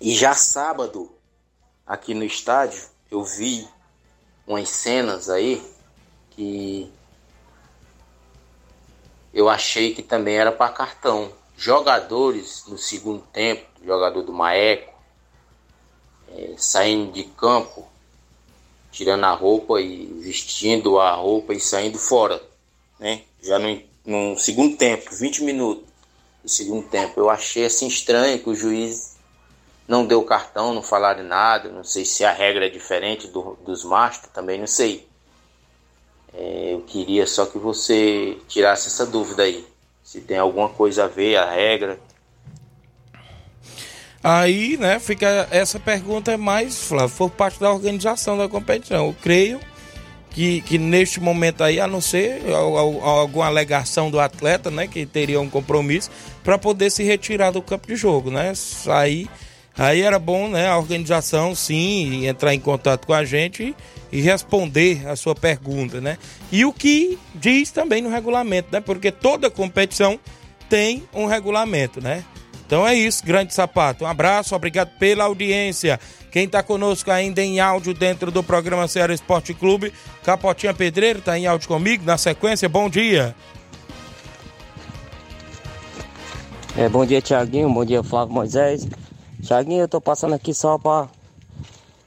E 0.00 0.12
já 0.12 0.34
sábado, 0.34 1.08
aqui 1.86 2.12
no 2.14 2.24
estádio, 2.24 2.82
eu 3.08 3.22
vi 3.22 3.66
umas 4.44 4.68
cenas 4.68 5.30
aí 5.30 5.64
que 6.30 6.92
eu 9.32 9.48
achei 9.48 9.94
que 9.94 10.02
também 10.02 10.36
era 10.36 10.50
para 10.50 10.72
cartão. 10.72 11.32
Jogadores 11.56 12.64
no 12.66 12.76
segundo 12.76 13.22
tempo, 13.32 13.64
jogador 13.84 14.22
do 14.22 14.32
Maeco, 14.32 14.92
é, 16.32 16.54
saindo 16.58 17.12
de 17.12 17.22
campo, 17.22 17.88
tirando 18.90 19.24
a 19.24 19.30
roupa 19.30 19.80
e 19.80 20.06
vestindo 20.22 20.98
a 20.98 21.12
roupa 21.12 21.54
e 21.54 21.60
saindo 21.60 21.98
fora, 21.98 22.42
né? 22.98 23.22
Já 23.40 23.58
não 23.58 23.68
no 24.06 24.38
segundo 24.38 24.76
tempo, 24.76 25.12
20 25.12 25.42
minutos 25.42 25.84
do 26.42 26.48
segundo 26.48 26.86
tempo. 26.86 27.18
Eu 27.18 27.28
achei 27.28 27.66
assim 27.66 27.88
estranho 27.88 28.38
que 28.38 28.48
o 28.48 28.54
juiz 28.54 29.16
não 29.88 30.06
deu 30.06 30.22
cartão, 30.22 30.72
não 30.72 30.82
falaram 30.82 31.24
nada. 31.24 31.68
Não 31.68 31.82
sei 31.82 32.04
se 32.04 32.24
a 32.24 32.32
regra 32.32 32.66
é 32.66 32.70
diferente 32.70 33.26
do, 33.26 33.58
dos 33.64 33.84
mastros, 33.84 34.32
também 34.32 34.58
não 34.58 34.66
sei. 34.66 35.06
É, 36.32 36.74
eu 36.74 36.82
queria 36.82 37.26
só 37.26 37.46
que 37.46 37.58
você 37.58 38.38
tirasse 38.46 38.88
essa 38.88 39.04
dúvida 39.04 39.42
aí. 39.42 39.66
Se 40.04 40.20
tem 40.20 40.38
alguma 40.38 40.68
coisa 40.68 41.04
a 41.04 41.08
ver 41.08 41.36
a 41.36 41.50
regra. 41.50 41.98
Aí, 44.22 44.76
né, 44.76 44.98
fica 44.98 45.48
essa 45.50 45.78
pergunta 45.78 46.36
mais, 46.36 46.84
Flávio, 46.84 47.16
por 47.16 47.30
parte 47.30 47.60
da 47.60 47.72
organização 47.72 48.36
da 48.36 48.48
competição. 48.48 49.06
Eu 49.06 49.16
creio 49.20 49.60
que, 50.36 50.60
que 50.60 50.76
neste 50.76 51.18
momento 51.18 51.64
aí, 51.64 51.80
a 51.80 51.86
não 51.86 51.98
ser 51.98 52.42
alguma 52.52 53.46
alegação 53.46 54.10
do 54.10 54.20
atleta, 54.20 54.70
né, 54.70 54.86
que 54.86 55.06
teria 55.06 55.40
um 55.40 55.48
compromisso, 55.48 56.10
para 56.44 56.58
poder 56.58 56.90
se 56.90 57.02
retirar 57.02 57.50
do 57.50 57.62
campo 57.62 57.86
de 57.86 57.96
jogo, 57.96 58.30
né? 58.30 58.52
Aí, 58.86 59.26
aí 59.78 60.02
era 60.02 60.18
bom, 60.18 60.46
né, 60.46 60.68
a 60.68 60.76
organização, 60.76 61.54
sim, 61.54 62.26
entrar 62.26 62.52
em 62.52 62.60
contato 62.60 63.06
com 63.06 63.14
a 63.14 63.24
gente 63.24 63.74
e, 64.12 64.20
responder 64.20 65.08
a 65.08 65.16
sua 65.16 65.34
pergunta, 65.34 66.02
né? 66.02 66.18
E 66.52 66.66
o 66.66 66.72
que 66.72 67.18
diz 67.34 67.70
também 67.70 68.02
no 68.02 68.10
regulamento, 68.10 68.68
né? 68.70 68.78
Porque 68.78 69.10
toda 69.10 69.48
competição 69.48 70.20
tem 70.68 71.04
um 71.14 71.24
regulamento, 71.24 71.98
né? 71.98 72.22
Então 72.66 72.86
é 72.86 72.94
isso, 72.94 73.24
grande 73.24 73.54
sapato. 73.54 74.04
Um 74.04 74.08
abraço, 74.08 74.54
obrigado 74.54 74.90
pela 74.98 75.24
audiência. 75.24 76.00
Quem 76.32 76.46
está 76.46 76.62
conosco 76.62 77.10
ainda 77.10 77.40
em 77.40 77.60
áudio 77.60 77.94
dentro 77.94 78.30
do 78.32 78.42
programa 78.42 78.88
Ceará 78.88 79.14
Esporte 79.14 79.54
Clube, 79.54 79.92
Capotinha 80.24 80.74
Pedreiro, 80.74 81.20
está 81.20 81.38
em 81.38 81.46
áudio 81.46 81.68
comigo. 81.68 82.04
Na 82.04 82.18
sequência, 82.18 82.68
bom 82.68 82.90
dia. 82.90 83.34
É, 86.76 86.88
bom 86.88 87.06
dia, 87.06 87.22
Tiaguinho. 87.22 87.72
Bom 87.72 87.84
dia, 87.84 88.02
Flávio 88.02 88.34
Moisés. 88.34 88.86
Tiaguinho, 89.42 89.82
eu 89.82 89.88
tô 89.88 90.00
passando 90.00 90.34
aqui 90.34 90.52
só 90.52 90.76
para 90.76 91.08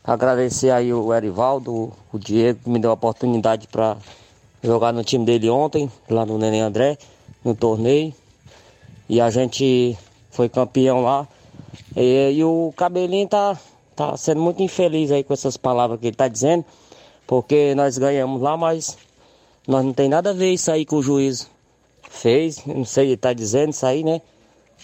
agradecer 0.03 0.71
aí 0.71 0.93
o 0.93 1.13
Erivaldo, 1.13 1.93
o 2.11 2.19
Diego, 2.19 2.59
que 2.63 2.69
me 2.69 2.79
deu 2.79 2.91
a 2.91 2.95
oportunidade 2.95 3.67
para 3.67 3.95
jogar 4.61 4.91
no 4.91 5.03
time 5.03 5.25
dele 5.25 5.49
ontem, 5.49 5.89
lá 6.09 6.25
no 6.25 6.37
Neném 6.37 6.61
André, 6.61 6.97
no 7.43 7.55
torneio. 7.55 8.13
E 9.07 9.19
a 9.21 9.31
gente 9.31 9.97
foi 10.39 10.47
campeão 10.47 11.01
lá. 11.01 11.27
E, 11.97 12.31
e 12.31 12.43
o 12.45 12.73
cabelinho 12.77 13.27
tá 13.27 13.57
tá 13.93 14.15
sendo 14.15 14.39
muito 14.39 14.63
infeliz 14.63 15.11
aí 15.11 15.21
com 15.21 15.33
essas 15.33 15.57
palavras 15.57 15.99
que 15.99 16.07
ele 16.07 16.15
tá 16.15 16.29
dizendo, 16.29 16.63
porque 17.27 17.75
nós 17.75 17.97
ganhamos 17.97 18.41
lá, 18.41 18.55
mas 18.55 18.97
nós 19.67 19.83
não 19.83 19.91
tem 19.91 20.07
nada 20.07 20.29
a 20.29 20.33
ver 20.33 20.53
isso 20.53 20.71
aí 20.71 20.85
com 20.85 20.95
o 20.95 21.03
juiz 21.03 21.49
fez, 22.09 22.65
não 22.65 22.85
sei, 22.85 23.07
ele 23.07 23.17
tá 23.17 23.33
dizendo 23.33 23.71
isso 23.71 23.85
aí, 23.85 24.01
né? 24.01 24.21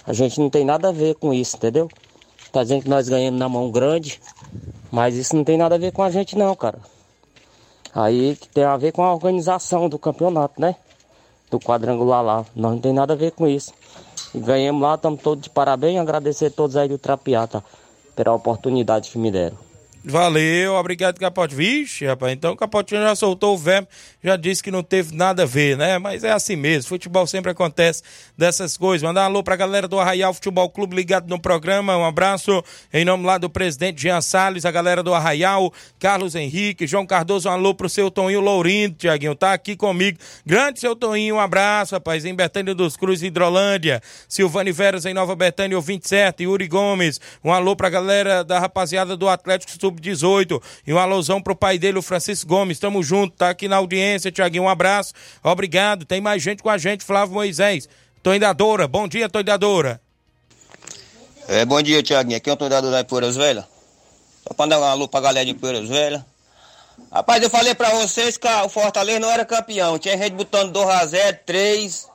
A 0.06 0.12
gente 0.12 0.41
não 0.41 0.49
tem 0.49 0.66
nada 0.66 0.89
a 0.89 0.91
ver 0.91 1.16
com 1.16 1.34
isso, 1.34 1.56
entendeu? 1.56 1.89
Tá 2.51 2.62
dizendo 2.62 2.84
que 2.84 2.89
nós 2.89 3.08
ganhamos 3.08 3.39
na 3.39 3.47
mão 3.47 3.72
grande, 3.72 4.20
mas 4.91 5.16
isso 5.16 5.34
não 5.38 5.45
tem 5.45 5.58
nada 5.58 5.76
a 5.76 5.78
ver 5.78 5.93
com 5.93 6.03
a 6.03 6.12
gente 6.12 6.38
não, 6.38 6.53
cara. 6.53 6.80
Aí 7.93 8.36
que 8.36 8.49
tem 8.49 8.66
a 8.66 8.76
ver 8.76 8.91
com 8.91 9.06
a 9.06 9.14
organização 9.14 9.88
do 9.88 9.97
campeonato, 9.97 10.60
né? 10.60 10.76
Do 11.49 11.62
quadrangular 11.62 12.22
lá. 12.22 12.45
Nós 12.53 12.74
não 12.74 12.80
tem 12.80 12.91
nada 12.91 13.14
a 13.14 13.16
ver 13.16 13.32
com 13.32 13.47
isso. 13.47 13.74
Ganhamos 14.41 14.81
lá, 14.81 14.95
estamos 14.95 15.21
todos 15.21 15.43
de 15.43 15.49
parabéns. 15.49 15.99
Agradecer 15.99 16.47
a 16.47 16.51
todos 16.51 16.75
aí 16.75 16.89
do 16.89 16.97
Trapiata 16.97 17.63
pela 18.15 18.33
oportunidade 18.33 19.09
que 19.09 19.17
me 19.17 19.31
deram. 19.31 19.64
Valeu, 20.08 20.76
obrigado, 20.76 21.20
Capote. 21.20 21.56
Vixe, 21.56 22.06
rapaz, 22.06 22.32
então 22.32 22.53
o 22.53 22.56
Capotinho 22.56 23.01
já 23.01 23.16
soltou 23.16 23.56
o 23.56 23.58
verbo, 23.58 23.88
já 24.24 24.36
disse 24.36 24.62
que 24.62 24.70
não 24.70 24.84
teve 24.84 25.16
nada 25.16 25.41
a 25.43 25.45
ver, 25.47 25.76
né? 25.76 25.97
Mas 25.97 26.24
é 26.24 26.32
assim 26.32 26.56
mesmo, 26.56 26.89
futebol 26.89 27.26
sempre 27.26 27.49
acontece 27.49 28.03
dessas 28.38 28.78
coisas. 28.78 29.01
Mandar 29.01 29.24
um 29.24 29.26
alô 29.26 29.43
pra 29.43 29.56
galera 29.56 29.88
do 29.88 29.99
Arraial 29.99 30.32
Futebol 30.32 30.70
Clube 30.70 30.95
ligado 30.95 31.28
no 31.28 31.39
programa, 31.39 31.97
um 31.97 32.06
abraço 32.06 32.64
em 32.93 33.03
nome 33.03 33.26
lá 33.26 33.39
do 33.39 33.49
presidente 33.49 34.03
Jean 34.03 34.22
Salles, 34.22 34.64
a 34.64 34.70
galera 34.70 35.01
do 35.01 35.12
Arraial, 35.12 35.74
Carlos 35.97 36.36
Henrique, 36.36 36.86
João 36.86 37.08
Cardoso, 37.08 37.49
um 37.49 37.51
alô 37.51 37.74
pro 37.74 37.89
seu 37.89 38.12
Toninho 38.12 38.41
Lourindo, 38.41 38.97
Tiaguinho, 38.97 39.34
tá 39.34 39.53
aqui 39.53 39.76
comigo. 39.76 40.20
Grande 40.45 40.82
seu 40.82 40.95
Toninho, 40.95 41.38
um 41.38 41.39
abraço, 41.39 41.95
rapaz, 41.95 42.26
em 42.26 42.36
Betânia 42.36 42.76
dos 42.76 42.95
Cruz, 42.95 43.24
Hidrolândia, 43.24 43.99
Silvane 44.30 44.72
Veras 44.72 45.03
em 45.08 45.16
Nova 45.16 45.36
Betânia, 45.36 45.76
o 45.76 45.82
27, 45.82 46.43
Yuri 46.43 46.68
Gomes, 46.68 47.20
um 47.43 47.51
alô 47.51 47.76
pra 47.76 47.89
galera 47.89 48.43
da 48.43 48.60
rapaziada 48.60 49.18
do 49.18 49.28
Atlético 49.28 49.72
Sub 49.72 49.94
Sub-18. 49.95 50.61
E 50.85 50.93
um 50.93 50.97
alusão 50.97 51.41
pro 51.41 51.55
pai 51.55 51.77
dele, 51.77 51.97
o 51.97 52.01
Francisco 52.01 52.47
Gomes. 52.47 52.79
Tamo 52.79 53.01
junto, 53.01 53.35
tá 53.35 53.49
aqui 53.49 53.67
na 53.67 53.77
audiência, 53.77 54.31
Tiaguinho. 54.31 54.63
Um 54.63 54.69
abraço, 54.69 55.13
obrigado. 55.43 56.05
Tem 56.05 56.21
mais 56.21 56.41
gente 56.41 56.61
com 56.61 56.69
a 56.69 56.77
gente, 56.77 57.03
Flávio 57.03 57.33
Moisés. 57.33 57.87
Toindadora, 58.21 58.87
bom 58.87 59.07
dia, 59.07 59.29
Toindadora. 59.29 60.01
É, 61.47 61.63
bom 61.65 61.81
dia, 61.81 62.01
Tiaguinho. 62.01 62.37
Aqui 62.37 62.49
é 62.49 62.53
o 62.53 62.57
Toindadora 62.57 63.03
de 63.03 63.09
Poeiras 63.09 63.35
Velhas. 63.35 63.65
Só 64.47 64.53
pra 64.53 64.65
dar 64.65 64.79
uma 64.79 64.89
alô 64.89 65.07
pra 65.07 65.21
galera 65.21 65.45
de 65.45 65.53
Poeiras 65.53 65.87
Velhas. 65.87 66.21
Rapaz, 67.11 67.41
eu 67.43 67.49
falei 67.49 67.75
pra 67.75 67.89
vocês 67.91 68.37
que 68.37 68.47
o 68.47 68.69
Fortaleza 68.69 69.19
não 69.19 69.29
era 69.29 69.45
campeão. 69.45 69.99
Tinha 69.99 70.17
gente 70.17 70.33
botando 70.33 70.71
2 70.71 70.89
a 70.89 71.05
0 71.05 71.39
3. 71.45 72.07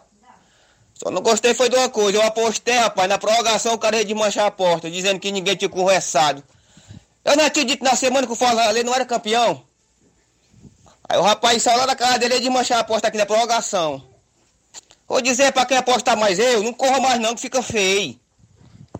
Só 0.94 1.10
não 1.10 1.22
gostei 1.22 1.54
foi 1.54 1.68
de 1.68 1.76
uma 1.76 1.88
coisa. 1.88 2.18
Eu 2.18 2.22
apostei, 2.22 2.74
rapaz, 2.74 3.08
na 3.08 3.18
prorrogação 3.18 3.72
o 3.74 3.78
cara 3.78 3.96
ia 3.96 4.04
desmanchar 4.04 4.46
a 4.46 4.50
porta, 4.50 4.90
dizendo 4.90 5.18
que 5.18 5.32
ninguém 5.32 5.56
tinha 5.56 5.68
conversado. 5.68 6.42
Eu 7.24 7.36
não 7.36 7.44
acredito 7.44 7.82
na 7.82 7.94
semana 7.94 8.26
que 8.26 8.32
o 8.32 8.36
Fortaleza 8.36 8.84
não 8.84 8.94
era 8.94 9.04
campeão. 9.04 9.64
Aí 11.08 11.18
o 11.18 11.22
rapaz 11.22 11.62
saiu 11.62 11.78
lá 11.78 11.86
da 11.86 11.96
casa 11.96 12.18
dele 12.18 12.40
de 12.40 12.48
manchar 12.48 12.78
a 12.78 12.80
aposta 12.82 13.08
aqui 13.08 13.18
na 13.18 13.26
prorrogação. 13.26 14.02
Vou 15.08 15.20
dizer 15.20 15.52
pra 15.52 15.66
quem 15.66 15.76
apostar 15.76 16.16
mais 16.16 16.38
eu, 16.38 16.62
não 16.62 16.72
corra 16.72 17.00
mais 17.00 17.20
não, 17.20 17.34
que 17.34 17.40
fica 17.40 17.62
feio. 17.62 18.18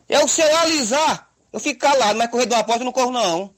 Eu 0.08 0.26
se 0.26 0.42
eu 0.42 0.56
alisar, 0.58 1.30
eu 1.52 1.60
fico 1.60 1.80
calado, 1.80 2.18
mas 2.18 2.28
correr 2.30 2.46
de 2.46 2.52
uma 2.52 2.60
aposta 2.60 2.80
eu 2.80 2.86
não 2.86 2.92
corro 2.92 3.12
não. 3.12 3.54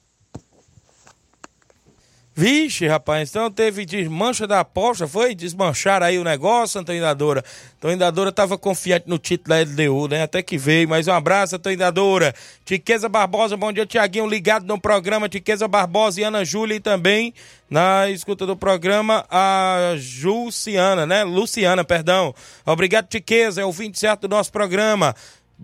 Vixe, 2.35 2.87
rapaz, 2.87 3.29
então 3.29 3.51
teve 3.51 3.85
desmancha 3.85 4.47
da 4.47 4.61
aposta, 4.61 5.07
foi? 5.07 5.35
Desmanchar 5.35 6.01
aí 6.01 6.17
o 6.17 6.23
negócio, 6.23 6.81
Antonidadora. 6.81 7.43
Antonidadora 7.77 8.31
estava 8.31 8.57
confiante 8.57 9.07
no 9.07 9.19
título 9.19 9.49
da 9.49 9.61
LDU, 9.61 10.07
né? 10.07 10.23
Até 10.23 10.41
que 10.41 10.57
veio. 10.57 10.89
Mais 10.89 11.07
um 11.07 11.11
abraço, 11.11 11.55
Antonidadora. 11.55 12.33
Tiqueza 12.65 13.07
Barbosa, 13.07 13.55
bom 13.55 13.71
dia, 13.71 13.85
Tiaguinho, 13.85 14.25
ligado 14.25 14.65
no 14.65 14.81
programa. 14.81 15.29
Tiqueza 15.29 15.67
Barbosa 15.67 16.21
e 16.21 16.23
Ana 16.23 16.43
Júlia 16.43 16.77
e 16.77 16.79
também 16.79 17.35
na 17.69 18.09
escuta 18.09 18.47
do 18.47 18.57
programa 18.57 19.23
a 19.29 19.95
Luciana, 20.15 21.05
né? 21.05 21.23
Luciana, 21.23 21.83
perdão. 21.83 22.33
Obrigado, 22.65 23.07
Tiqueza, 23.09 23.61
é 23.61 23.65
o 23.65 23.71
27 23.71 24.21
do 24.21 24.29
nosso 24.29 24.51
programa. 24.51 25.15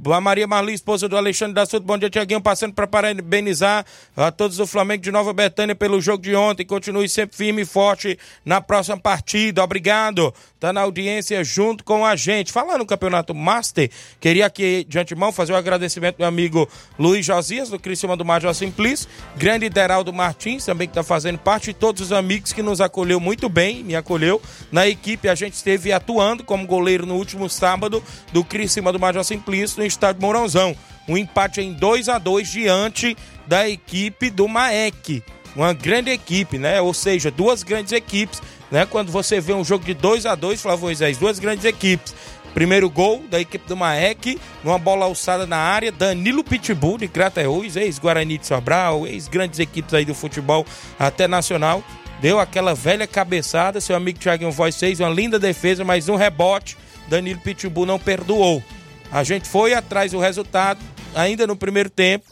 Boa 0.01 0.21
Maria 0.21 0.47
Marli, 0.47 0.73
esposa 0.73 1.09
do 1.09 1.17
Alexandre 1.17 1.55
da 1.55 1.65
Souto. 1.65 1.85
Bom 1.85 1.97
dia, 1.97 2.09
Tiaguinho. 2.09 2.39
Passando 2.39 2.73
para 2.73 2.87
parabenizar 2.87 3.85
a 4.15 4.31
todos 4.31 4.55
do 4.55 4.65
Flamengo 4.65 5.03
de 5.03 5.11
Nova 5.11 5.33
Betânia 5.33 5.75
pelo 5.75 5.99
jogo 5.99 6.23
de 6.23 6.33
ontem. 6.33 6.65
Continue 6.65 7.09
sempre 7.09 7.35
firme 7.35 7.63
e 7.63 7.65
forte 7.65 8.17
na 8.45 8.61
próxima 8.61 8.97
partida. 8.97 9.61
Obrigado. 9.61 10.33
Tá 10.57 10.71
na 10.71 10.81
audiência 10.81 11.43
junto 11.43 11.83
com 11.83 12.05
a 12.05 12.15
gente. 12.15 12.49
Falando 12.49 12.79
no 12.79 12.85
Campeonato 12.85 13.35
Master, 13.35 13.91
queria 14.21 14.45
aqui 14.45 14.85
de 14.87 14.97
antemão 14.97 15.33
fazer 15.33 15.51
um 15.51 15.57
agradecimento 15.57 16.15
ao 16.15 16.19
meu 16.19 16.27
amigo 16.29 16.69
Luiz 16.97 17.25
Josias, 17.25 17.69
do 17.69 17.77
Criciúma 17.77 18.15
do 18.15 18.23
Major 18.23 18.53
Simplício. 18.53 19.05
Grande 19.35 19.67
Deraldo 19.67 20.13
Martins, 20.13 20.63
também 20.63 20.87
que 20.87 20.91
está 20.91 21.03
fazendo 21.03 21.39
parte. 21.39 21.71
E 21.71 21.73
todos 21.73 22.01
os 22.03 22.13
amigos 22.13 22.53
que 22.53 22.63
nos 22.63 22.79
acolheu 22.79 23.19
muito 23.19 23.49
bem, 23.49 23.83
me 23.83 23.97
acolheu. 23.97 24.41
Na 24.71 24.87
equipe, 24.87 25.27
a 25.27 25.35
gente 25.35 25.55
esteve 25.55 25.91
atuando 25.91 26.41
como 26.41 26.65
goleiro 26.65 27.05
no 27.05 27.15
último 27.15 27.49
sábado 27.49 28.01
do 28.31 28.45
Criciúma 28.45 28.93
do 28.93 28.99
Major 28.99 29.25
Simplício, 29.25 29.88
estádio 29.89 30.21
Mourãozão. 30.21 30.75
Um 31.07 31.17
empate 31.17 31.59
em 31.59 31.73
2 31.73 32.07
a 32.07 32.17
2 32.17 32.47
diante 32.49 33.17
da 33.47 33.67
equipe 33.67 34.29
do 34.29 34.47
Maek. 34.47 35.23
Uma 35.55 35.73
grande 35.73 36.11
equipe, 36.11 36.57
né? 36.57 36.79
Ou 36.79 36.93
seja, 36.93 37.31
duas 37.31 37.63
grandes 37.63 37.91
equipes, 37.91 38.41
né? 38.71 38.85
Quando 38.85 39.11
você 39.11 39.41
vê 39.41 39.53
um 39.53 39.63
jogo 39.63 39.83
de 39.83 39.93
2 39.93 40.25
a 40.25 40.35
2 40.35 40.61
Flávio 40.61 40.85
Moisés, 40.85 41.17
duas 41.17 41.39
grandes 41.39 41.65
equipes. 41.65 42.13
Primeiro 42.53 42.89
gol 42.89 43.23
da 43.29 43.39
equipe 43.39 43.67
do 43.67 43.77
Maek, 43.77 44.39
numa 44.63 44.79
bola 44.79 45.05
alçada 45.05 45.45
na 45.45 45.57
área, 45.57 45.91
Danilo 45.91 46.43
Pitbull 46.43 46.97
de 46.97 47.07
Crateús, 47.07 47.75
ex-Guarani 47.75 48.37
de 48.37 48.47
Sobral, 48.47 49.05
ex-grandes 49.05 49.59
equipes 49.59 49.93
aí 49.93 50.03
do 50.03 50.15
futebol 50.15 50.65
até 50.97 51.27
nacional. 51.27 51.83
Deu 52.19 52.39
aquela 52.39 52.73
velha 52.73 53.07
cabeçada, 53.07 53.79
seu 53.79 53.95
amigo 53.95 54.19
Thiaguinho 54.19 54.51
Voz 54.51 54.77
fez 54.77 54.99
uma 54.99 55.09
linda 55.09 55.39
defesa, 55.39 55.85
mas 55.85 56.09
um 56.09 56.15
rebote, 56.15 56.75
Danilo 57.07 57.39
Pitbull 57.39 57.85
não 57.85 57.99
perdoou. 57.99 58.63
A 59.11 59.23
gente 59.23 59.47
foi 59.47 59.73
atrás 59.73 60.11
do 60.11 60.19
resultado, 60.19 60.79
ainda 61.15 61.47
no 61.47 61.55
primeiro 61.55 61.89
tempo. 61.89 62.25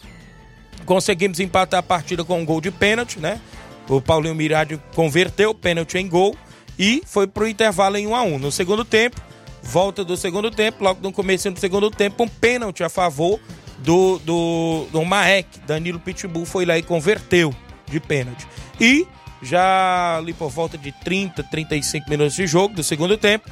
Conseguimos 0.85 1.39
empatar 1.39 1.79
a 1.79 1.83
partida 1.83 2.23
com 2.23 2.39
um 2.39 2.45
gol 2.45 2.61
de 2.61 2.71
pênalti, 2.71 3.19
né? 3.19 3.41
O 3.89 4.01
Paulinho 4.01 4.35
Mirade 4.35 4.79
converteu 4.93 5.51
o 5.51 5.55
pênalti 5.55 5.97
em 5.97 6.07
gol 6.07 6.35
e 6.77 7.01
foi 7.05 7.25
pro 7.25 7.47
intervalo 7.47 7.97
em 7.97 8.05
1 8.05 8.15
a 8.15 8.21
1 8.21 8.39
No 8.39 8.51
segundo 8.51 8.85
tempo, 8.85 9.19
volta 9.63 10.03
do 10.03 10.15
segundo 10.15 10.51
tempo, 10.51 10.83
logo 10.83 11.01
no 11.01 11.11
começo 11.11 11.49
do 11.49 11.59
segundo 11.59 11.89
tempo, 11.89 12.23
um 12.23 12.27
pênalti 12.27 12.83
a 12.83 12.89
favor 12.89 13.39
do, 13.79 14.19
do, 14.19 14.87
do 14.91 15.03
Maek. 15.03 15.59
Danilo 15.65 15.99
Pitbull 15.99 16.45
foi 16.45 16.65
lá 16.65 16.77
e 16.77 16.83
converteu 16.83 17.53
de 17.85 17.99
pênalti. 17.99 18.47
E 18.79 19.07
já 19.41 20.17
ali 20.17 20.33
por 20.33 20.49
volta 20.49 20.77
de 20.77 20.91
30, 20.91 21.43
35 21.43 22.09
minutos 22.09 22.35
de 22.35 22.47
jogo 22.47 22.75
do 22.75 22.83
segundo 22.83 23.17
tempo, 23.17 23.49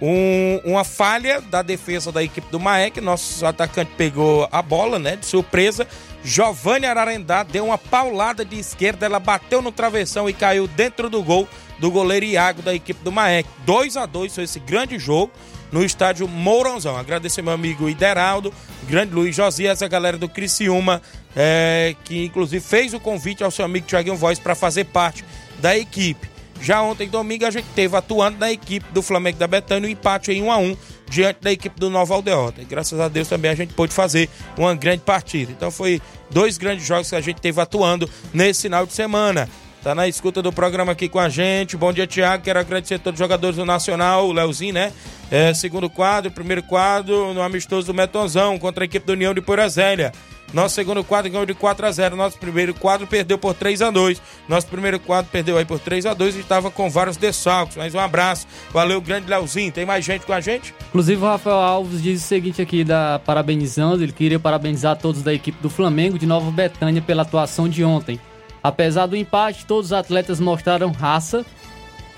um, 0.00 0.60
uma 0.64 0.84
falha 0.84 1.40
da 1.40 1.62
defesa 1.62 2.12
da 2.12 2.22
equipe 2.22 2.50
do 2.50 2.60
Maek. 2.60 3.00
Nosso 3.00 3.44
atacante 3.46 3.92
pegou 3.96 4.48
a 4.50 4.60
bola, 4.60 4.98
né? 4.98 5.16
De 5.16 5.26
surpresa. 5.26 5.86
Giovanni 6.22 6.86
Ararendá 6.86 7.42
deu 7.42 7.66
uma 7.66 7.78
paulada 7.78 8.44
de 8.44 8.58
esquerda, 8.58 9.06
ela 9.06 9.20
bateu 9.20 9.62
no 9.62 9.70
travessão 9.70 10.28
e 10.28 10.32
caiu 10.32 10.66
dentro 10.66 11.08
do 11.08 11.22
gol 11.22 11.48
do 11.78 11.90
goleiro 11.90 12.26
Iago 12.26 12.62
da 12.62 12.74
equipe 12.74 13.02
do 13.04 13.12
Maek. 13.12 13.48
2 13.64 13.96
a 13.96 14.06
2 14.06 14.34
foi 14.34 14.44
esse 14.44 14.58
grande 14.58 14.98
jogo 14.98 15.30
no 15.70 15.84
estádio 15.84 16.26
Mourãozão. 16.26 16.96
Agradecer 16.96 17.42
meu 17.42 17.52
amigo 17.52 17.88
Ideraldo, 17.88 18.52
grande 18.88 19.14
Luiz 19.14 19.36
Josias, 19.36 19.82
a 19.82 19.88
galera 19.88 20.16
do 20.16 20.28
Criciúma, 20.28 21.00
é, 21.34 21.94
que 22.04 22.24
inclusive 22.24 22.64
fez 22.64 22.92
o 22.94 23.00
convite 23.00 23.44
ao 23.44 23.50
seu 23.50 23.64
amigo 23.64 23.86
Thiaguinho 23.86 24.16
Voz 24.16 24.38
para 24.38 24.54
fazer 24.54 24.84
parte 24.84 25.24
da 25.58 25.76
equipe. 25.76 26.35
Já 26.60 26.82
ontem, 26.82 27.08
domingo, 27.08 27.46
a 27.46 27.50
gente 27.50 27.66
teve 27.74 27.96
atuando 27.96 28.38
na 28.38 28.50
equipe 28.50 28.86
do 28.92 29.02
Flamengo 29.02 29.38
da 29.38 29.46
Betânia, 29.46 29.88
um 29.88 29.92
empate 29.92 30.32
em 30.32 30.42
1 30.42 30.50
a 30.50 30.56
1 30.58 30.76
diante 31.08 31.40
da 31.40 31.52
equipe 31.52 31.78
do 31.78 31.88
Nova 31.88 32.14
Aldeota. 32.14 32.62
E 32.62 32.64
graças 32.64 32.98
a 32.98 33.08
Deus 33.08 33.28
também 33.28 33.50
a 33.50 33.54
gente 33.54 33.72
pôde 33.74 33.92
fazer 33.92 34.28
uma 34.56 34.74
grande 34.74 35.02
partida. 35.02 35.52
Então 35.52 35.70
foi 35.70 36.00
dois 36.30 36.58
grandes 36.58 36.86
jogos 36.86 37.08
que 37.08 37.16
a 37.16 37.20
gente 37.20 37.40
teve 37.40 37.60
atuando 37.60 38.08
nesse 38.32 38.62
final 38.62 38.86
de 38.86 38.92
semana. 38.92 39.48
Tá 39.86 39.94
na 39.94 40.08
escuta 40.08 40.42
do 40.42 40.52
programa 40.52 40.90
aqui 40.90 41.08
com 41.08 41.20
a 41.20 41.28
gente. 41.28 41.76
Bom 41.76 41.92
dia, 41.92 42.08
Tiago. 42.08 42.42
Quero 42.42 42.58
agradecer 42.58 42.94
a 42.94 42.98
todos 42.98 43.20
os 43.20 43.24
jogadores 43.24 43.54
do 43.54 43.64
Nacional, 43.64 44.26
o 44.26 44.32
Leozinho, 44.32 44.74
né? 44.74 44.92
É, 45.30 45.54
segundo 45.54 45.88
quadro, 45.88 46.28
primeiro 46.28 46.60
quadro, 46.60 47.32
no 47.32 47.40
amistoso 47.40 47.86
do 47.86 47.94
Metonzão 47.94 48.58
contra 48.58 48.82
a 48.82 48.86
equipe 48.86 49.06
do 49.06 49.12
União 49.12 49.32
de 49.32 49.40
Porazélia. 49.40 50.10
Nosso 50.52 50.74
segundo 50.74 51.04
quadro 51.04 51.30
ganhou 51.30 51.46
de 51.46 51.54
4 51.54 51.86
a 51.86 51.92
0 51.92 52.16
Nosso 52.16 52.36
primeiro 52.36 52.74
quadro 52.74 53.06
perdeu 53.06 53.38
por 53.38 53.54
3 53.54 53.82
a 53.82 53.90
2 53.90 54.20
Nosso 54.48 54.66
primeiro 54.66 54.98
quadro 54.98 55.30
perdeu 55.30 55.56
aí 55.56 55.64
por 55.64 55.78
3 55.78 56.06
a 56.06 56.14
2 56.14 56.34
e 56.34 56.40
estava 56.40 56.68
com 56.68 56.90
vários 56.90 57.16
desfalques. 57.16 57.76
Mas 57.76 57.94
um 57.94 58.00
abraço. 58.00 58.44
Valeu, 58.72 59.00
grande 59.00 59.30
Leozinho. 59.30 59.70
Tem 59.70 59.86
mais 59.86 60.04
gente 60.04 60.26
com 60.26 60.32
a 60.32 60.40
gente? 60.40 60.74
Inclusive, 60.88 61.22
o 61.22 61.26
Rafael 61.26 61.58
Alves 61.58 62.02
diz 62.02 62.24
o 62.24 62.26
seguinte 62.26 62.60
aqui, 62.60 62.82
da 62.82 63.20
parabenizando. 63.24 64.02
Ele 64.02 64.12
queria 64.12 64.40
parabenizar 64.40 64.96
todos 64.96 65.22
da 65.22 65.32
equipe 65.32 65.62
do 65.62 65.70
Flamengo 65.70 66.18
de 66.18 66.26
Nova 66.26 66.50
Betânia 66.50 67.00
pela 67.00 67.22
atuação 67.22 67.68
de 67.68 67.84
ontem. 67.84 68.18
Apesar 68.66 69.06
do 69.06 69.16
empate, 69.16 69.64
todos 69.64 69.86
os 69.86 69.92
atletas 69.92 70.40
mostraram 70.40 70.90
raça 70.90 71.46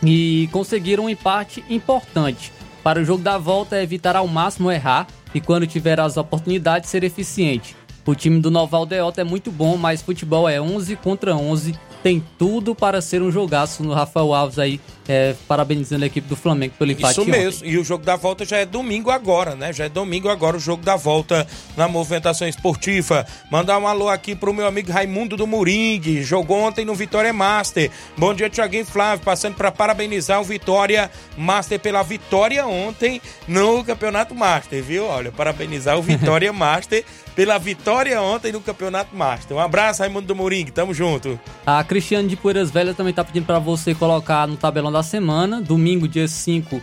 e 0.03 0.49
conseguiram 0.51 1.05
um 1.05 1.09
empate 1.11 1.63
importante. 1.69 2.51
Para 2.83 3.01
o 3.01 3.05
jogo 3.05 3.23
da 3.23 3.37
volta 3.37 3.77
é 3.77 3.83
evitar 3.83 4.17
ao 4.17 4.27
máximo 4.27 4.73
errar 4.73 5.07
e 5.35 5.43
quando 5.43 5.67
tiver 5.67 6.01
as 6.01 6.17
oportunidades 6.17 6.89
ser 6.89 7.05
eficiente. 7.05 7.77
O 8.07 8.15
time 8.15 8.41
do 8.41 8.51
Nova 8.51 8.79
Aldeota 8.79 9.21
é 9.21 9.25
muito 9.25 9.53
bom, 9.53 9.77
mas 9.77 10.01
futebol 10.01 10.49
é 10.49 10.59
11 10.59 10.97
contra 10.97 11.37
11 11.37 11.79
tem 12.03 12.25
tudo 12.39 12.75
para 12.75 13.03
ser 13.03 13.21
um 13.21 13.31
jogaço 13.31 13.83
no 13.83 13.93
Rafael 13.93 14.33
Alves 14.33 14.59
aí, 14.59 14.81
é, 15.09 15.35
parabenizando 15.49 16.05
a 16.05 16.07
equipe 16.07 16.29
do 16.29 16.37
Flamengo 16.37 16.75
pelo 16.79 16.93
empate. 16.93 17.13
Isso 17.13 17.25
mesmo, 17.25 17.61
ontem. 17.61 17.71
e 17.71 17.79
o 17.79 17.85
jogo 17.85 18.05
da 18.05 18.15
volta 18.15 18.45
já 18.45 18.59
é 18.59 18.67
domingo 18.67 19.11
agora, 19.11 19.57
né? 19.57 19.73
Já 19.73 19.87
é 19.87 19.89
domingo 19.89 20.29
agora 20.29 20.59
o 20.59 20.61
jogo 20.61 20.85
da 20.85 20.97
volta 20.97 21.47
na 21.77 21.89
movimentação 21.89 22.47
esportiva. 22.47 23.27
Mandar 23.51 23.79
um 23.79 23.89
alô 23.89 24.11
aqui 24.11 24.37
pro 24.37 24.53
meu 24.53 24.67
amigo 24.67 24.93
Raimundo 24.93 25.37
do 25.37 25.47
Moringue, 25.47 26.23
jogou 26.23 26.59
ontem 26.59 26.85
no 26.85 26.95
Vitória 26.95 27.33
Master. 27.33 27.91
Bom 28.17 28.35
dia, 28.35 28.51
Tiaguinho 28.51 28.85
Flávio, 28.85 29.25
passando 29.25 29.55
para 29.55 29.73
parabenizar 29.73 30.41
o 30.41 30.45
Vitória 30.45 31.11
Master 31.37 31.81
pela 31.81 32.03
vitória 32.03 32.67
ontem 32.67 33.23
no 33.47 33.83
Campeonato 33.83 34.35
Master, 34.35 34.83
viu? 34.83 35.07
Olha, 35.07 35.33
parabenizar 35.33 35.99
o 35.99 36.03
Vitória 36.03 36.53
Master 36.53 37.05
pela 37.39 37.57
vitória 37.57 38.21
ontem 38.21 38.51
no 38.51 38.61
Campeonato 38.61 39.15
Master. 39.15 39.57
Um 39.57 39.61
abraço, 39.61 40.01
Raimundo 40.01 40.27
do 40.27 40.35
Moringue, 40.35 40.73
tamo 40.73 40.93
junto. 40.93 41.39
A 41.65 41.85
Cristiane 41.85 42.27
de 42.27 42.35
Poeiras 42.35 42.69
Velhas 42.69 42.97
também 42.97 43.15
tá 43.15 43.23
pedindo 43.23 43.47
para 43.47 43.61
você 43.61 43.95
colocar 43.95 44.45
no 44.49 44.57
tabelão 44.57 44.91
da 44.91 44.98
semana. 45.03 45.61
Domingo, 45.61 46.09
dia 46.09 46.29
5, 46.29 46.81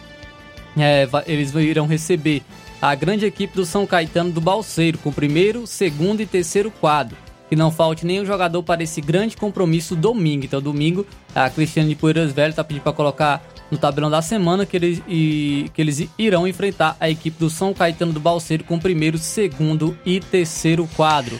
é, 0.77 1.07
eles 1.25 1.53
irão 1.55 1.87
receber 1.87 2.41
a 2.81 2.93
grande 2.93 3.25
equipe 3.25 3.55
do 3.55 3.65
São 3.65 3.85
Caetano 3.87 4.31
do 4.31 4.41
Balseiro, 4.41 4.97
com 4.97 5.11
primeiro, 5.11 5.65
segundo 5.65 6.21
e 6.21 6.25
terceiro 6.25 6.69
quadro. 6.69 7.17
Que 7.49 7.55
não 7.55 7.71
falte 7.71 8.05
nenhum 8.05 8.25
jogador 8.25 8.61
para 8.63 8.83
esse 8.83 8.99
grande 9.01 9.37
compromisso 9.37 9.95
domingo. 9.95 10.45
Então, 10.45 10.61
domingo, 10.61 11.05
a 11.33 11.49
Cristiane 11.49 11.89
de 11.89 11.95
Poeiras 11.95 12.31
Velhas 12.31 12.55
tá 12.55 12.63
pedindo 12.63 12.83
para 12.83 12.93
colocar 12.93 13.43
no 13.69 13.77
tabelão 13.77 14.09
da 14.09 14.21
semana 14.21 14.65
que 14.65 14.75
eles, 14.75 15.01
e, 15.07 15.69
que 15.73 15.81
eles 15.81 16.07
irão 16.17 16.47
enfrentar 16.47 16.95
a 16.99 17.09
equipe 17.09 17.37
do 17.39 17.49
São 17.49 17.73
Caetano 17.73 18.13
do 18.13 18.19
Balseiro 18.19 18.63
com 18.63 18.79
primeiro, 18.79 19.17
segundo 19.17 19.97
e 20.05 20.19
terceiro 20.19 20.87
quadro. 20.95 21.39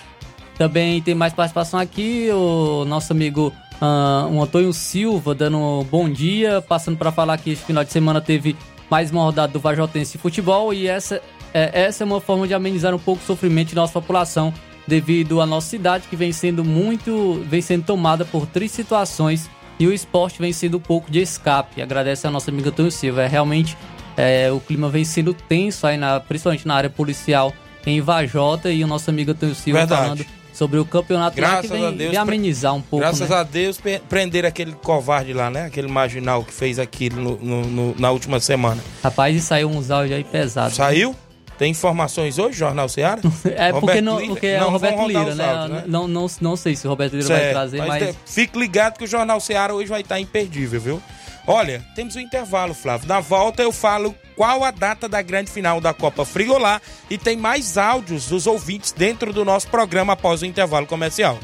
Também 0.57 1.01
tem 1.01 1.13
mais 1.13 1.33
participação 1.33 1.79
aqui, 1.79 2.29
o 2.31 2.85
nosso 2.85 3.11
amigo 3.11 3.53
uh, 3.85 4.33
o 4.33 4.41
Antônio 4.41 4.73
Silva 4.73 5.35
dando 5.35 5.57
um 5.57 5.83
bom 5.83 6.09
dia, 6.09 6.61
passando 6.61 6.97
para 6.97 7.11
falar 7.11 7.37
que 7.37 7.51
este 7.51 7.65
final 7.65 7.83
de 7.83 7.91
semana 7.91 8.19
teve 8.19 8.55
mais 8.89 9.11
uma 9.11 9.23
rodada 9.23 9.53
do 9.53 9.59
Vajotense 9.59 10.17
Futebol 10.17 10.73
e 10.73 10.87
essa 10.87 11.21
é, 11.53 11.83
essa 11.85 12.03
é 12.03 12.05
uma 12.05 12.19
forma 12.19 12.45
de 12.45 12.53
amenizar 12.53 12.93
um 12.93 12.99
pouco 12.99 13.23
o 13.23 13.25
sofrimento 13.25 13.69
de 13.69 13.75
nossa 13.75 13.93
população 13.93 14.53
devido 14.85 15.39
à 15.39 15.45
nossa 15.45 15.69
cidade 15.69 16.05
que 16.09 16.15
vem 16.15 16.33
sendo 16.33 16.65
muito, 16.65 17.41
vem 17.47 17.61
sendo 17.61 17.85
tomada 17.85 18.25
por 18.25 18.45
três 18.45 18.71
situações 18.71 19.49
e 19.79 19.87
o 19.87 19.93
esporte 19.93 20.39
vem 20.39 20.51
sendo 20.51 20.77
um 20.77 20.81
pouco 20.81 21.09
de 21.09 21.21
escape. 21.21 21.81
Agradece 21.81 22.27
a 22.27 22.31
nossa 22.31 22.51
amiga 22.51 22.69
Antônio 22.69 22.91
Silva. 22.91 23.23
É, 23.23 23.27
realmente 23.27 23.77
é, 24.17 24.51
o 24.51 24.59
clima 24.59 24.89
vem 24.89 25.05
sendo 25.05 25.33
tenso 25.33 25.87
aí, 25.87 25.95
na, 25.97 26.19
principalmente 26.19 26.67
na 26.67 26.75
área 26.75 26.89
policial 26.89 27.53
em 27.85 28.01
Vajota 28.01 28.69
e 28.69 28.83
o 28.83 28.87
nosso 28.87 29.09
amigo 29.09 29.31
Antônio 29.31 29.55
Silva 29.55 29.79
Verdade. 29.79 30.01
falando 30.01 30.25
sobre 30.55 30.79
o 30.79 30.85
campeonato 30.85 31.35
graças 31.35 31.55
lá 31.55 31.61
que 31.61 31.81
vem, 31.81 31.85
a 31.85 31.91
Deus, 31.91 32.11
vem 32.11 32.19
amenizar 32.19 32.73
um 32.73 32.81
pouco. 32.81 33.03
Graças 33.03 33.29
né? 33.29 33.35
a 33.35 33.43
Deus 33.43 33.77
prender 34.07 34.45
aquele 34.45 34.71
covarde 34.71 35.33
lá, 35.33 35.49
né? 35.49 35.65
Aquele 35.65 35.89
marginal 35.89 36.43
que 36.45 36.53
fez 36.53 36.79
aquilo 36.79 37.21
no, 37.21 37.37
no, 37.37 37.61
no, 37.65 37.95
na 37.99 38.09
última 38.09 38.39
semana. 38.39 38.81
Rapaz, 39.03 39.35
e 39.35 39.41
saiu 39.41 39.69
uns 39.69 39.91
áudios 39.91 40.15
aí 40.15 40.23
pesados. 40.23 40.75
Saiu? 40.75 41.13
Tem 41.57 41.71
informações 41.71 42.39
hoje, 42.39 42.57
Jornal 42.57 42.87
Ceará? 42.87 43.21
é 43.45 43.71
porque, 43.73 44.01
não, 44.01 44.25
porque 44.27 44.47
é 44.47 44.63
o 44.63 44.69
Roberto 44.69 45.07
Lira, 45.07 45.35
né? 45.35 45.45
Áudios, 45.45 45.77
né? 45.77 45.83
Não, 45.87 46.07
não, 46.07 46.27
não 46.41 46.55
sei 46.55 46.75
se 46.75 46.87
o 46.87 46.89
Roberto 46.89 47.13
Lira 47.13 47.27
certo, 47.27 47.43
vai 47.43 47.51
trazer, 47.51 47.77
mas... 47.79 48.03
mas... 48.03 48.15
Fique 48.25 48.57
ligado 48.57 48.97
que 48.97 49.03
o 49.03 49.07
Jornal 49.07 49.39
Ceará 49.41 49.73
hoje 49.73 49.89
vai 49.89 50.01
estar 50.01 50.19
imperdível, 50.19 50.79
viu? 50.79 51.01
Olha, 51.47 51.85
temos 51.95 52.15
um 52.15 52.19
intervalo, 52.19 52.73
Flávio. 52.73 53.07
Na 53.07 53.19
volta 53.19 53.61
eu 53.61 53.71
falo 53.71 54.15
qual 54.35 54.63
a 54.63 54.71
data 54.71 55.07
da 55.07 55.21
grande 55.21 55.51
final 55.51 55.79
da 55.79 55.93
Copa 55.93 56.25
Frigolá 56.25 56.81
e 57.09 57.17
tem 57.17 57.37
mais 57.37 57.77
áudios 57.77 58.27
dos 58.27 58.47
ouvintes 58.47 58.91
dentro 58.91 59.31
do 59.31 59.45
nosso 59.45 59.67
programa 59.67 60.13
após 60.13 60.41
o 60.41 60.45
intervalo 60.45 60.87
comercial. 60.87 61.37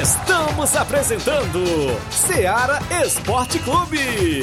Estamos 0.00 0.76
apresentando 0.76 1.64
Seara 2.10 2.78
Esporte 3.04 3.58
Clube. 3.58 4.42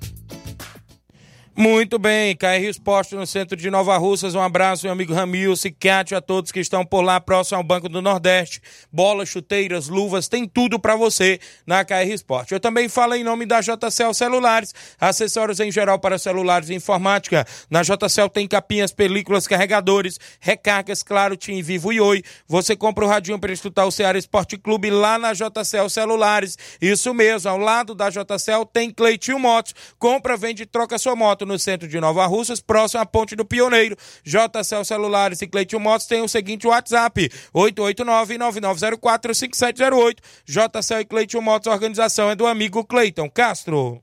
Muito 1.61 1.99
bem, 1.99 2.35
KR 2.35 2.67
Esporte 2.67 3.13
no 3.13 3.27
centro 3.27 3.55
de 3.55 3.69
Nova 3.69 3.95
Russas. 3.95 4.33
Um 4.33 4.41
abraço, 4.41 4.87
meu 4.87 4.93
amigo 4.93 5.13
Ramil, 5.13 5.55
Cicate, 5.55 6.15
a 6.15 6.19
todos 6.19 6.51
que 6.51 6.59
estão 6.59 6.83
por 6.83 7.01
lá, 7.01 7.21
próximo 7.21 7.57
ao 7.57 7.63
Banco 7.63 7.87
do 7.87 8.01
Nordeste. 8.01 8.59
Bolas, 8.91 9.29
chuteiras, 9.29 9.87
luvas, 9.87 10.27
tem 10.27 10.47
tudo 10.47 10.79
para 10.79 10.95
você 10.95 11.39
na 11.63 11.85
KR 11.85 12.09
Esporte. 12.11 12.55
Eu 12.55 12.59
também 12.59 12.89
falo 12.89 13.13
em 13.13 13.23
nome 13.23 13.45
da 13.45 13.61
JCL 13.61 14.11
Celulares, 14.11 14.73
acessórios 14.99 15.59
em 15.59 15.71
geral 15.71 15.99
para 15.99 16.17
celulares 16.17 16.71
e 16.71 16.73
informática. 16.73 17.45
Na 17.69 17.83
JCL 17.83 18.29
tem 18.33 18.47
capinhas, 18.47 18.91
películas, 18.91 19.45
carregadores, 19.45 20.19
recargas, 20.39 21.03
claro, 21.03 21.37
Tim 21.37 21.61
Vivo 21.61 21.93
e 21.93 22.01
Oi. 22.01 22.23
Você 22.47 22.75
compra 22.75 23.05
o 23.05 23.07
radinho 23.07 23.37
para 23.37 23.53
escutar 23.53 23.85
o 23.85 23.91
Ceará 23.91 24.17
Esporte 24.17 24.57
Clube 24.57 24.89
lá 24.89 25.19
na 25.19 25.31
JCL 25.31 25.91
Celulares. 25.91 26.57
Isso 26.81 27.13
mesmo, 27.13 27.51
ao 27.51 27.59
lado 27.59 27.93
da 27.93 28.09
JCL 28.09 28.65
tem 28.73 28.89
Cleitinho 28.89 29.37
Motos. 29.37 29.75
Compra, 29.99 30.35
vende 30.35 30.63
e 30.63 30.65
troca 30.65 30.97
sua 30.97 31.15
moto 31.15 31.50
no 31.51 31.59
centro 31.59 31.87
de 31.87 31.99
Nova 31.99 32.25
Russas, 32.25 32.59
próximo 32.59 33.01
à 33.01 33.05
Ponte 33.05 33.35
do 33.35 33.45
Pioneiro. 33.45 33.95
JCL 34.23 34.83
Celulares 34.85 35.39
e 35.41 35.47
Cleiton 35.47 35.79
Motos 35.79 36.07
tem 36.07 36.21
o 36.21 36.27
seguinte 36.27 36.67
WhatsApp: 36.67 37.31
889-9904-5708. 37.53 40.17
JCL 40.45 41.01
e 41.01 41.05
Cleiton 41.05 41.41
Motos, 41.41 41.67
a 41.67 41.71
organização 41.71 42.29
é 42.29 42.35
do 42.35 42.45
amigo 42.47 42.85
Cleiton 42.85 43.29
Castro. 43.29 44.01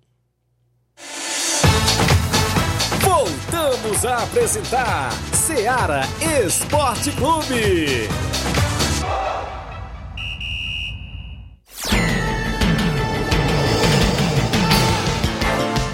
Voltamos 3.01 4.05
a 4.05 4.25
apresentar 4.25 5.13
Seara 5.33 6.03
Esporte 6.45 7.13
Clube. 7.13 8.09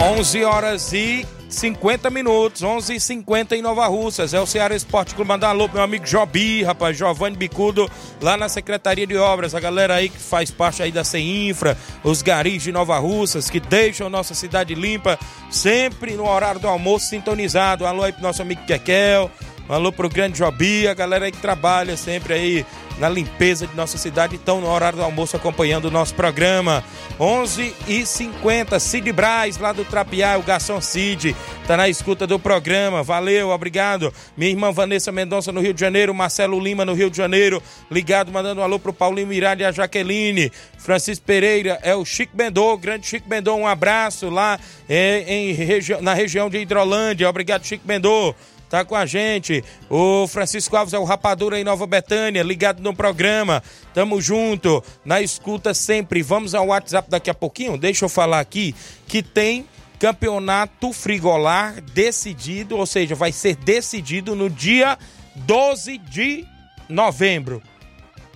11 0.04 0.44
horas 0.44 0.92
e 0.92 1.26
50 1.54 2.10
minutos, 2.10 2.62
11 2.62 2.92
h 2.92 3.00
50 3.00 3.56
em 3.56 3.62
Nova 3.62 3.86
Russas. 3.86 4.34
É 4.34 4.40
o 4.40 4.46
Ceará 4.46 4.74
Esporte 4.74 5.14
Clube. 5.14 5.28
Mandar 5.28 5.48
um 5.48 5.50
alô 5.50 5.68
pro 5.68 5.76
meu 5.76 5.84
amigo 5.84 6.06
Jobi, 6.06 6.62
rapaz, 6.62 6.96
Giovanni 6.96 7.36
Bicudo, 7.36 7.88
lá 8.20 8.36
na 8.36 8.48
Secretaria 8.48 9.06
de 9.06 9.16
Obras. 9.16 9.54
A 9.54 9.60
galera 9.60 9.94
aí 9.94 10.08
que 10.08 10.18
faz 10.18 10.50
parte 10.50 10.82
aí 10.82 10.92
da 10.92 11.04
CEINFRA, 11.04 11.78
os 12.02 12.22
garis 12.22 12.62
de 12.62 12.72
Nova 12.72 12.98
Russas, 12.98 13.48
que 13.48 13.60
deixam 13.60 14.10
nossa 14.10 14.34
cidade 14.34 14.74
limpa, 14.74 15.18
sempre 15.50 16.14
no 16.14 16.28
horário 16.28 16.60
do 16.60 16.68
almoço 16.68 17.06
sintonizado. 17.06 17.86
Alô 17.86 18.02
aí 18.02 18.12
pro 18.12 18.22
nosso 18.22 18.42
amigo 18.42 18.64
Kekel, 18.66 19.30
Um 19.68 19.72
alô 19.72 19.90
pro 19.90 20.10
grande 20.10 20.38
Jobi, 20.38 20.86
a 20.86 20.92
galera 20.92 21.24
aí 21.24 21.32
que 21.32 21.38
trabalha 21.38 21.96
sempre 21.96 22.34
aí 22.34 22.66
na 22.98 23.08
limpeza 23.08 23.66
de 23.66 23.74
nossa 23.74 23.98
cidade, 23.98 24.36
estão 24.36 24.60
no 24.60 24.68
horário 24.68 24.98
do 24.98 25.04
almoço 25.04 25.36
acompanhando 25.36 25.86
o 25.86 25.90
nosso 25.90 26.14
programa. 26.14 26.84
11 27.18 27.74
e 27.88 28.04
50 28.04 28.78
Cid 28.78 29.10
Braz, 29.10 29.56
lá 29.58 29.72
do 29.72 29.84
Trapiá, 29.84 30.36
o 30.36 30.42
garçom 30.42 30.80
Cid, 30.80 31.34
tá 31.66 31.76
na 31.76 31.88
escuta 31.88 32.26
do 32.26 32.38
programa. 32.38 33.02
Valeu, 33.02 33.50
obrigado. 33.50 34.12
Minha 34.36 34.50
irmã 34.50 34.70
Vanessa 34.70 35.10
Mendonça 35.10 35.50
no 35.50 35.60
Rio 35.60 35.72
de 35.72 35.80
Janeiro, 35.80 36.14
Marcelo 36.14 36.60
Lima 36.60 36.84
no 36.84 36.92
Rio 36.92 37.10
de 37.10 37.16
Janeiro, 37.16 37.62
ligado, 37.90 38.30
mandando 38.30 38.60
um 38.60 38.64
alô 38.64 38.78
pro 38.78 38.92
Paulinho 38.92 39.26
Mirade 39.26 39.62
e 39.62 39.66
a 39.66 39.72
Jaqueline. 39.72 40.52
Francisco 40.76 41.24
Pereira 41.24 41.78
é 41.82 41.94
o 41.94 42.04
Chico 42.04 42.36
Bendô, 42.36 42.76
grande 42.76 43.06
Chico 43.06 43.28
Bendô, 43.28 43.54
um 43.54 43.66
abraço 43.66 44.28
lá 44.28 44.58
é, 44.88 45.24
em, 45.26 45.56
na 46.02 46.14
região 46.14 46.50
de 46.50 46.58
Hidrolândia. 46.58 47.28
Obrigado, 47.28 47.64
Chico 47.64 47.86
Bendô 47.86 48.34
tá 48.74 48.84
com 48.84 48.96
a 48.96 49.06
gente. 49.06 49.62
O 49.88 50.26
Francisco 50.26 50.76
Alves 50.76 50.94
é 50.94 50.98
o 50.98 51.04
Rapadura 51.04 51.60
em 51.60 51.62
Nova 51.62 51.86
Betânia, 51.86 52.42
ligado 52.42 52.82
no 52.82 52.92
programa. 52.92 53.62
Tamo 53.92 54.20
junto, 54.20 54.82
na 55.04 55.22
escuta 55.22 55.72
sempre. 55.72 56.22
Vamos 56.22 56.56
ao 56.56 56.66
WhatsApp 56.66 57.08
daqui 57.08 57.30
a 57.30 57.34
pouquinho. 57.34 57.78
Deixa 57.78 58.04
eu 58.04 58.08
falar 58.08 58.40
aqui 58.40 58.74
que 59.06 59.22
tem 59.22 59.64
campeonato 60.00 60.92
frigolar 60.92 61.80
decidido, 61.80 62.76
ou 62.76 62.84
seja, 62.84 63.14
vai 63.14 63.30
ser 63.30 63.54
decidido 63.54 64.34
no 64.34 64.50
dia 64.50 64.98
12 65.36 65.98
de 65.98 66.44
novembro. 66.88 67.62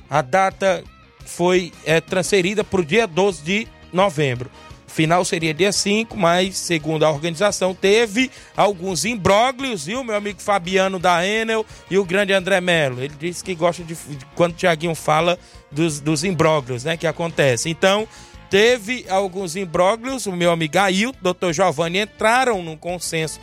A 0.08 0.22
data 0.22 0.84
foi 1.26 1.72
é, 1.84 2.00
transferida 2.00 2.62
para 2.62 2.80
o 2.80 2.84
dia 2.84 3.08
12 3.08 3.42
de 3.42 3.68
novembro. 3.92 4.48
Final 4.88 5.24
seria 5.24 5.52
dia 5.52 5.70
5, 5.70 6.16
mas 6.16 6.56
segundo 6.56 7.04
a 7.04 7.10
organização, 7.10 7.74
teve 7.74 8.30
alguns 8.56 9.04
imbróglios, 9.04 9.84
viu, 9.84 10.02
meu 10.02 10.16
amigo 10.16 10.40
Fabiano 10.40 10.98
da 10.98 11.24
Enel 11.24 11.64
e 11.90 11.98
o 11.98 12.04
grande 12.04 12.32
André 12.32 12.60
Melo. 12.60 13.02
Ele 13.02 13.14
disse 13.18 13.44
que 13.44 13.54
gosta 13.54 13.84
de, 13.84 13.96
quando 14.34 14.52
o 14.52 14.56
Tiaguinho 14.56 14.94
fala 14.94 15.38
dos, 15.70 16.00
dos 16.00 16.24
imbróglios, 16.24 16.84
né, 16.84 16.96
que 16.96 17.06
acontece. 17.06 17.68
Então, 17.68 18.08
teve 18.48 19.04
alguns 19.08 19.56
imbróglios, 19.56 20.26
o 20.26 20.32
meu 20.32 20.50
amigo 20.50 20.78
Ailton, 20.78 21.18
doutor 21.20 21.52
Giovanni, 21.52 22.00
entraram 22.00 22.62
num 22.62 22.76
consenso, 22.76 23.38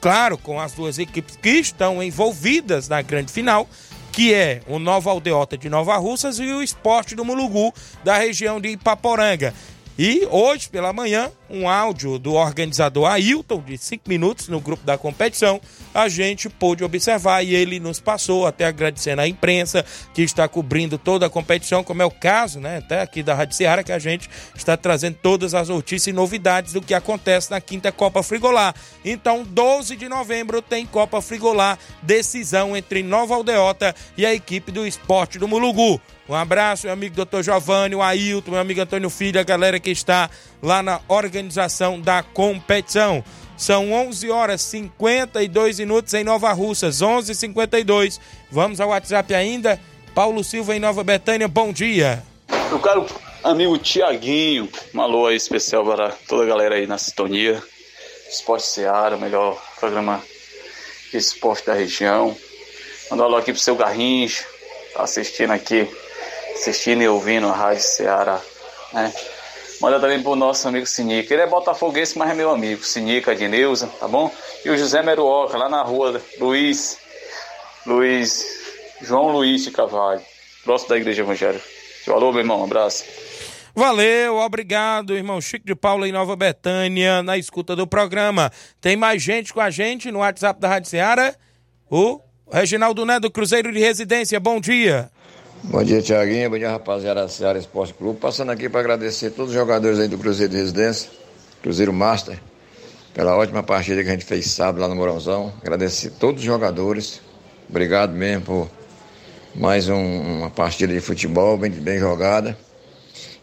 claro, 0.00 0.36
com 0.36 0.60
as 0.60 0.72
duas 0.72 0.98
equipes 0.98 1.36
que 1.36 1.50
estão 1.50 2.02
envolvidas 2.02 2.88
na 2.88 3.00
grande 3.02 3.32
final, 3.32 3.68
que 4.10 4.34
é 4.34 4.62
o 4.66 4.80
Nova 4.80 5.10
Aldeota 5.10 5.56
de 5.56 5.70
Nova 5.70 5.96
Russas 5.96 6.40
e 6.40 6.50
o 6.50 6.60
Esporte 6.60 7.14
do 7.14 7.24
Mulugu, 7.24 7.72
da 8.02 8.18
região 8.18 8.60
de 8.60 8.70
Ipaporanga. 8.70 9.54
E 9.98 10.28
hoje 10.30 10.68
pela 10.68 10.92
manhã, 10.92 11.28
um 11.50 11.68
áudio 11.68 12.20
do 12.20 12.34
organizador 12.34 13.10
Ailton, 13.10 13.60
de 13.60 13.76
5 13.76 14.08
minutos, 14.08 14.46
no 14.46 14.60
grupo 14.60 14.84
da 14.84 14.96
competição, 14.96 15.60
a 15.92 16.08
gente 16.08 16.48
pôde 16.48 16.84
observar 16.84 17.42
e 17.42 17.52
ele 17.52 17.80
nos 17.80 17.98
passou, 17.98 18.46
até 18.46 18.66
agradecendo 18.66 19.22
à 19.22 19.26
imprensa 19.26 19.84
que 20.14 20.22
está 20.22 20.46
cobrindo 20.46 20.98
toda 20.98 21.26
a 21.26 21.30
competição, 21.30 21.82
como 21.82 22.00
é 22.00 22.04
o 22.04 22.12
caso, 22.12 22.60
né, 22.60 22.78
até 22.78 23.00
aqui 23.00 23.24
da 23.24 23.34
Rádio 23.34 23.56
Ceará, 23.56 23.82
que 23.82 23.90
a 23.90 23.98
gente 23.98 24.30
está 24.54 24.76
trazendo 24.76 25.16
todas 25.20 25.52
as 25.52 25.68
notícias 25.68 26.06
e 26.06 26.12
novidades 26.12 26.74
do 26.74 26.80
que 26.80 26.94
acontece 26.94 27.50
na 27.50 27.60
quinta 27.60 27.90
Copa 27.90 28.22
Frigolar. 28.22 28.76
Então, 29.04 29.42
12 29.42 29.96
de 29.96 30.08
novembro 30.08 30.62
tem 30.62 30.86
Copa 30.86 31.20
Frigolar, 31.20 31.76
decisão 32.02 32.76
entre 32.76 33.02
Nova 33.02 33.34
Aldeota 33.34 33.92
e 34.16 34.24
a 34.24 34.32
equipe 34.32 34.70
do 34.70 34.86
Esporte 34.86 35.40
do 35.40 35.48
Mulugu. 35.48 36.00
Um 36.28 36.34
abraço, 36.34 36.86
meu 36.86 36.92
amigo 36.92 37.24
Dr. 37.24 37.42
Giovanni, 37.42 37.94
o 37.94 38.02
Ailton, 38.02 38.50
meu 38.50 38.60
amigo 38.60 38.82
Antônio 38.82 39.08
Filho, 39.08 39.40
a 39.40 39.42
galera 39.42 39.80
que 39.80 39.88
está 39.88 40.28
lá 40.62 40.82
na 40.82 41.00
organização 41.08 41.98
da 41.98 42.22
competição. 42.22 43.24
São 43.56 43.90
11 43.90 44.30
horas 44.30 44.60
52 44.60 45.78
minutos 45.78 46.12
em 46.12 46.22
Nova 46.22 46.52
Russas, 46.52 47.00
11:52. 47.00 48.20
Vamos 48.50 48.78
ao 48.78 48.90
WhatsApp 48.90 49.34
ainda. 49.34 49.80
Paulo 50.14 50.44
Silva 50.44 50.76
em 50.76 50.78
Nova 50.78 51.02
Betânia, 51.02 51.48
bom 51.48 51.72
dia. 51.72 52.22
Eu 52.70 52.78
quero 52.78 53.06
amigo 53.42 53.78
Tiaguinho, 53.78 54.68
um 54.94 55.00
alô 55.00 55.28
aí 55.28 55.36
especial 55.36 55.82
para 55.82 56.10
toda 56.28 56.42
a 56.42 56.46
galera 56.46 56.74
aí 56.74 56.86
na 56.86 56.98
sintonia. 56.98 57.62
Esporte 58.28 58.66
Seara, 58.66 59.16
o 59.16 59.20
melhor 59.20 59.58
programa 59.80 60.22
de 61.10 61.16
esporte 61.16 61.64
da 61.64 61.72
região. 61.72 62.36
Manda 63.10 63.22
um 63.22 63.26
alô 63.26 63.38
aqui 63.38 63.50
pro 63.50 63.62
seu 63.62 63.74
Garrincha, 63.74 64.44
tá 64.92 65.04
assistindo 65.04 65.52
aqui 65.52 65.88
assistindo 66.58 67.02
e 67.02 67.08
ouvindo 67.08 67.46
a 67.48 67.52
Rádio 67.52 67.82
Ceará, 67.82 68.40
né? 68.92 69.12
Manda 69.80 70.00
também 70.00 70.20
pro 70.20 70.34
nosso 70.34 70.66
amigo 70.66 70.86
Sinica. 70.86 71.32
Ele 71.32 71.42
é 71.42 71.46
botafoguense, 71.46 72.18
mas 72.18 72.30
é 72.30 72.34
meu 72.34 72.50
amigo. 72.50 72.82
Sinica 72.82 73.34
de 73.34 73.46
Neuza, 73.46 73.86
tá 74.00 74.08
bom? 74.08 74.28
E 74.64 74.70
o 74.70 74.76
José 74.76 75.02
Meruoca, 75.02 75.56
lá 75.56 75.68
na 75.68 75.82
rua 75.82 76.20
Luiz, 76.40 76.98
Luiz, 77.86 78.44
João 79.00 79.28
Luiz 79.28 79.62
de 79.62 79.70
Cavalho, 79.70 80.20
próximo 80.64 80.90
da 80.90 80.96
Igreja 80.96 81.22
Evangélica. 81.22 81.64
Alô, 82.08 82.32
meu 82.32 82.40
irmão, 82.40 82.60
um 82.60 82.64
abraço. 82.64 83.04
Valeu, 83.72 84.38
obrigado, 84.38 85.14
irmão 85.14 85.40
Chico 85.40 85.64
de 85.64 85.76
Paula 85.76 86.08
em 86.08 86.12
Nova 86.12 86.34
Betânia, 86.34 87.22
na 87.22 87.38
escuta 87.38 87.76
do 87.76 87.86
programa. 87.86 88.50
Tem 88.80 88.96
mais 88.96 89.22
gente 89.22 89.54
com 89.54 89.60
a 89.60 89.70
gente 89.70 90.10
no 90.10 90.18
WhatsApp 90.18 90.60
da 90.60 90.66
Rádio 90.66 90.90
Ceará? 90.90 91.36
O 91.88 92.20
Reginaldo 92.50 93.04
do 93.20 93.30
Cruzeiro 93.30 93.70
de 93.70 93.78
Residência, 93.78 94.40
bom 94.40 94.58
dia. 94.58 95.08
Bom 95.64 95.82
dia, 95.82 96.00
Tiaguinho. 96.00 96.48
Bom 96.48 96.56
dia, 96.56 96.70
rapaziada 96.70 97.22
da 97.22 97.28
Ceará 97.28 97.58
Esporte 97.58 97.92
Clube. 97.92 98.20
Passando 98.20 98.52
aqui 98.52 98.68
para 98.68 98.78
agradecer 98.78 99.30
todos 99.30 99.50
os 99.50 99.54
jogadores 99.54 99.98
aí 99.98 100.06
do 100.06 100.16
Cruzeiro 100.16 100.52
de 100.52 100.56
Residência, 100.56 101.10
Cruzeiro 101.60 101.92
Master, 101.92 102.38
pela 103.12 103.36
ótima 103.36 103.62
partida 103.62 104.02
que 104.02 104.08
a 104.08 104.12
gente 104.12 104.24
fez 104.24 104.46
sábado 104.46 104.80
lá 104.80 104.86
no 104.86 104.94
Morãozão. 104.94 105.52
Agradecer 105.60 106.10
todos 106.10 106.42
os 106.42 106.46
jogadores. 106.46 107.20
Obrigado 107.68 108.12
mesmo 108.12 108.44
por 108.44 108.70
mais 109.52 109.88
um, 109.88 110.38
uma 110.38 110.48
partida 110.48 110.94
de 110.94 111.00
futebol 111.00 111.58
bem, 111.58 111.72
bem 111.72 111.98
jogada. 111.98 112.56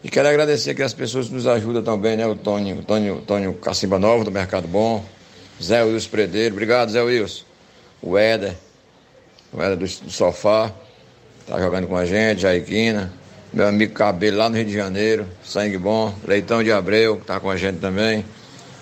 E 0.02 0.10
quero 0.10 0.30
agradecer 0.30 0.72
aqui 0.72 0.84
as 0.84 0.94
pessoas 0.94 1.28
que 1.28 1.34
nos 1.34 1.46
ajudam 1.46 1.84
também, 1.84 2.16
né? 2.16 2.26
O 2.26 2.36
Tônio, 2.36 2.78
o 2.78 2.84
Tônio, 2.84 3.16
o 3.18 3.22
Tônio 3.22 3.54
Cacimba 3.56 4.00
Nova, 4.00 4.24
do 4.24 4.32
Mercado 4.32 4.70
Bom, 4.70 5.04
Zé 5.62 5.84
Wilson 5.84 6.10
Predeiro. 6.10 6.56
Obrigado, 6.56 6.92
Zé 6.92 7.02
Wilson. 7.02 7.44
O 8.02 8.18
Éder, 8.18 8.56
o 9.52 9.62
Éder 9.62 9.76
do, 9.76 9.86
do 9.86 10.10
Sofá. 10.10 10.74
Tá 11.48 11.60
jogando 11.60 11.88
com 11.88 11.96
a 11.96 12.06
gente, 12.06 12.42
Jaiquina. 12.42 13.14
Meu 13.54 13.68
amigo 13.68 13.94
Cabelo 13.94 14.38
lá 14.38 14.50
no 14.50 14.56
Rio 14.56 14.66
de 14.66 14.74
Janeiro, 14.74 15.28
sangue 15.44 15.78
bom. 15.78 16.14
Leitão 16.28 16.64
de 16.64 16.72
Abreu, 16.72 17.18
que 17.18 17.26
tá 17.26 17.40
com 17.40 17.50
a 17.50 17.56
gente 17.56 17.78
também. 17.80 18.26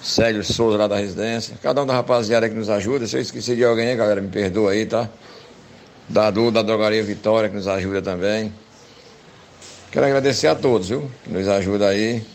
Célio 0.02 0.44
Souza 0.44 0.78
lá 0.78 0.88
da 0.88 0.96
residência. 0.96 1.56
Cada 1.62 1.84
um 1.84 1.86
da 1.86 1.94
rapaziada 1.94 2.48
que 2.48 2.56
nos 2.56 2.70
ajuda. 2.70 3.06
Se 3.06 3.18
eu 3.18 3.22
esqueci 3.22 3.56
de 3.56 3.66
alguém 3.66 3.90
aí, 3.90 3.96
galera, 3.96 4.22
me 4.22 4.30
perdoa 4.30 4.72
aí, 4.72 4.86
tá? 4.86 5.10
Dadu 6.08 6.52
da 6.52 6.62
Drogaria 6.62 7.04
Vitória, 7.04 7.50
que 7.50 7.56
nos 7.56 7.68
ajuda 7.68 8.02
também. 8.02 8.54
Quero 9.92 10.06
agradecer 10.06 10.48
a 10.48 10.56
todos, 10.56 10.90
viu? 10.90 11.10
Que 11.24 11.32
nos 11.32 11.48
ajuda 11.48 11.88
aí. 11.88 12.26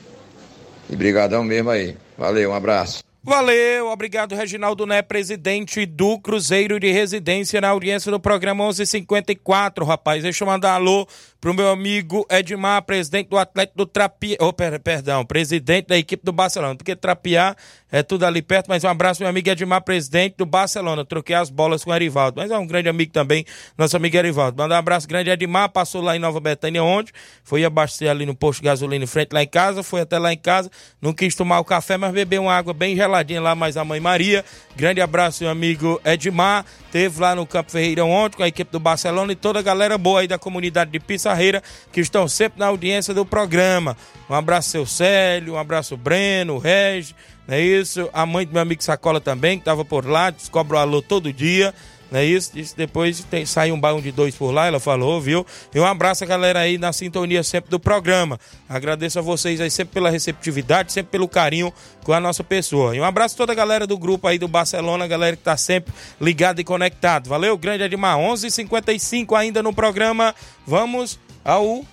E 0.91 0.97
brigadão 0.97 1.43
mesmo 1.43 1.71
aí. 1.71 1.97
Valeu, 2.17 2.51
um 2.51 2.55
abraço. 2.55 3.08
Valeu, 3.29 3.89
obrigado 3.89 4.35
Reginaldo 4.35 4.87
Né, 4.87 5.03
presidente 5.03 5.85
do 5.85 6.19
Cruzeiro 6.19 6.81
de 6.81 6.91
Residência 6.91 7.61
na 7.61 7.69
audiência 7.69 8.11
do 8.11 8.19
programa 8.19 8.65
1154, 8.65 9.85
rapaz. 9.85 10.23
Deixa 10.23 10.45
eu 10.45 10.49
mandar 10.49 10.73
alô 10.73 11.07
pro 11.39 11.53
meu 11.53 11.69
amigo 11.69 12.27
Edmar, 12.31 12.83
presidente 12.83 13.29
do 13.29 13.37
Atlético 13.37 13.77
do 13.77 13.87
Trapiá, 13.87 14.37
oh, 14.41 14.51
per, 14.51 14.81
perdão, 14.81 15.27
presidente 15.27 15.89
da 15.89 15.99
equipe 15.99 16.25
do 16.25 16.33
Barcelona, 16.33 16.75
porque 16.75 16.97
Trapiá 16.97 17.55
é 17.93 18.03
tudo 18.03 18.25
ali 18.25 18.43
perto, 18.43 18.67
mas 18.69 18.83
um 18.83 18.89
abraço 18.89 19.21
meu 19.21 19.29
amigo 19.29 19.49
Edmar, 19.49 19.83
presidente 19.83 20.37
do 20.37 20.47
Barcelona, 20.47 21.05
troquei 21.05 21.37
as 21.37 21.49
bolas 21.49 21.85
com 21.85 21.91
o 21.91 21.95
Erivaldo, 21.95 22.41
mas 22.41 22.51
é 22.51 22.59
um 22.59 22.67
grande 22.67 22.89
amigo 22.89 23.13
também, 23.13 23.45
nosso 23.77 23.97
amigo 23.97 24.17
Erivaldo. 24.17 24.61
Manda 24.61 24.75
um 24.75 24.79
abraço 24.79 25.07
grande 25.07 25.31
Edmar, 25.31 25.69
passou 25.69 26.01
lá 26.03 26.17
em 26.17 26.19
Nova 26.19 26.41
Betânia 26.41 26.83
ontem, 26.83 27.13
foi 27.45 27.65
abastecer 27.65 28.11
ali 28.11 28.27
no 28.27 28.35
posto 28.35 28.61
de 28.61 28.65
gasolina 28.65 29.05
em 29.05 29.07
frente 29.07 29.33
lá 29.33 29.43
em 29.43 29.49
casa, 29.49 29.83
foi 29.83 30.01
até 30.01 30.19
lá 30.19 30.33
em 30.33 30.39
casa, 30.39 30.71
não 31.01 31.13
quis 31.13 31.35
tomar 31.35 31.61
o 31.61 31.65
café, 31.65 31.97
mas 31.97 32.13
bebeu 32.13 32.43
uma 32.43 32.55
água 32.55 32.75
bem 32.75 32.97
geladinha 33.19 33.41
lá, 33.41 33.55
mais 33.55 33.77
a 33.77 33.85
mãe 33.85 34.01
Maria. 34.01 34.45
Grande 34.77 35.01
abraço 35.01 35.43
meu 35.43 35.51
amigo 35.51 36.01
Edmar, 36.05 36.65
teve 36.93 37.21
lá 37.21 37.35
no 37.35 37.47
Campo 37.47 37.71
Ferreirão 37.71 38.11
ontem 38.11 38.37
com 38.37 38.43
a 38.43 38.49
equipe 38.49 38.71
do 38.71 38.79
Barcelona 38.79 39.33
e 39.33 39.37
toda 39.37 39.59
a 39.59 39.63
galera 39.63 39.99
boa 39.99 40.21
aí 40.21 40.29
da 40.29 40.39
comunidade 40.39 40.91
de 40.91 41.01
Pissarreira 41.01 41.63
que 41.93 42.01
estão 42.01 42.29
sempre 42.29 42.61
na 42.61 42.67
audiência 42.67 43.13
do 43.13 43.25
programa. 43.25 43.97
Um 44.29 44.35
abraço, 44.35 44.71
seu 44.71 44.87
Célio, 44.87 45.55
um 45.55 45.59
abraço, 45.59 45.97
Breno, 45.97 46.59
Regi, 46.59 47.15
é 47.49 47.61
isso? 47.61 48.09
A 48.13 48.25
mãe 48.25 48.47
do 48.47 48.53
meu 48.53 48.63
amigo 48.63 48.83
Sacola 48.83 49.21
também, 49.21 49.59
que 49.59 49.63
estava 49.63 49.85
por 49.85 50.07
lá, 50.07 50.31
descobre 50.31 50.77
o 50.77 50.79
alô 50.79 51.03
todo 51.03 51.33
dia. 51.33 51.75
Não 52.11 52.21
é 52.21 52.25
isso? 52.25 52.53
Disse 52.55 52.77
depois 52.77 53.23
tem, 53.25 53.45
sai 53.45 53.71
um 53.71 53.79
bairro 53.79 54.01
de 54.01 54.11
dois 54.11 54.35
por 54.35 54.51
lá, 54.51 54.67
ela 54.67 54.81
falou, 54.81 55.21
viu? 55.21 55.47
E 55.75 55.79
um 55.79 55.85
abraço 55.85 56.25
a 56.25 56.27
galera 56.27 56.61
aí 56.61 56.79
na 56.79 56.93
sintonia 56.93 57.43
sempre 57.43 57.71
do 57.71 57.79
programa. 57.79 58.41
Agradeço 58.69 59.19
a 59.19 59.23
vocês 59.23 59.61
aí 59.61 59.71
sempre 59.71 59.95
pela 59.95 60.11
receptividade, 60.11 60.93
sempre 60.93 61.13
pelo 61.13 61.29
carinho 61.29 61.73
com 62.03 62.13
a 62.13 62.21
nossa 62.21 62.43
pessoa. 62.43 62.97
E 62.97 63.01
um 63.01 63.05
abraço 63.05 63.35
a 63.35 63.39
toda 63.39 63.53
a 63.53 63.57
galera 63.57 63.87
do 63.87 63.99
grupo 63.99 64.27
aí 64.27 64.39
do 64.39 64.49
Barcelona, 64.49 65.07
galera 65.07 65.37
que 65.37 65.43
tá 65.43 65.57
sempre 65.57 65.93
ligada 66.21 66.61
e 66.61 66.65
conectado. 66.65 67.29
Valeu, 67.29 67.57
grande 67.59 67.85
Edmar. 67.85 68.19
11:55 68.19 68.77
h 68.77 68.89
55 68.89 69.37
ainda 69.37 69.63
no 69.63 69.73
programa. 69.73 70.35
Vamos 70.67 71.19
ao 71.45 71.85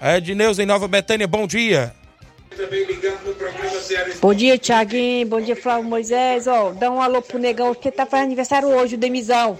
Edneuza 0.00 0.62
em 0.62 0.66
Nova 0.66 0.88
Betânia. 0.88 1.26
Bom 1.26 1.46
dia. 1.46 1.97
Bom 4.20 4.34
dia, 4.34 4.58
Tiaguinho. 4.58 5.26
Bom 5.26 5.40
dia, 5.40 5.54
Flávio 5.54 5.84
Moisés. 5.84 6.46
Ó, 6.46 6.70
dá 6.72 6.90
um 6.90 7.00
alô 7.00 7.22
pro 7.22 7.38
negão 7.38 7.74
que 7.74 7.90
tá 7.90 8.04
fazendo 8.04 8.26
aniversário 8.26 8.68
hoje, 8.68 8.96
o 8.96 8.98
Demizão. 8.98 9.58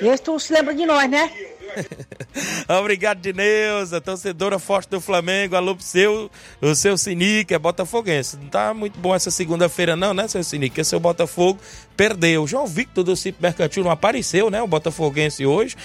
Esse 0.00 0.22
tu 0.22 0.38
se 0.38 0.52
lembra 0.52 0.74
de 0.74 0.86
nós, 0.86 1.10
né? 1.10 1.30
Obrigado, 2.68 3.20
Dineuza, 3.20 4.00
torcedora 4.00 4.58
forte 4.58 4.90
do 4.90 5.00
Flamengo. 5.00 5.56
Alô 5.56 5.74
pro 5.74 5.84
seu, 5.84 6.30
o 6.60 6.74
seu 6.74 6.96
Sinique, 6.96 7.54
é 7.54 7.58
botafoguense. 7.58 8.36
Não 8.36 8.48
tá 8.48 8.74
muito 8.74 8.98
bom 8.98 9.14
essa 9.14 9.30
segunda-feira, 9.30 9.96
não, 9.96 10.14
né, 10.14 10.28
seu 10.28 10.42
Sinique? 10.44 10.70
Porque 10.70 10.84
seu 10.84 11.00
Botafogo 11.00 11.58
perdeu. 11.96 12.46
João 12.46 12.66
Victor 12.66 13.04
do 13.04 13.16
Cip 13.16 13.40
Mercantil 13.40 13.84
não 13.84 13.90
apareceu, 13.90 14.50
né? 14.50 14.62
O 14.62 14.66
Botafoguense 14.66 15.44
hoje. 15.46 15.76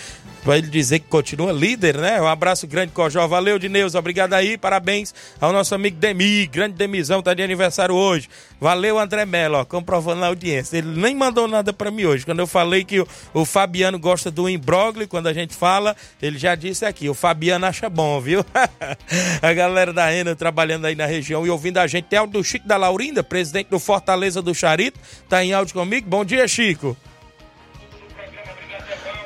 Pra 0.44 0.58
ele 0.58 0.68
dizer 0.68 1.00
que 1.00 1.08
continua 1.08 1.52
líder, 1.52 1.98
né? 1.98 2.22
Um 2.22 2.28
abraço 2.28 2.66
grande, 2.68 2.92
Cojó. 2.92 3.28
Valeu, 3.28 3.60
Dineuza. 3.60 4.00
Obrigado 4.00 4.34
aí. 4.34 4.58
Parabéns 4.58 5.14
ao 5.42 5.52
nosso 5.52 5.76
amigo 5.76 5.98
Demi. 5.98 6.48
Grande 6.48 6.76
Demizão, 6.76 7.22
tá 7.22 7.34
de 7.34 7.44
aniversário 7.44 7.94
hoje. 7.94 8.30
Valeu, 8.60 8.98
André 8.98 9.26
Mello, 9.26 9.66
comprovando 9.66 10.22
na 10.22 10.28
audiência. 10.28 10.78
Ele 10.78 10.88
nem 10.88 11.14
mandou 11.14 11.48
nada 11.48 11.74
para 11.74 11.92
mim 11.92 12.06
hoje. 12.06 12.26
Quando 12.26 12.40
eu 12.40 12.48
falei 12.48 12.84
que 12.84 13.00
o, 13.00 13.08
o 13.34 13.46
Fabiano 13.46 14.00
gosta 14.00 14.32
do 14.32 14.48
imbróglio, 14.50 15.08
quando 15.08 15.28
a 15.28 15.34
gente 15.34 15.54
fala, 15.54 15.96
ele 16.22 16.38
já 16.38 16.56
disse 16.56 16.86
aqui. 16.86 17.10
O 17.10 17.14
Fabiano 17.14 17.66
acha 17.66 17.90
bom, 17.90 18.20
viu? 18.22 18.46
a 19.42 19.54
galera 19.54 19.92
da 19.92 20.14
ENA 20.14 20.36
trabalhando 20.36 20.86
aí 20.86 20.96
na 20.96 21.06
região 21.06 21.46
e 21.46 21.50
ouvindo 21.50 21.78
a 21.78 21.88
gente. 21.88 22.06
Tem 22.06 22.20
áudio 22.20 22.40
do 22.40 22.44
Chico 22.44 22.68
da 22.68 22.78
Laurinda, 22.78 23.24
presidente 23.24 23.70
do 23.70 23.80
Fortaleza 23.80 24.42
do 24.42 24.56
Charito. 24.56 25.00
Tá 25.28 25.44
em 25.44 25.54
áudio 25.54 25.74
comigo. 25.74 26.08
Bom 26.10 26.24
dia, 26.24 26.48
Chico. 26.48 26.96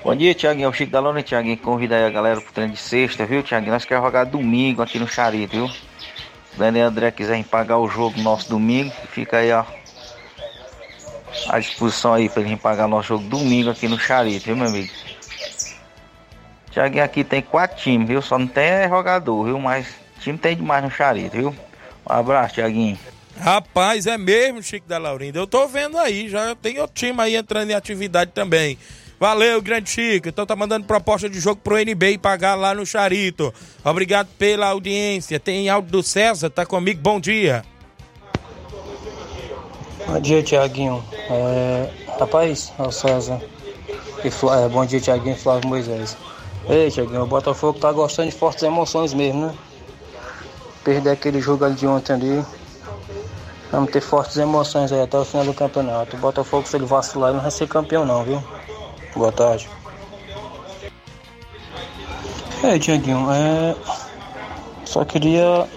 Bom 0.04 0.16
dia, 0.16 0.34
Tiaguinho. 0.34 0.66
É 0.66 0.70
o 0.70 0.74
Chico 0.74 0.92
da 0.92 1.00
Lona, 1.00 1.22
Tiaguinho. 1.22 1.58
Convida 1.58 1.96
aí 1.96 2.06
a 2.06 2.10
galera 2.10 2.42
pro 2.42 2.52
treino 2.52 2.74
de 2.74 2.80
sexta, 2.80 3.24
viu, 3.24 3.44
Tiaguinho? 3.44 3.72
Nós 3.72 3.86
queremos 3.86 4.08
jogar 4.08 4.24
domingo 4.24 4.82
aqui 4.82 4.98
no 4.98 5.08
Charito, 5.08 5.56
viu? 5.56 5.68
Se 5.70 6.56
o 6.56 6.58
Daniel 6.58 6.88
André 6.88 7.12
quiser 7.12 7.44
pagar 7.44 7.78
o 7.78 7.88
jogo 7.88 8.20
nosso 8.20 8.50
domingo, 8.50 8.92
fica 9.12 9.38
aí, 9.38 9.52
ó. 9.52 9.64
À 11.48 11.60
disposição 11.60 12.16
aí 12.16 12.30
pra 12.30 12.42
ele 12.42 12.58
pagar 12.58 12.88
nosso 12.88 13.10
jogo 13.10 13.26
domingo 13.26 13.70
aqui 13.70 13.88
no 13.88 14.00
Charito, 14.00 14.46
viu, 14.46 14.56
meu 14.56 14.68
amigo? 14.68 14.92
Tiaguinho 16.72 17.04
aqui 17.04 17.24
tem 17.24 17.42
quatro 17.44 17.78
times, 17.78 18.08
viu? 18.08 18.24
Só 18.24 18.40
não 18.40 18.48
tem 18.48 18.90
jogador, 18.90 19.44
viu? 19.44 19.60
Mas 19.60 19.86
time 20.20 20.38
tem 20.38 20.56
demais 20.56 20.84
no 20.84 20.90
Charito, 20.90 21.38
viu? 21.38 21.56
Um 22.10 22.14
abraço, 22.14 22.56
Tiaguinho. 22.56 22.98
Rapaz, 23.38 24.08
é 24.08 24.18
mesmo, 24.18 24.64
Chico 24.64 24.88
da 24.88 24.98
Laurinda. 24.98 25.38
Eu 25.38 25.46
tô 25.46 25.68
vendo 25.68 25.98
aí, 26.00 26.28
já 26.28 26.56
tem 26.56 26.80
outro 26.80 26.96
time 26.96 27.22
aí 27.22 27.36
entrando 27.36 27.70
em 27.70 27.76
atividade 27.76 28.32
também. 28.32 28.80
Valeu, 29.22 29.62
grande 29.62 29.88
Chico. 29.88 30.30
Então 30.30 30.48
tá 30.48 30.56
mandando 30.56 30.88
proposta 30.88 31.30
de 31.30 31.40
jogo 31.40 31.62
pro 31.64 31.78
NB 31.78 32.14
e 32.14 32.18
pagar 32.18 32.56
lá 32.56 32.74
no 32.74 32.84
Charito. 32.88 33.54
Obrigado 33.86 34.30
pela 34.36 34.70
audiência. 34.70 35.40
Tem 35.40 35.70
áudio 35.70 35.92
do 35.92 36.02
César, 36.02 36.50
tá 36.50 36.66
comigo. 36.66 37.00
Bom 37.04 37.20
dia. 37.20 37.64
Bom 40.08 40.20
dia, 40.20 40.42
Tiaguinho. 40.42 41.04
É, 41.30 41.88
rapaz, 42.20 42.74
é 42.80 42.82
o 42.82 42.92
César. 42.92 43.40
E, 44.26 44.32
Flá- 44.32 44.62
é, 44.62 44.68
bom 44.68 44.84
dia, 44.88 45.00
Tiaguinho 45.00 45.36
e 45.36 45.40
Flávio 45.40 45.70
Moisés. 45.70 46.18
Ei, 46.68 46.90
Tiaguinho, 46.90 47.22
o 47.22 47.28
Botafogo 47.28 47.78
tá 47.78 47.92
gostando 47.92 48.32
de 48.32 48.36
fortes 48.36 48.64
emoções 48.64 49.14
mesmo, 49.14 49.46
né? 49.46 49.54
Perder 50.84 51.12
aquele 51.12 51.40
jogo 51.40 51.64
ali 51.64 51.76
de 51.76 51.86
ontem 51.86 52.14
ali. 52.14 52.46
Vamos 53.72 53.92
ter 53.92 54.02
fortes 54.02 54.36
emoções 54.38 54.92
aí 54.92 55.02
até 55.02 55.16
o 55.20 55.24
final 55.24 55.46
do 55.46 55.54
campeonato. 55.54 56.16
O 56.16 56.20
Botafogo, 56.20 56.68
se 56.68 56.76
ele 56.76 56.86
vacilar, 56.86 57.32
não 57.32 57.40
vai 57.40 57.52
ser 57.52 57.68
campeão 57.68 58.04
não, 58.04 58.24
viu? 58.24 58.44
Boa 59.16 59.32
tarde. 59.32 59.70
É, 62.64 62.78
Tiaguinho, 62.78 63.28
é... 63.32 63.76
Só 64.86 65.04
queria 65.04 65.68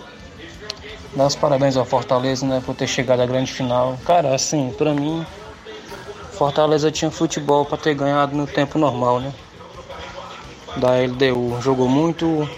dar 1.14 1.26
os 1.26 1.36
parabéns 1.36 1.76
ao 1.76 1.84
Fortaleza, 1.84 2.44
né, 2.46 2.62
por 2.64 2.74
ter 2.74 2.86
chegado 2.86 3.20
à 3.20 3.26
grande 3.26 3.52
final. 3.52 3.96
Cara, 4.04 4.34
assim, 4.34 4.74
pra 4.76 4.92
mim, 4.92 5.24
Fortaleza 6.32 6.90
tinha 6.90 7.10
futebol 7.10 7.64
pra 7.64 7.78
ter 7.78 7.94
ganhado 7.94 8.36
no 8.36 8.46
tempo 8.46 8.78
normal, 8.78 9.20
né? 9.20 9.32
Da 10.76 10.96
LDU. 10.96 11.60
Jogou 11.60 11.88
muito. 11.88 12.48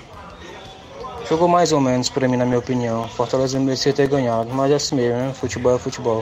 Jogou 1.28 1.46
mais 1.46 1.72
ou 1.72 1.80
menos 1.80 2.08
pra 2.08 2.26
mim, 2.26 2.36
na 2.36 2.46
minha 2.46 2.58
opinião. 2.58 3.06
Fortaleza 3.08 3.60
merecia 3.60 3.92
ter 3.92 4.08
ganhado, 4.08 4.48
mas 4.52 4.72
é 4.72 4.76
assim 4.76 4.94
mesmo, 4.96 5.18
né? 5.18 5.32
Futebol 5.34 5.76
é 5.76 5.78
futebol. 5.78 6.20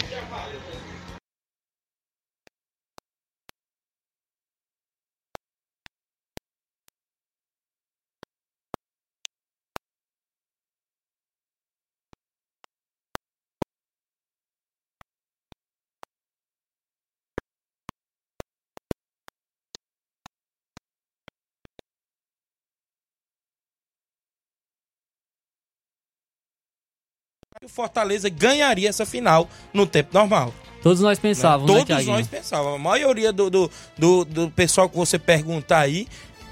O 27.64 27.68
Fortaleza 27.68 28.28
ganharia 28.28 28.88
essa 28.90 29.06
final 29.06 29.48
no 29.72 29.86
tempo 29.86 30.10
normal. 30.12 30.52
Todos 30.82 31.00
nós 31.00 31.18
pensávamos, 31.18 31.70
né, 31.70 31.78
Todos 31.78 31.86
Thiaguinho? 31.86 32.12
nós 32.18 32.26
pensávamos. 32.26 32.74
A 32.74 32.78
maioria 32.82 33.32
do, 33.32 33.48
do, 33.48 33.70
do, 33.96 34.24
do 34.26 34.50
pessoal 34.50 34.86
que 34.86 34.94
você 34.96 35.18
perguntar 35.18 35.78
aí, 35.78 36.06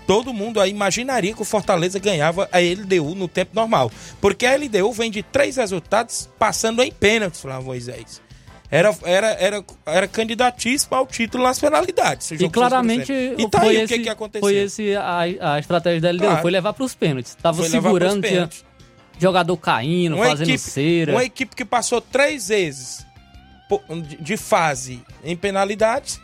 todo 0.07 0.33
mundo 0.33 0.59
aí 0.59 0.71
imaginaria 0.71 1.35
que 1.35 1.43
o 1.43 1.45
Fortaleza 1.45 1.99
ganhava 1.99 2.49
a 2.51 2.59
LDU 2.59 3.15
no 3.15 3.29
tempo 3.29 3.51
normal. 3.55 3.91
Porque 4.23 4.47
a 4.47 4.57
LDU 4.57 4.91
vem 4.93 5.11
de 5.11 5.23
três 5.23 5.57
resultados 5.57 6.31
passando 6.39 6.83
em 6.83 6.91
pênaltis, 6.91 7.43
Flávio 7.43 7.67
Moisés. 7.67 8.23
Era, 8.71 8.97
era, 9.03 9.27
era, 9.35 9.65
era 9.85 10.09
candidatíssimo 10.09 10.97
ao 10.97 11.07
título 11.07 11.45
nas 11.45 11.59
penalidades. 11.59 12.31
E 12.31 12.49
claramente 12.49 13.13
E 13.13 13.51
tá 13.51 13.61
foi, 13.61 13.69
aí 13.69 13.77
esse, 13.83 13.93
o 13.93 13.97
que, 13.99 14.03
que 14.05 14.09
aconteceu. 14.09 14.41
foi 14.49 14.55
esse 14.57 14.97
a, 14.97 15.19
a 15.57 15.59
estratégia 15.59 16.01
da 16.01 16.11
LDU, 16.11 16.25
Claro. 16.25 16.41
foi 16.41 16.51
levar 16.51 16.73
para 16.73 16.85
os 16.85 16.95
pênaltis. 16.95 17.35
Tava 17.35 17.59
Foi 17.59 17.69
segurando, 17.69 18.27
tinha. 18.27 18.49
Jogador 19.23 19.57
caindo, 19.57 20.17
Uma 20.17 20.27
fazendo 20.27 20.49
equipe, 20.51 20.59
cera. 20.71 21.13
uma 21.13 21.25
equipe 21.25 21.57
que 21.57 21.65
passou 21.65 22.01
três 22.01 22.49
vezes 22.49 23.07
de- 24.21 24.37
fase 24.37 25.01
em 25.25 25.37
penalidades, 25.37 26.21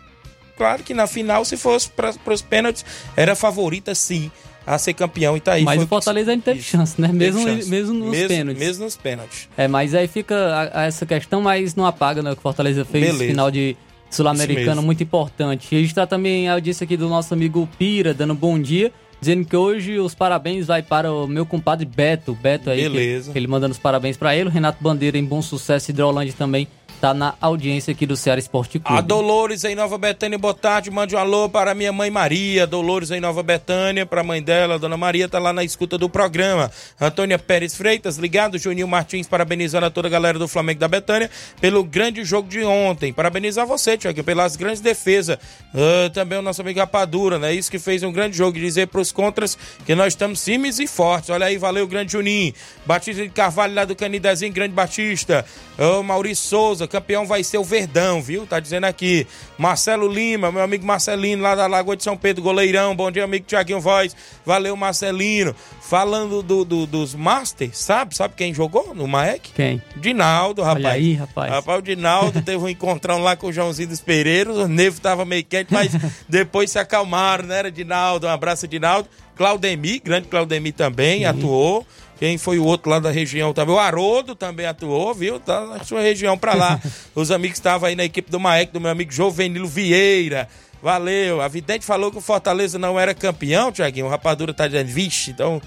claro 0.56 0.82
que 0.82 0.92
na 0.92 1.06
final, 1.06 1.44
se 1.44 1.56
fosse 1.56 1.88
para 1.88 2.12
os 2.26 2.42
pênaltis, 2.42 2.84
era 3.16 3.34
favorita 3.34 3.94
sim 3.94 4.30
a 4.66 4.76
ser 4.76 4.92
campeão. 4.92 5.34
E 5.34 5.40
tá 5.40 5.52
aí. 5.54 5.64
Mas 5.64 5.82
o 5.82 5.86
Fortaleza 5.86 6.30
ainda 6.30 6.42
teve 6.42 6.60
chance, 6.62 7.00
né? 7.00 7.08
Mesmo, 7.08 7.42
chance. 7.42 7.70
mesmo 7.70 7.94
nos 7.94 8.10
Mesmo- 8.10 8.28
pênaltis. 8.28 8.62
Mesmo 8.66 8.84
nos 8.84 8.96
pênaltis. 8.96 9.48
É, 9.56 9.66
mas 9.66 9.94
aí 9.94 10.06
fica 10.06 10.34
a- 10.74 10.80
a 10.82 10.84
essa 10.84 11.06
questão, 11.06 11.40
mas 11.40 11.74
não 11.74 11.86
apaga 11.86 12.22
né, 12.22 12.30
o 12.32 12.34
que 12.34 12.40
o 12.40 12.42
Fortaleza 12.42 12.84
fez 12.84 13.06
Beleza. 13.06 13.24
final 13.30 13.50
de 13.50 13.74
Sul-Americano, 14.10 14.82
muito 14.82 15.02
importante. 15.02 15.68
E 15.74 15.78
a 15.78 15.80
gente 15.80 15.94
tá 15.94 16.06
também 16.06 16.48
a 16.50 16.54
audiência 16.54 16.84
aqui 16.84 16.96
do 16.98 17.08
nosso 17.08 17.32
amigo 17.32 17.66
Pira, 17.78 18.12
dando 18.12 18.34
bom 18.34 18.58
dia, 18.60 18.92
dizendo 19.20 19.44
que 19.46 19.56
hoje 19.56 19.98
os 19.98 20.14
parabéns 20.14 20.66
vai 20.66 20.82
para 20.82 21.12
o 21.12 21.26
meu 21.26 21.44
compadre 21.44 21.84
Beto. 21.84 22.34
Beto 22.34 22.70
aí, 22.70 22.82
que- 22.82 22.88
Beleza. 22.88 23.32
que 23.32 23.38
ele 23.38 23.46
mandando 23.46 23.72
os 23.72 23.78
parabéns 23.78 24.16
para 24.16 24.34
ele. 24.36 24.48
O 24.48 24.52
Renato 24.52 24.82
Bandeira 24.82 25.18
em 25.18 25.24
Bom 25.24 25.42
Sucesso, 25.42 25.90
Hidrolândia 25.90 26.34
também 26.36 26.68
tá 27.00 27.14
na 27.14 27.34
audiência 27.40 27.92
aqui 27.92 28.04
do 28.04 28.16
Ceará 28.16 28.38
Esporte 28.38 28.78
Clube. 28.78 28.98
A 28.98 29.00
Dolores 29.00 29.64
em 29.64 29.74
Nova 29.74 29.96
Betânia, 29.96 30.36
boa 30.38 30.54
tarde. 30.54 30.90
Mande 30.90 31.14
um 31.14 31.18
alô 31.18 31.48
para 31.48 31.74
minha 31.74 31.92
mãe 31.92 32.10
Maria. 32.10 32.66
Dolores 32.66 33.10
em 33.10 33.20
Nova 33.20 33.42
Betânia, 33.42 34.04
para 34.04 34.20
a 34.20 34.24
mãe 34.24 34.42
dela, 34.42 34.78
Dona 34.78 34.96
Maria, 34.96 35.28
tá 35.28 35.38
lá 35.38 35.52
na 35.52 35.62
escuta 35.62 35.96
do 35.96 36.08
programa. 36.08 36.70
Antônia 37.00 37.38
Pérez 37.38 37.74
Freitas, 37.74 38.16
ligado. 38.16 38.58
Juninho 38.58 38.88
Martins, 38.88 39.28
parabenizando 39.28 39.86
a 39.86 39.90
toda 39.90 40.08
a 40.08 40.10
galera 40.10 40.38
do 40.38 40.48
Flamengo 40.48 40.80
da 40.80 40.88
Betânia 40.88 41.30
pelo 41.60 41.84
grande 41.84 42.24
jogo 42.24 42.48
de 42.48 42.64
ontem. 42.64 43.12
Parabenizar 43.12 43.66
você, 43.66 43.96
Tiago, 43.96 44.24
pelas 44.24 44.56
grandes 44.56 44.80
defesas. 44.80 45.38
Ah, 45.72 46.10
também 46.12 46.38
o 46.38 46.42
nosso 46.42 46.60
amigo 46.60 46.80
Rapadura, 46.80 47.38
né? 47.38 47.54
Isso 47.54 47.70
que 47.70 47.78
fez 47.78 48.02
um 48.02 48.12
grande 48.12 48.36
jogo. 48.36 48.58
Dizer 48.58 48.88
para 48.88 49.00
os 49.00 49.12
contras 49.12 49.56
que 49.86 49.94
nós 49.94 50.14
estamos 50.14 50.44
firmes 50.44 50.78
e 50.80 50.86
fortes. 50.86 51.30
Olha 51.30 51.46
aí, 51.46 51.58
valeu, 51.58 51.86
grande 51.86 52.12
Juninho. 52.12 52.52
Batista 52.84 53.22
de 53.22 53.28
Carvalho 53.28 53.74
lá 53.74 53.84
do 53.84 53.94
Canidezinho, 53.94 54.52
grande 54.52 54.74
Batista. 54.74 55.44
Ô, 55.78 56.02
Maurício 56.02 56.48
Souza, 56.48 56.87
campeão 56.88 57.26
vai 57.26 57.44
ser 57.44 57.58
o 57.58 57.64
Verdão, 57.64 58.20
viu? 58.22 58.46
Tá 58.46 58.58
dizendo 58.58 58.84
aqui. 58.84 59.26
Marcelo 59.56 60.08
Lima, 60.08 60.50
meu 60.50 60.62
amigo 60.62 60.84
Marcelino, 60.86 61.42
lá 61.42 61.54
da 61.54 61.66
Lagoa 61.66 61.96
de 61.96 62.02
São 62.02 62.16
Pedro, 62.16 62.42
goleirão. 62.42 62.96
Bom 62.96 63.10
dia, 63.10 63.24
amigo 63.24 63.44
Tiaguinho 63.46 63.80
Voz. 63.80 64.16
Valeu, 64.44 64.76
Marcelino. 64.76 65.54
Falando 65.80 66.42
do, 66.42 66.64
do- 66.64 66.86
dos 66.86 67.14
Masters, 67.14 67.78
sabe? 67.78 68.14
Sabe 68.16 68.34
quem 68.36 68.52
jogou 68.52 68.94
no 68.94 69.06
Maek? 69.08 69.52
Quem? 69.54 69.80
Dinaldo, 69.96 70.62
rapaz. 70.62 70.84
Olha 70.84 70.94
aí, 70.94 71.14
rapaz. 71.14 71.50
Rapaz, 71.50 71.78
o 71.78 71.82
Dinaldo 71.82 72.42
teve 72.42 72.58
um 72.62 72.68
encontrão 72.68 73.18
lá 73.22 73.36
com 73.36 73.46
o 73.48 73.52
Joãozinho 73.52 73.88
dos 73.88 74.00
Pereiros. 74.00 74.56
O 74.58 74.68
nevo 74.68 75.00
tava 75.00 75.24
meio 75.24 75.44
quente, 75.44 75.72
mas 75.72 75.90
depois 76.28 76.70
se 76.70 76.78
acalmaram, 76.78 77.44
né? 77.46 77.58
Era 77.58 77.70
Dinaldo. 77.72 78.26
Um 78.26 78.30
abraço, 78.30 78.68
Dinaldo. 78.68 79.08
Claudemir, 79.34 80.02
grande 80.04 80.26
Claudemir 80.28 80.72
também 80.74 81.24
atuou. 81.24 81.86
Quem 82.18 82.36
foi 82.36 82.58
o 82.58 82.64
outro 82.64 82.90
lá 82.90 82.98
da 82.98 83.10
região 83.10 83.52
também? 83.52 83.74
O 83.74 83.78
Haroldo 83.78 84.34
também 84.34 84.66
atuou, 84.66 85.14
viu? 85.14 85.38
Tá 85.38 85.64
na 85.66 85.84
sua 85.84 86.00
região 86.00 86.36
pra 86.36 86.54
lá. 86.54 86.80
Os 87.14 87.30
amigos 87.30 87.58
estavam 87.58 87.88
aí 87.88 87.94
na 87.94 88.04
equipe 88.04 88.30
do 88.30 88.40
Maek, 88.40 88.72
do 88.72 88.80
meu 88.80 88.90
amigo 88.90 89.12
Jovenilo 89.12 89.68
Vieira. 89.68 90.48
Valeu. 90.82 91.40
A 91.40 91.48
Vidente 91.48 91.84
falou 91.84 92.10
que 92.10 92.18
o 92.18 92.20
Fortaleza 92.20 92.78
não 92.78 92.98
era 92.98 93.14
campeão, 93.14 93.70
Tiaguinho. 93.70 94.06
O 94.06 94.08
Rapadura 94.08 94.52
tá 94.52 94.66
dizendo, 94.66 94.88
vixe, 94.88 95.30
então 95.30 95.62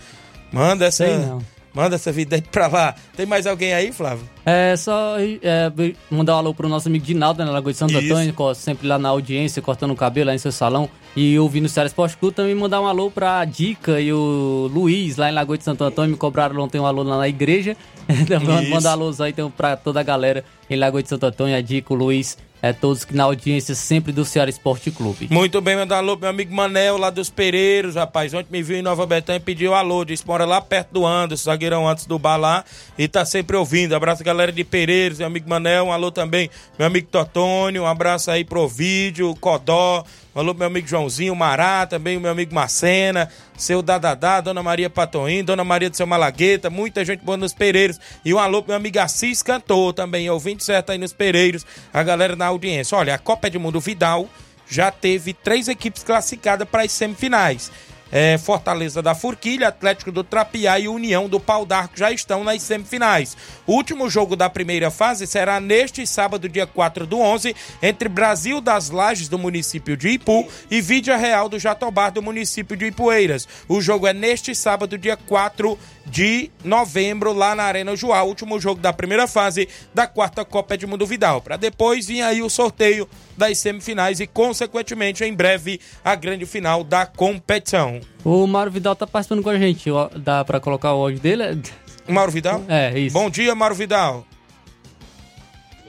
manda 0.51 0.85
essa. 0.85 1.05
Sei 1.05 1.17
não. 1.17 1.41
Manda 1.73 1.95
essa 1.95 2.11
vida 2.11 2.35
aí 2.35 2.41
pra 2.41 2.67
lá. 2.67 2.95
Tem 3.15 3.25
mais 3.25 3.47
alguém 3.47 3.73
aí, 3.73 3.91
Flávio? 3.91 4.27
É 4.45 4.75
só 4.75 5.15
é, 5.19 5.71
mandar 6.09 6.35
um 6.35 6.39
alô 6.39 6.53
pro 6.53 6.67
nosso 6.67 6.89
amigo 6.89 7.05
Dinaldo, 7.05 7.39
né, 7.39 7.45
na 7.45 7.51
Lagoa 7.51 7.71
de 7.71 7.77
Santo 7.77 7.93
Isso. 7.93 8.13
Antônio, 8.13 8.55
sempre 8.55 8.87
lá 8.87 8.99
na 8.99 9.09
audiência, 9.09 9.61
cortando 9.61 9.91
o 9.91 9.95
cabelo 9.95 10.27
lá 10.27 10.35
em 10.35 10.37
seu 10.37 10.51
salão. 10.51 10.89
E 11.15 11.37
ouvindo 11.39 11.65
o 11.65 11.69
Ceará 11.69 11.87
Esporte 11.87 12.17
Clube, 12.17 12.35
também 12.35 12.55
mandar 12.55 12.81
um 12.81 12.87
alô 12.87 13.11
pra 13.11 13.43
Dica 13.45 13.99
e 13.99 14.11
o 14.11 14.69
Luiz, 14.73 15.17
lá 15.17 15.29
em 15.29 15.33
Lagoa 15.33 15.57
de 15.57 15.63
Santo 15.63 15.83
Antônio. 15.83 16.11
Me 16.11 16.17
cobraram 16.17 16.59
ontem 16.61 16.79
um 16.79 16.85
alô 16.85 17.03
lá 17.03 17.17
na 17.17 17.27
igreja. 17.27 17.75
Isso. 18.09 18.69
mandar 18.69 18.91
alôs 18.91 19.21
aí 19.21 19.31
então, 19.31 19.49
pra 19.49 19.75
toda 19.75 19.99
a 19.99 20.03
galera 20.03 20.43
em 20.69 20.75
Lagoa 20.75 21.01
de 21.01 21.09
Santo 21.09 21.25
Antônio, 21.25 21.55
a 21.55 21.61
Dica, 21.61 21.93
o 21.93 21.95
Luiz, 21.95 22.37
é, 22.61 22.71
todos 22.71 23.03
que 23.03 23.15
na 23.15 23.23
audiência 23.23 23.73
sempre 23.73 24.11
do 24.11 24.23
Ceará 24.23 24.49
Esporte 24.49 24.91
Clube. 24.91 25.27
Muito 25.31 25.59
bem, 25.61 25.75
mandar 25.75 25.97
alô 25.97 26.15
meu 26.15 26.29
amigo 26.29 26.53
Manel, 26.53 26.97
lá 26.97 27.09
dos 27.09 27.29
Pereiros, 27.29 27.95
rapaz. 27.95 28.33
Ontem 28.33 28.51
me 28.51 28.61
viu 28.61 28.77
em 28.77 28.81
Nova 28.81 29.05
Betânia 29.05 29.37
e 29.37 29.41
pediu 29.41 29.73
alô. 29.73 30.05
Disse, 30.05 30.25
mora 30.25 30.45
lá 30.45 30.61
perto 30.61 30.91
do 30.91 31.05
Anderson, 31.05 31.45
zagueirão 31.45 31.87
antes 31.87 32.05
do 32.05 32.19
bar 32.19 32.37
lá. 32.37 32.63
E 32.97 33.07
tá 33.07 33.25
sempre 33.25 33.57
ouvindo. 33.57 33.95
Abraço, 33.95 34.23
galera 34.23 34.51
de 34.51 34.63
Pereiros, 34.63 35.17
meu 35.17 35.27
amigo 35.27 35.49
Manel. 35.49 35.85
Um 35.85 35.91
alô 35.91 36.11
também, 36.11 36.49
meu 36.77 36.87
amigo 36.87 37.07
Totônio. 37.07 37.83
Um 37.83 37.87
abraço 37.87 38.29
aí 38.29 38.43
pro 38.43 38.67
vídeo, 38.67 39.35
Codó. 39.41 40.03
Alô 40.33 40.53
meu 40.53 40.67
amigo 40.67 40.87
Joãozinho, 40.87 41.35
Mará, 41.35 41.85
também 41.85 42.15
o 42.15 42.21
meu 42.21 42.31
amigo 42.31 42.55
Macena, 42.55 43.29
seu 43.57 43.81
Dadadá, 43.81 44.39
Dona 44.39 44.63
Maria 44.63 44.89
Patoim, 44.89 45.43
Dona 45.43 45.65
Maria 45.65 45.89
do 45.89 45.97
seu 45.97 46.07
Malagueta, 46.07 46.69
muita 46.69 47.03
gente 47.03 47.21
boa 47.21 47.35
nos 47.35 47.51
Pereiros. 47.53 47.99
E 48.23 48.33
um 48.33 48.39
alô 48.39 48.63
meu 48.65 48.77
amigo 48.77 48.97
Assis 48.97 49.43
Cantor 49.43 49.91
também, 49.91 50.29
ouvinte 50.29 50.63
certo 50.63 50.93
aí 50.93 50.97
nos 50.97 51.11
Pereiros, 51.11 51.65
a 51.93 52.01
galera 52.01 52.33
na 52.37 52.45
audiência. 52.45 52.97
Olha, 52.97 53.13
a 53.13 53.17
Copa 53.17 53.47
Edmundo 53.47 53.81
Vidal 53.81 54.29
já 54.69 54.89
teve 54.89 55.33
três 55.33 55.67
equipes 55.67 56.01
classificadas 56.01 56.65
para 56.65 56.83
as 56.83 56.93
semifinais. 56.93 57.69
É, 58.11 58.37
Fortaleza 58.37 59.01
da 59.01 59.15
Forquilha, 59.15 59.69
Atlético 59.69 60.11
do 60.11 60.23
Trapiá 60.23 60.77
e 60.77 60.87
União 60.87 61.29
do 61.29 61.39
Pau 61.39 61.65
d'Arco 61.65 61.97
já 61.97 62.11
estão 62.11 62.43
nas 62.43 62.61
semifinais. 62.61 63.37
O 63.65 63.73
último 63.73 64.09
jogo 64.09 64.35
da 64.35 64.49
primeira 64.49 64.91
fase 64.91 65.25
será 65.25 65.59
neste 65.59 66.05
sábado, 66.05 66.49
dia 66.49 66.67
4 66.67 67.07
do 67.07 67.19
11, 67.19 67.55
entre 67.81 68.09
Brasil 68.09 68.59
das 68.59 68.89
Lages, 68.89 69.29
do 69.29 69.39
município 69.39 69.95
de 69.95 70.09
Ipu, 70.09 70.47
e 70.69 70.81
Vídia 70.81 71.15
Real 71.15 71.47
do 71.47 71.57
Jatobá, 71.57 72.09
do 72.09 72.21
município 72.21 72.75
de 72.75 72.87
Ipueiras. 72.87 73.47
O 73.67 73.79
jogo 73.79 74.05
é 74.07 74.13
neste 74.13 74.53
sábado, 74.53 74.97
dia 74.97 75.15
4 75.15 75.79
de 76.05 76.51
novembro, 76.63 77.33
lá 77.33 77.55
na 77.55 77.63
Arena 77.63 77.95
Joá, 77.95 78.23
último 78.23 78.59
jogo 78.59 78.81
da 78.81 78.91
primeira 78.91 79.27
fase 79.27 79.67
da 79.93 80.07
quarta 80.07 80.43
Copa 80.43 80.73
Edmundo 80.73 81.05
Vidal. 81.05 81.41
Para 81.41 81.57
depois 81.57 82.07
vir 82.07 82.21
aí 82.21 82.41
o 82.41 82.49
sorteio 82.49 83.07
das 83.37 83.57
semifinais 83.57 84.19
e, 84.19 84.27
consequentemente, 84.27 85.23
em 85.23 85.33
breve, 85.33 85.79
a 86.03 86.15
grande 86.15 86.45
final 86.45 86.83
da 86.83 87.05
competição. 87.05 88.01
O 88.23 88.45
Mário 88.47 88.71
Vidal 88.71 88.95
tá 88.95 89.07
participando 89.07 89.43
com 89.43 89.49
a 89.49 89.57
gente. 89.57 89.89
Dá 90.17 90.43
pra 90.43 90.59
colocar 90.59 90.93
o 90.93 91.01
áudio 91.01 91.19
dele? 91.19 91.61
Mauro 92.07 92.31
Vidal? 92.31 92.63
É, 92.67 92.97
isso. 92.99 93.13
Bom 93.13 93.29
dia, 93.29 93.53
Mauro 93.55 93.75
Vidal. 93.75 94.25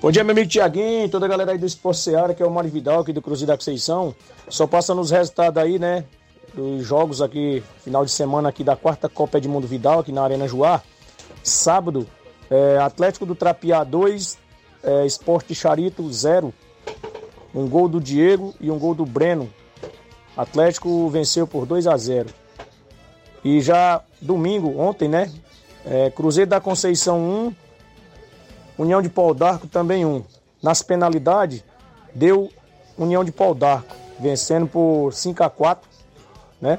Bom 0.01 0.11
dia, 0.11 0.25
meu 0.25 0.33
amigo 0.33 0.49
Tiaguinho, 0.49 1.09
toda 1.09 1.27
a 1.27 1.29
galera 1.29 1.53
aí 1.53 1.59
do 1.59 1.65
Esporte 1.65 2.01
Seara, 2.01 2.35
que 2.35 2.43
é 2.43 2.47
o 2.47 2.51
Mário 2.51 2.69
Vidal 2.69 3.01
aqui 3.01 3.13
do 3.13 3.23
Cruzeiro 3.23 3.53
da 3.53 3.57
Conceição. 3.57 4.13
Só 4.49 4.67
passando 4.67 5.01
os 5.01 5.13
resultados 5.13 5.63
aí, 5.63 5.79
né, 5.79 6.05
dos 6.55 6.87
jogos 6.87 7.23
aqui, 7.23 7.63
final 7.83 8.05
de 8.05 8.11
semana 8.11 8.49
aqui 8.49 8.63
da 8.63 8.77
quarta 8.77 9.09
Copa 9.09 9.39
Edmundo 9.39 9.67
Vidal, 9.67 10.01
aqui 10.01 10.13
na 10.13 10.23
Arena 10.23 10.47
Joá. 10.47 10.83
Sábado, 11.43 12.07
é, 12.51 12.79
Atlético 12.79 13.25
do 13.25 13.35
Trapiá 13.35 13.83
2, 13.83 14.39
é, 14.83 15.07
Esporte 15.07 15.55
Charito 15.55 16.11
0. 16.13 16.53
Um 17.55 17.69
gol 17.69 17.89
do 17.89 18.01
Diego 18.01 18.55
e 18.61 18.71
um 18.71 18.79
gol 18.79 18.95
do 18.95 19.05
Breno. 19.05 19.53
Atlético 20.37 21.09
venceu 21.09 21.47
por 21.47 21.67
2 21.67 21.87
a 21.87 21.97
0. 21.97 22.29
E 23.45 23.61
já 23.61 24.03
domingo, 24.21 24.79
ontem, 24.79 25.09
né, 25.09 25.31
é, 25.85 26.11
Cruzeiro 26.11 26.51
da 26.51 26.61
Conceição 26.61 27.19
1, 27.19 27.55
União 28.79 29.03
de 29.03 29.09
Pau 29.09 29.35
d'Arco 29.35 29.67
também 29.67 30.05
um. 30.07 30.23
Nas 30.63 30.81
penalidades, 30.81 31.65
deu 32.15 32.51
União 32.97 33.25
de 33.25 33.33
Pau 33.33 33.55
d'Arco, 33.55 33.95
vencendo 34.21 34.67
por 34.67 35.13
5 35.13 35.43
a 35.43 35.51
4 35.51 35.92
né? 36.63 36.79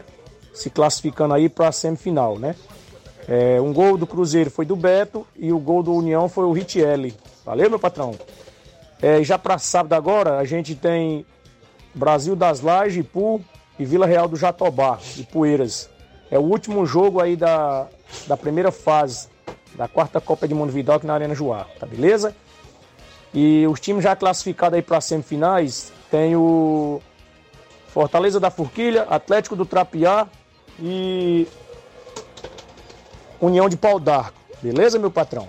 Se 0.54 0.70
classificando 0.70 1.34
aí 1.34 1.50
para 1.50 1.68
a 1.68 1.72
semifinal, 1.72 2.40
né? 2.40 2.56
É, 3.28 3.60
um 3.62 3.72
gol 3.74 3.98
do 3.98 4.08
Cruzeiro 4.08 4.50
foi 4.50 4.66
do 4.66 4.76
Beto 4.76 5.28
e 5.36 5.52
o 5.52 5.60
gol 5.60 5.84
do 5.84 5.94
União 5.94 6.28
foi 6.30 6.46
o 6.46 6.52
Richelli. 6.52 7.16
Valeu, 7.46 7.70
meu 7.70 7.80
patrão? 7.80 8.16
É, 9.02 9.22
já 9.24 9.38
para 9.38 9.58
sábado 9.58 9.94
agora, 9.94 10.40
a 10.40 10.46
gente 10.46 10.76
tem 10.76 11.26
Brasil 11.94 12.36
das 12.36 12.62
Lajes, 12.62 12.98
Ipu 12.98 13.44
e 13.78 13.86
Vila 13.86 14.06
Real 14.06 14.28
do 14.28 14.36
Jatobá, 14.36 14.98
e 15.18 15.24
Poeiras. 15.24 15.90
É 16.32 16.40
o 16.40 16.44
último 16.44 16.86
jogo 16.86 17.20
aí 17.20 17.36
da, 17.36 17.88
da 18.28 18.38
primeira 18.38 18.72
fase 18.72 19.28
da 19.76 19.88
quarta 19.88 20.22
Copa 20.22 20.48
de 20.48 20.54
Mundo 20.54 20.72
Vidal 20.72 20.98
aqui 20.98 21.08
na 21.08 21.14
Arena 21.14 21.36
Joá, 21.36 21.66
tá 21.80 21.86
beleza? 21.86 22.36
E 23.34 23.66
os 23.68 23.80
times 23.80 24.04
já 24.04 24.16
classificados 24.16 24.76
aí 24.76 24.82
para 24.82 25.02
semifinais 25.02 25.92
tem 26.12 26.36
o 26.36 27.02
Fortaleza 27.94 28.40
da 28.40 28.50
Forquilha, 28.50 29.04
Atlético 29.04 29.56
do 29.56 29.68
Trapiá 29.68 30.28
e 30.80 31.48
União 33.40 33.70
de 33.70 33.78
Pau 33.78 34.00
d'Arco. 34.00 34.40
Beleza, 34.64 34.98
meu 34.98 35.12
patrão? 35.12 35.48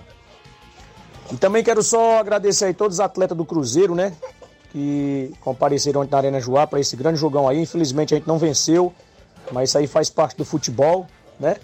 E 1.31 1.37
também 1.37 1.63
quero 1.63 1.81
só 1.81 2.19
agradecer 2.19 2.65
aí 2.65 2.73
todos 2.73 2.97
os 2.97 2.99
atletas 2.99 3.35
do 3.35 3.43
Cruzeiro, 3.43 3.95
né? 3.95 4.13
Que 4.71 5.33
compareceram 5.41 6.03
na 6.03 6.17
Arena 6.17 6.39
Joá 6.39 6.67
para 6.67 6.79
esse 6.79 6.95
grande 6.95 7.19
jogão 7.19 7.47
aí. 7.47 7.59
Infelizmente 7.59 8.13
a 8.13 8.17
gente 8.17 8.27
não 8.27 8.37
venceu, 8.37 8.93
mas 9.51 9.69
isso 9.69 9.79
aí 9.79 9.87
faz 9.87 10.11
parte 10.11 10.37
do 10.37 10.45
futebol, 10.45 11.07
né? 11.39 11.55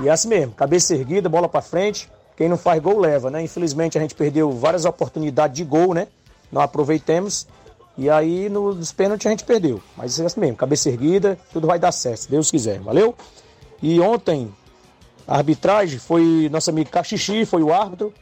E 0.00 0.08
é 0.08 0.10
assim 0.10 0.26
mesmo, 0.26 0.54
cabeça 0.54 0.92
erguida, 0.92 1.28
bola 1.28 1.48
para 1.48 1.62
frente. 1.62 2.10
Quem 2.36 2.48
não 2.48 2.56
faz 2.56 2.82
gol 2.82 2.98
leva, 2.98 3.30
né? 3.30 3.40
Infelizmente 3.44 3.96
a 3.96 4.00
gente 4.00 4.16
perdeu 4.16 4.50
várias 4.50 4.84
oportunidades 4.84 5.56
de 5.56 5.62
gol, 5.62 5.94
né? 5.94 6.08
Não 6.50 6.60
aproveitemos. 6.60 7.46
E 7.96 8.10
aí 8.10 8.48
no- 8.48 8.74
nos 8.74 8.92
pênaltis 8.92 9.26
a 9.26 9.30
gente 9.30 9.44
perdeu. 9.44 9.80
Mas 9.96 10.18
é 10.18 10.24
assim 10.26 10.40
mesmo, 10.40 10.56
cabeça 10.56 10.88
erguida, 10.88 11.38
tudo 11.52 11.66
vai 11.66 11.78
dar 11.78 11.92
certo, 11.92 12.22
se 12.22 12.30
Deus 12.30 12.50
quiser, 12.50 12.80
valeu? 12.80 13.14
E 13.82 14.00
ontem 14.00 14.52
a 15.26 15.36
arbitragem 15.36 15.98
foi 15.98 16.48
nosso 16.50 16.70
amigo 16.70 16.90
Caxixi, 16.90 17.44
foi 17.44 17.62
o 17.62 17.72
árbitro. 17.72 18.12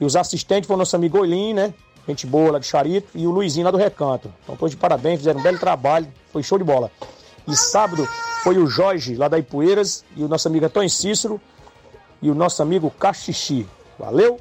E 0.00 0.04
os 0.04 0.16
assistentes 0.16 0.66
foram 0.66 0.78
nosso 0.78 0.96
amigo 0.96 1.18
Olim, 1.18 1.52
né? 1.54 1.72
Gente 2.08 2.26
boa 2.26 2.52
lá 2.52 2.58
de 2.58 2.66
Charito. 2.66 3.08
E 3.14 3.26
o 3.26 3.30
Luizinho 3.30 3.64
lá 3.64 3.70
do 3.70 3.76
Recanto. 3.78 4.32
Então 4.42 4.56
todos 4.56 4.72
de 4.72 4.76
parabéns, 4.76 5.18
fizeram 5.18 5.38
um 5.38 5.42
belo 5.42 5.58
trabalho. 5.58 6.08
Foi 6.32 6.42
show 6.42 6.58
de 6.58 6.64
bola. 6.64 6.90
E 7.46 7.54
sábado 7.54 8.04
foi 8.42 8.58
o 8.58 8.66
Jorge 8.66 9.14
lá 9.14 9.28
da 9.28 9.38
Ipueiras. 9.38 10.04
E 10.16 10.24
o 10.24 10.28
nosso 10.28 10.48
amigo 10.48 10.66
Antônio 10.66 10.90
Cícero. 10.90 11.40
E 12.20 12.28
o 12.30 12.34
nosso 12.34 12.60
amigo 12.62 12.90
Caxixi. 12.90 13.64
Valeu? 13.96 14.40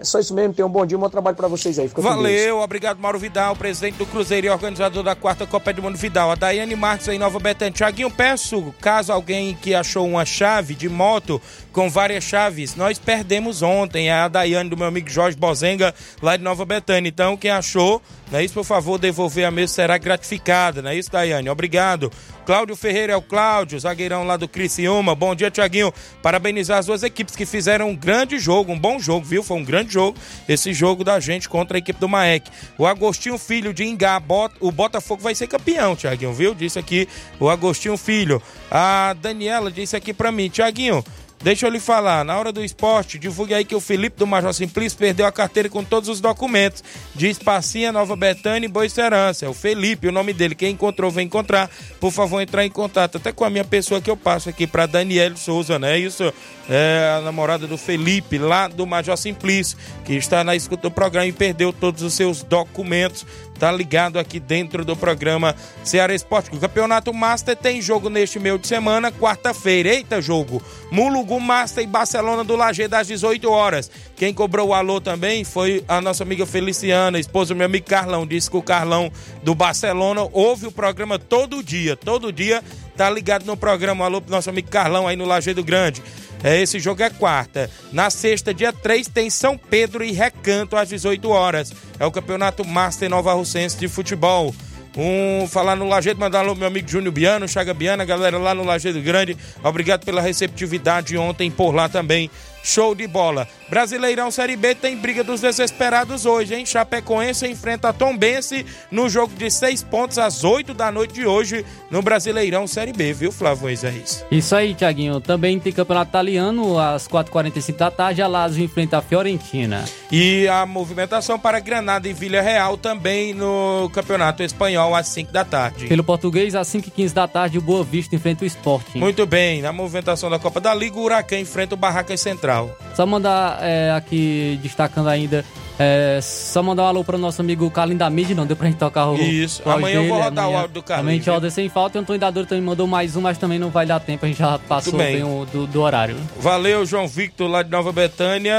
É 0.00 0.04
só 0.04 0.18
isso 0.18 0.34
mesmo. 0.34 0.54
Tenham 0.54 0.68
um 0.68 0.72
bom 0.72 0.86
dia, 0.86 0.96
um 0.96 1.00
bom 1.00 1.10
trabalho 1.10 1.36
pra 1.36 1.46
vocês 1.46 1.78
aí. 1.78 1.86
Fica. 1.86 2.00
Valeu, 2.00 2.58
obrigado 2.60 2.98
Mauro 2.98 3.18
Vidal, 3.18 3.54
presidente 3.54 3.98
do 3.98 4.06
Cruzeiro 4.06 4.46
e 4.46 4.50
organizador 4.50 5.02
da 5.02 5.14
quarta 5.14 5.46
Copa 5.46 5.72
do 5.74 5.82
Mundo 5.82 5.98
Vidal. 5.98 6.30
A 6.30 6.34
Daiane 6.34 6.74
Marques 6.74 7.08
aí, 7.08 7.18
Nova 7.18 7.38
Betânia. 7.38 7.72
Tiaguinho, 7.72 8.10
peço, 8.10 8.74
caso 8.80 9.12
alguém 9.12 9.54
que 9.54 9.74
achou 9.74 10.08
uma 10.08 10.24
chave 10.24 10.74
de 10.74 10.88
moto 10.88 11.40
com 11.70 11.90
várias 11.90 12.24
chaves, 12.24 12.74
nós 12.74 12.98
perdemos 12.98 13.60
ontem. 13.60 14.08
É 14.08 14.14
a 14.14 14.28
Daiane 14.28 14.70
do 14.70 14.76
meu 14.76 14.86
amigo 14.86 15.10
Jorge 15.10 15.36
Bozenga, 15.36 15.94
lá 16.22 16.36
de 16.36 16.42
Nova 16.42 16.64
Betânia. 16.64 17.08
Então, 17.08 17.36
quem 17.36 17.50
achou, 17.50 18.00
não 18.32 18.38
é 18.38 18.44
isso, 18.44 18.54
por 18.54 18.64
favor, 18.64 18.98
devolver 18.98 19.44
a 19.44 19.50
mesa 19.50 19.74
será 19.74 19.98
gratificada, 19.98 20.80
não 20.80 20.90
é 20.90 20.96
isso, 20.96 21.10
Daiane? 21.10 21.50
Obrigado. 21.50 22.10
Cláudio 22.44 22.74
Ferreira 22.74 23.12
é 23.12 23.16
o 23.16 23.22
Cláudio, 23.22 23.78
zagueirão 23.78 24.24
lá 24.24 24.36
do 24.36 24.48
Criciúma. 24.48 25.14
Bom 25.14 25.36
dia, 25.36 25.50
Tiaguinho. 25.50 25.92
Parabenizar 26.20 26.78
as 26.78 26.86
duas 26.86 27.04
equipes 27.04 27.36
que 27.36 27.46
fizeram 27.46 27.90
um 27.90 27.94
grande 27.94 28.38
jogo, 28.38 28.72
um 28.72 28.78
bom 28.78 28.98
jogo, 28.98 29.24
viu? 29.24 29.42
Foi 29.42 29.56
um 29.56 29.64
grande 29.64 29.89
jogo 29.92 30.18
esse 30.48 30.72
jogo 30.72 31.04
da 31.04 31.20
gente 31.20 31.48
contra 31.48 31.76
a 31.76 31.78
equipe 31.78 31.98
do 31.98 32.08
Maek. 32.08 32.50
O 32.76 32.86
Agostinho 32.86 33.38
Filho 33.38 33.72
de 33.72 33.84
Ingá, 33.84 34.20
o 34.60 34.70
Botafogo 34.70 35.22
vai 35.22 35.34
ser 35.34 35.46
campeão, 35.46 35.96
Tiaguinho, 35.96 36.32
viu? 36.32 36.54
Disse 36.54 36.78
aqui 36.78 37.08
o 37.38 37.48
Agostinho 37.48 37.96
Filho. 37.96 38.42
A 38.70 39.14
Daniela 39.20 39.70
disse 39.70 39.96
aqui 39.96 40.12
pra 40.12 40.32
mim, 40.32 40.48
Tiaguinho. 40.48 41.04
Deixa 41.42 41.66
eu 41.66 41.70
lhe 41.70 41.80
falar, 41.80 42.22
na 42.22 42.38
hora 42.38 42.52
do 42.52 42.62
esporte, 42.62 43.18
divulgue 43.18 43.54
aí 43.54 43.64
que 43.64 43.74
o 43.74 43.80
Felipe 43.80 44.18
do 44.18 44.26
Major 44.26 44.52
Simplício 44.52 44.98
perdeu 44.98 45.24
a 45.24 45.32
carteira 45.32 45.70
com 45.70 45.82
todos 45.82 46.10
os 46.10 46.20
documentos. 46.20 46.84
Diz 47.14 47.38
Passinha, 47.38 47.90
Nova 47.90 48.14
Betânia 48.14 48.66
e 48.66 48.70
Boa 48.70 48.86
Serança. 48.90 49.46
É 49.46 49.48
o 49.48 49.54
Felipe, 49.54 50.06
o 50.06 50.12
nome 50.12 50.34
dele. 50.34 50.54
Quem 50.54 50.72
encontrou, 50.72 51.10
vem 51.10 51.24
encontrar. 51.24 51.70
Por 51.98 52.12
favor, 52.12 52.42
entrar 52.42 52.66
em 52.66 52.70
contato. 52.70 53.16
Até 53.16 53.32
com 53.32 53.42
a 53.42 53.48
minha 53.48 53.64
pessoa 53.64 54.02
que 54.02 54.10
eu 54.10 54.18
passo 54.18 54.50
aqui 54.50 54.66
para 54.66 54.84
Daniele 54.84 55.38
Souza, 55.38 55.78
né? 55.78 55.98
Isso 55.98 56.30
é 56.68 57.16
a 57.16 57.22
namorada 57.22 57.66
do 57.66 57.78
Felipe, 57.78 58.36
lá 58.36 58.68
do 58.68 58.86
Major 58.86 59.16
Simplício, 59.16 59.78
que 60.04 60.12
está 60.12 60.44
na 60.44 60.54
escuta 60.54 60.82
do 60.82 60.90
programa 60.90 61.26
e 61.26 61.32
perdeu 61.32 61.72
todos 61.72 62.02
os 62.02 62.12
seus 62.12 62.42
documentos. 62.42 63.24
Tá 63.58 63.70
ligado 63.70 64.18
aqui 64.18 64.40
dentro 64.40 64.86
do 64.86 64.96
programa 64.96 65.54
Ceará 65.84 66.14
Esporte. 66.14 66.50
O 66.54 66.58
Campeonato 66.58 67.12
Master 67.12 67.54
tem 67.54 67.80
jogo 67.82 68.08
neste 68.08 68.38
meio 68.38 68.58
de 68.58 68.66
semana, 68.66 69.12
quarta-feira. 69.12 69.90
Eita, 69.90 70.20
jogo! 70.22 70.62
Mulugu 70.90 71.29
Master 71.38 71.84
e 71.84 71.86
Barcelona 71.86 72.42
do 72.42 72.56
Lajeado 72.56 72.96
às 72.96 73.06
18 73.06 73.48
horas. 73.50 73.90
Quem 74.16 74.32
cobrou 74.32 74.68
o 74.68 74.74
alô 74.74 75.00
também 75.00 75.44
foi 75.44 75.84
a 75.86 76.00
nossa 76.00 76.24
amiga 76.24 76.46
Feliciana, 76.46 77.18
esposa 77.18 77.54
do 77.54 77.58
meu 77.58 77.66
amigo 77.66 77.86
Carlão. 77.86 78.26
Disse 78.26 78.50
que 78.50 78.56
o 78.56 78.62
Carlão 78.62 79.12
do 79.42 79.54
Barcelona 79.54 80.26
ouve 80.32 80.66
o 80.66 80.72
programa 80.72 81.18
todo 81.18 81.62
dia. 81.62 81.94
Todo 81.94 82.32
dia 82.32 82.64
tá 82.96 83.08
ligado 83.10 83.44
no 83.44 83.56
programa. 83.56 84.06
Alô 84.06 84.20
pro 84.20 84.30
nosso 84.30 84.50
amigo 84.50 84.68
Carlão 84.68 85.06
aí 85.06 85.14
no 85.14 85.26
Lajeado 85.26 85.62
Grande. 85.62 86.02
É, 86.42 86.60
esse 86.60 86.78
jogo 86.78 87.02
é 87.02 87.10
quarta. 87.10 87.70
Na 87.92 88.08
sexta, 88.08 88.54
dia 88.54 88.72
3, 88.72 89.08
tem 89.08 89.28
São 89.28 89.58
Pedro 89.58 90.02
e 90.02 90.10
Recanto 90.10 90.76
às 90.76 90.88
18 90.88 91.28
horas. 91.28 91.72
É 91.98 92.06
o 92.06 92.10
Campeonato 92.10 92.66
Master 92.66 93.10
Nova 93.10 93.34
Russense 93.34 93.76
de 93.76 93.88
Futebol. 93.88 94.54
Um, 94.96 95.46
falar 95.46 95.76
no 95.76 95.86
Lajeado, 95.86 96.18
mandar 96.18 96.40
alô 96.40 96.54
meu 96.54 96.66
amigo 96.66 96.88
Júnior 96.88 97.12
Biano, 97.12 97.46
Chaga 97.46 97.72
Biana, 97.72 98.04
galera 98.04 98.38
lá 98.38 98.54
no 98.54 98.64
Lajeado 98.64 99.00
Grande. 99.00 99.36
Obrigado 99.62 100.04
pela 100.04 100.20
receptividade 100.20 101.16
ontem 101.16 101.50
por 101.50 101.74
lá 101.74 101.88
também. 101.88 102.30
Show 102.62 102.94
de 102.94 103.06
bola. 103.06 103.48
Brasileirão 103.68 104.30
Série 104.30 104.56
B 104.56 104.74
tem 104.74 104.96
briga 104.96 105.22
dos 105.22 105.40
desesperados 105.40 106.26
hoje, 106.26 106.54
hein? 106.54 106.66
Chapecoense 106.66 107.46
enfrenta 107.46 107.92
Tombense 107.92 108.66
no 108.90 109.08
jogo 109.08 109.32
de 109.34 109.48
seis 109.50 109.82
pontos 109.82 110.18
às 110.18 110.42
8 110.42 110.74
da 110.74 110.90
noite 110.90 111.14
de 111.14 111.24
hoje 111.24 111.64
no 111.88 112.02
Brasileirão 112.02 112.66
Série 112.66 112.92
B, 112.92 113.12
viu, 113.12 113.30
Flávio 113.30 113.62
Moisés? 113.62 114.24
Isso 114.30 114.56
aí, 114.56 114.74
Tiaguinho. 114.74 115.20
Também 115.20 115.58
tem 115.60 115.72
campeonato 115.72 116.10
italiano 116.10 116.78
às 116.78 117.06
4h45 117.06 117.76
da 117.76 117.90
tarde. 117.90 118.22
A 118.22 118.26
Lazio 118.26 118.64
enfrenta 118.64 118.98
a 118.98 119.02
Fiorentina. 119.02 119.84
E 120.10 120.48
a 120.48 120.66
movimentação 120.66 121.38
para 121.38 121.60
Granada 121.60 122.08
e 122.08 122.12
Vila 122.12 122.40
Real 122.40 122.76
também 122.76 123.32
no 123.32 123.88
campeonato 123.92 124.42
espanhol 124.42 124.94
às 124.94 125.06
5 125.08 125.32
da 125.32 125.44
tarde. 125.44 125.86
Pelo 125.86 126.02
português, 126.02 126.56
às 126.56 126.66
5h15 126.68 127.12
da 127.12 127.28
tarde, 127.28 127.58
o 127.58 127.62
Boa 127.62 127.84
Vista 127.84 128.16
enfrenta 128.16 128.44
o 128.44 128.46
Sporting. 128.46 128.98
Muito 128.98 129.24
bem. 129.26 129.62
Na 129.62 129.72
movimentação 129.72 130.28
da 130.28 130.38
Copa 130.38 130.60
da 130.60 130.74
Liga, 130.74 130.98
o 130.98 131.02
Huracan 131.02 131.38
enfrenta 131.38 131.74
o 131.74 131.78
Barracas 131.78 132.20
Central. 132.20 132.49
Só 132.94 133.06
mandar 133.06 133.58
é, 133.62 133.92
aqui, 133.92 134.58
destacando 134.62 135.08
ainda, 135.08 135.44
é, 135.78 136.20
só 136.22 136.62
mandar 136.62 136.82
um 136.82 136.86
alô 136.86 137.02
para 137.02 137.16
o 137.16 137.18
nosso 137.18 137.40
amigo 137.40 137.70
Carlinho 137.70 137.98
da 137.98 138.10
Mídia, 138.10 138.36
não 138.36 138.44
deu 138.44 138.54
pra 138.54 138.66
gente 138.66 138.76
tocar 138.76 139.06
o. 139.06 139.16
Isso, 139.16 139.62
o 139.64 139.70
amanhã 139.70 139.94
eu 139.94 140.08
vou 140.08 140.18
dele, 140.18 140.24
rodar 140.24 140.44
amanhã. 140.44 140.58
o 140.58 140.60
áudio 140.60 140.74
do 140.74 140.82
Carlinho. 140.82 141.10
A 141.10 141.12
gente 141.14 141.30
roda 141.30 141.50
sem 141.50 141.68
falta. 141.70 141.96
E 141.96 141.98
o 141.98 142.02
Antônio 142.02 142.20
Dador 142.20 142.44
também 142.44 142.62
mandou 142.62 142.86
mais 142.86 143.16
um, 143.16 143.22
mas 143.22 143.38
também 143.38 143.58
não 143.58 143.70
vai 143.70 143.86
dar 143.86 143.98
tempo, 143.98 144.26
a 144.26 144.28
gente 144.28 144.38
já 144.38 144.58
passou 144.58 144.92
bem. 144.92 145.16
bem 145.16 145.24
o, 145.24 145.46
do, 145.46 145.66
do 145.66 145.80
horário. 145.80 146.16
Valeu, 146.38 146.84
João 146.84 147.08
Victor, 147.08 147.48
lá 147.48 147.62
de 147.62 147.70
Nova 147.70 147.92
Betânia, 147.92 148.54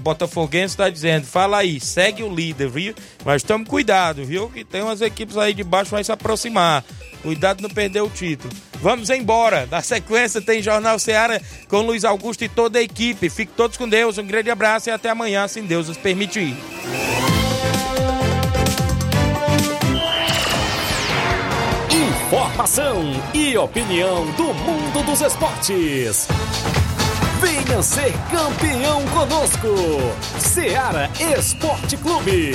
Botafoguense, 0.00 0.72
está 0.72 0.88
dizendo. 0.88 1.26
Fala 1.26 1.58
aí, 1.58 1.78
segue 1.78 2.22
o 2.22 2.34
líder, 2.34 2.70
viu? 2.70 2.94
Mas 3.22 3.42
tome 3.42 3.66
cuidado, 3.66 4.24
viu? 4.24 4.48
Que 4.48 4.64
tem 4.64 4.80
umas 4.80 5.02
equipes 5.02 5.36
aí 5.36 5.52
de 5.52 5.62
baixo 5.62 5.90
vai 5.90 6.02
se 6.02 6.10
aproximar. 6.10 6.82
Cuidado 7.22 7.58
de 7.58 7.62
não 7.62 7.70
perder 7.70 8.00
o 8.00 8.10
título. 8.10 8.52
Vamos 8.80 9.08
embora. 9.10 9.68
Na 9.70 9.80
sequência 9.80 10.40
tem 10.40 10.60
Jornal 10.60 10.98
Seara 10.98 11.40
com 11.68 11.82
Luiz 11.82 12.04
Augusto 12.04 12.42
e 12.42 12.48
toda 12.48 12.80
a 12.80 12.82
equipe. 12.82 13.30
Fiquem 13.32 13.54
todos 13.56 13.76
com 13.76 13.88
Deus. 13.88 14.18
Um 14.18 14.26
grande 14.26 14.50
abraço 14.50 14.88
e 14.88 14.92
até 14.92 15.10
amanhã, 15.10 15.48
se 15.48 15.60
Deus 15.62 15.88
nos 15.88 15.96
permitir. 15.96 16.56
Informação 21.90 23.02
e 23.34 23.56
opinião 23.56 24.26
do 24.32 24.54
mundo 24.54 25.04
dos 25.04 25.20
esportes. 25.20 26.28
Venha 27.40 27.82
ser 27.82 28.12
campeão 28.30 29.04
conosco. 29.08 29.68
Seara 30.38 31.10
Esporte 31.36 31.96
Clube. 31.96 32.52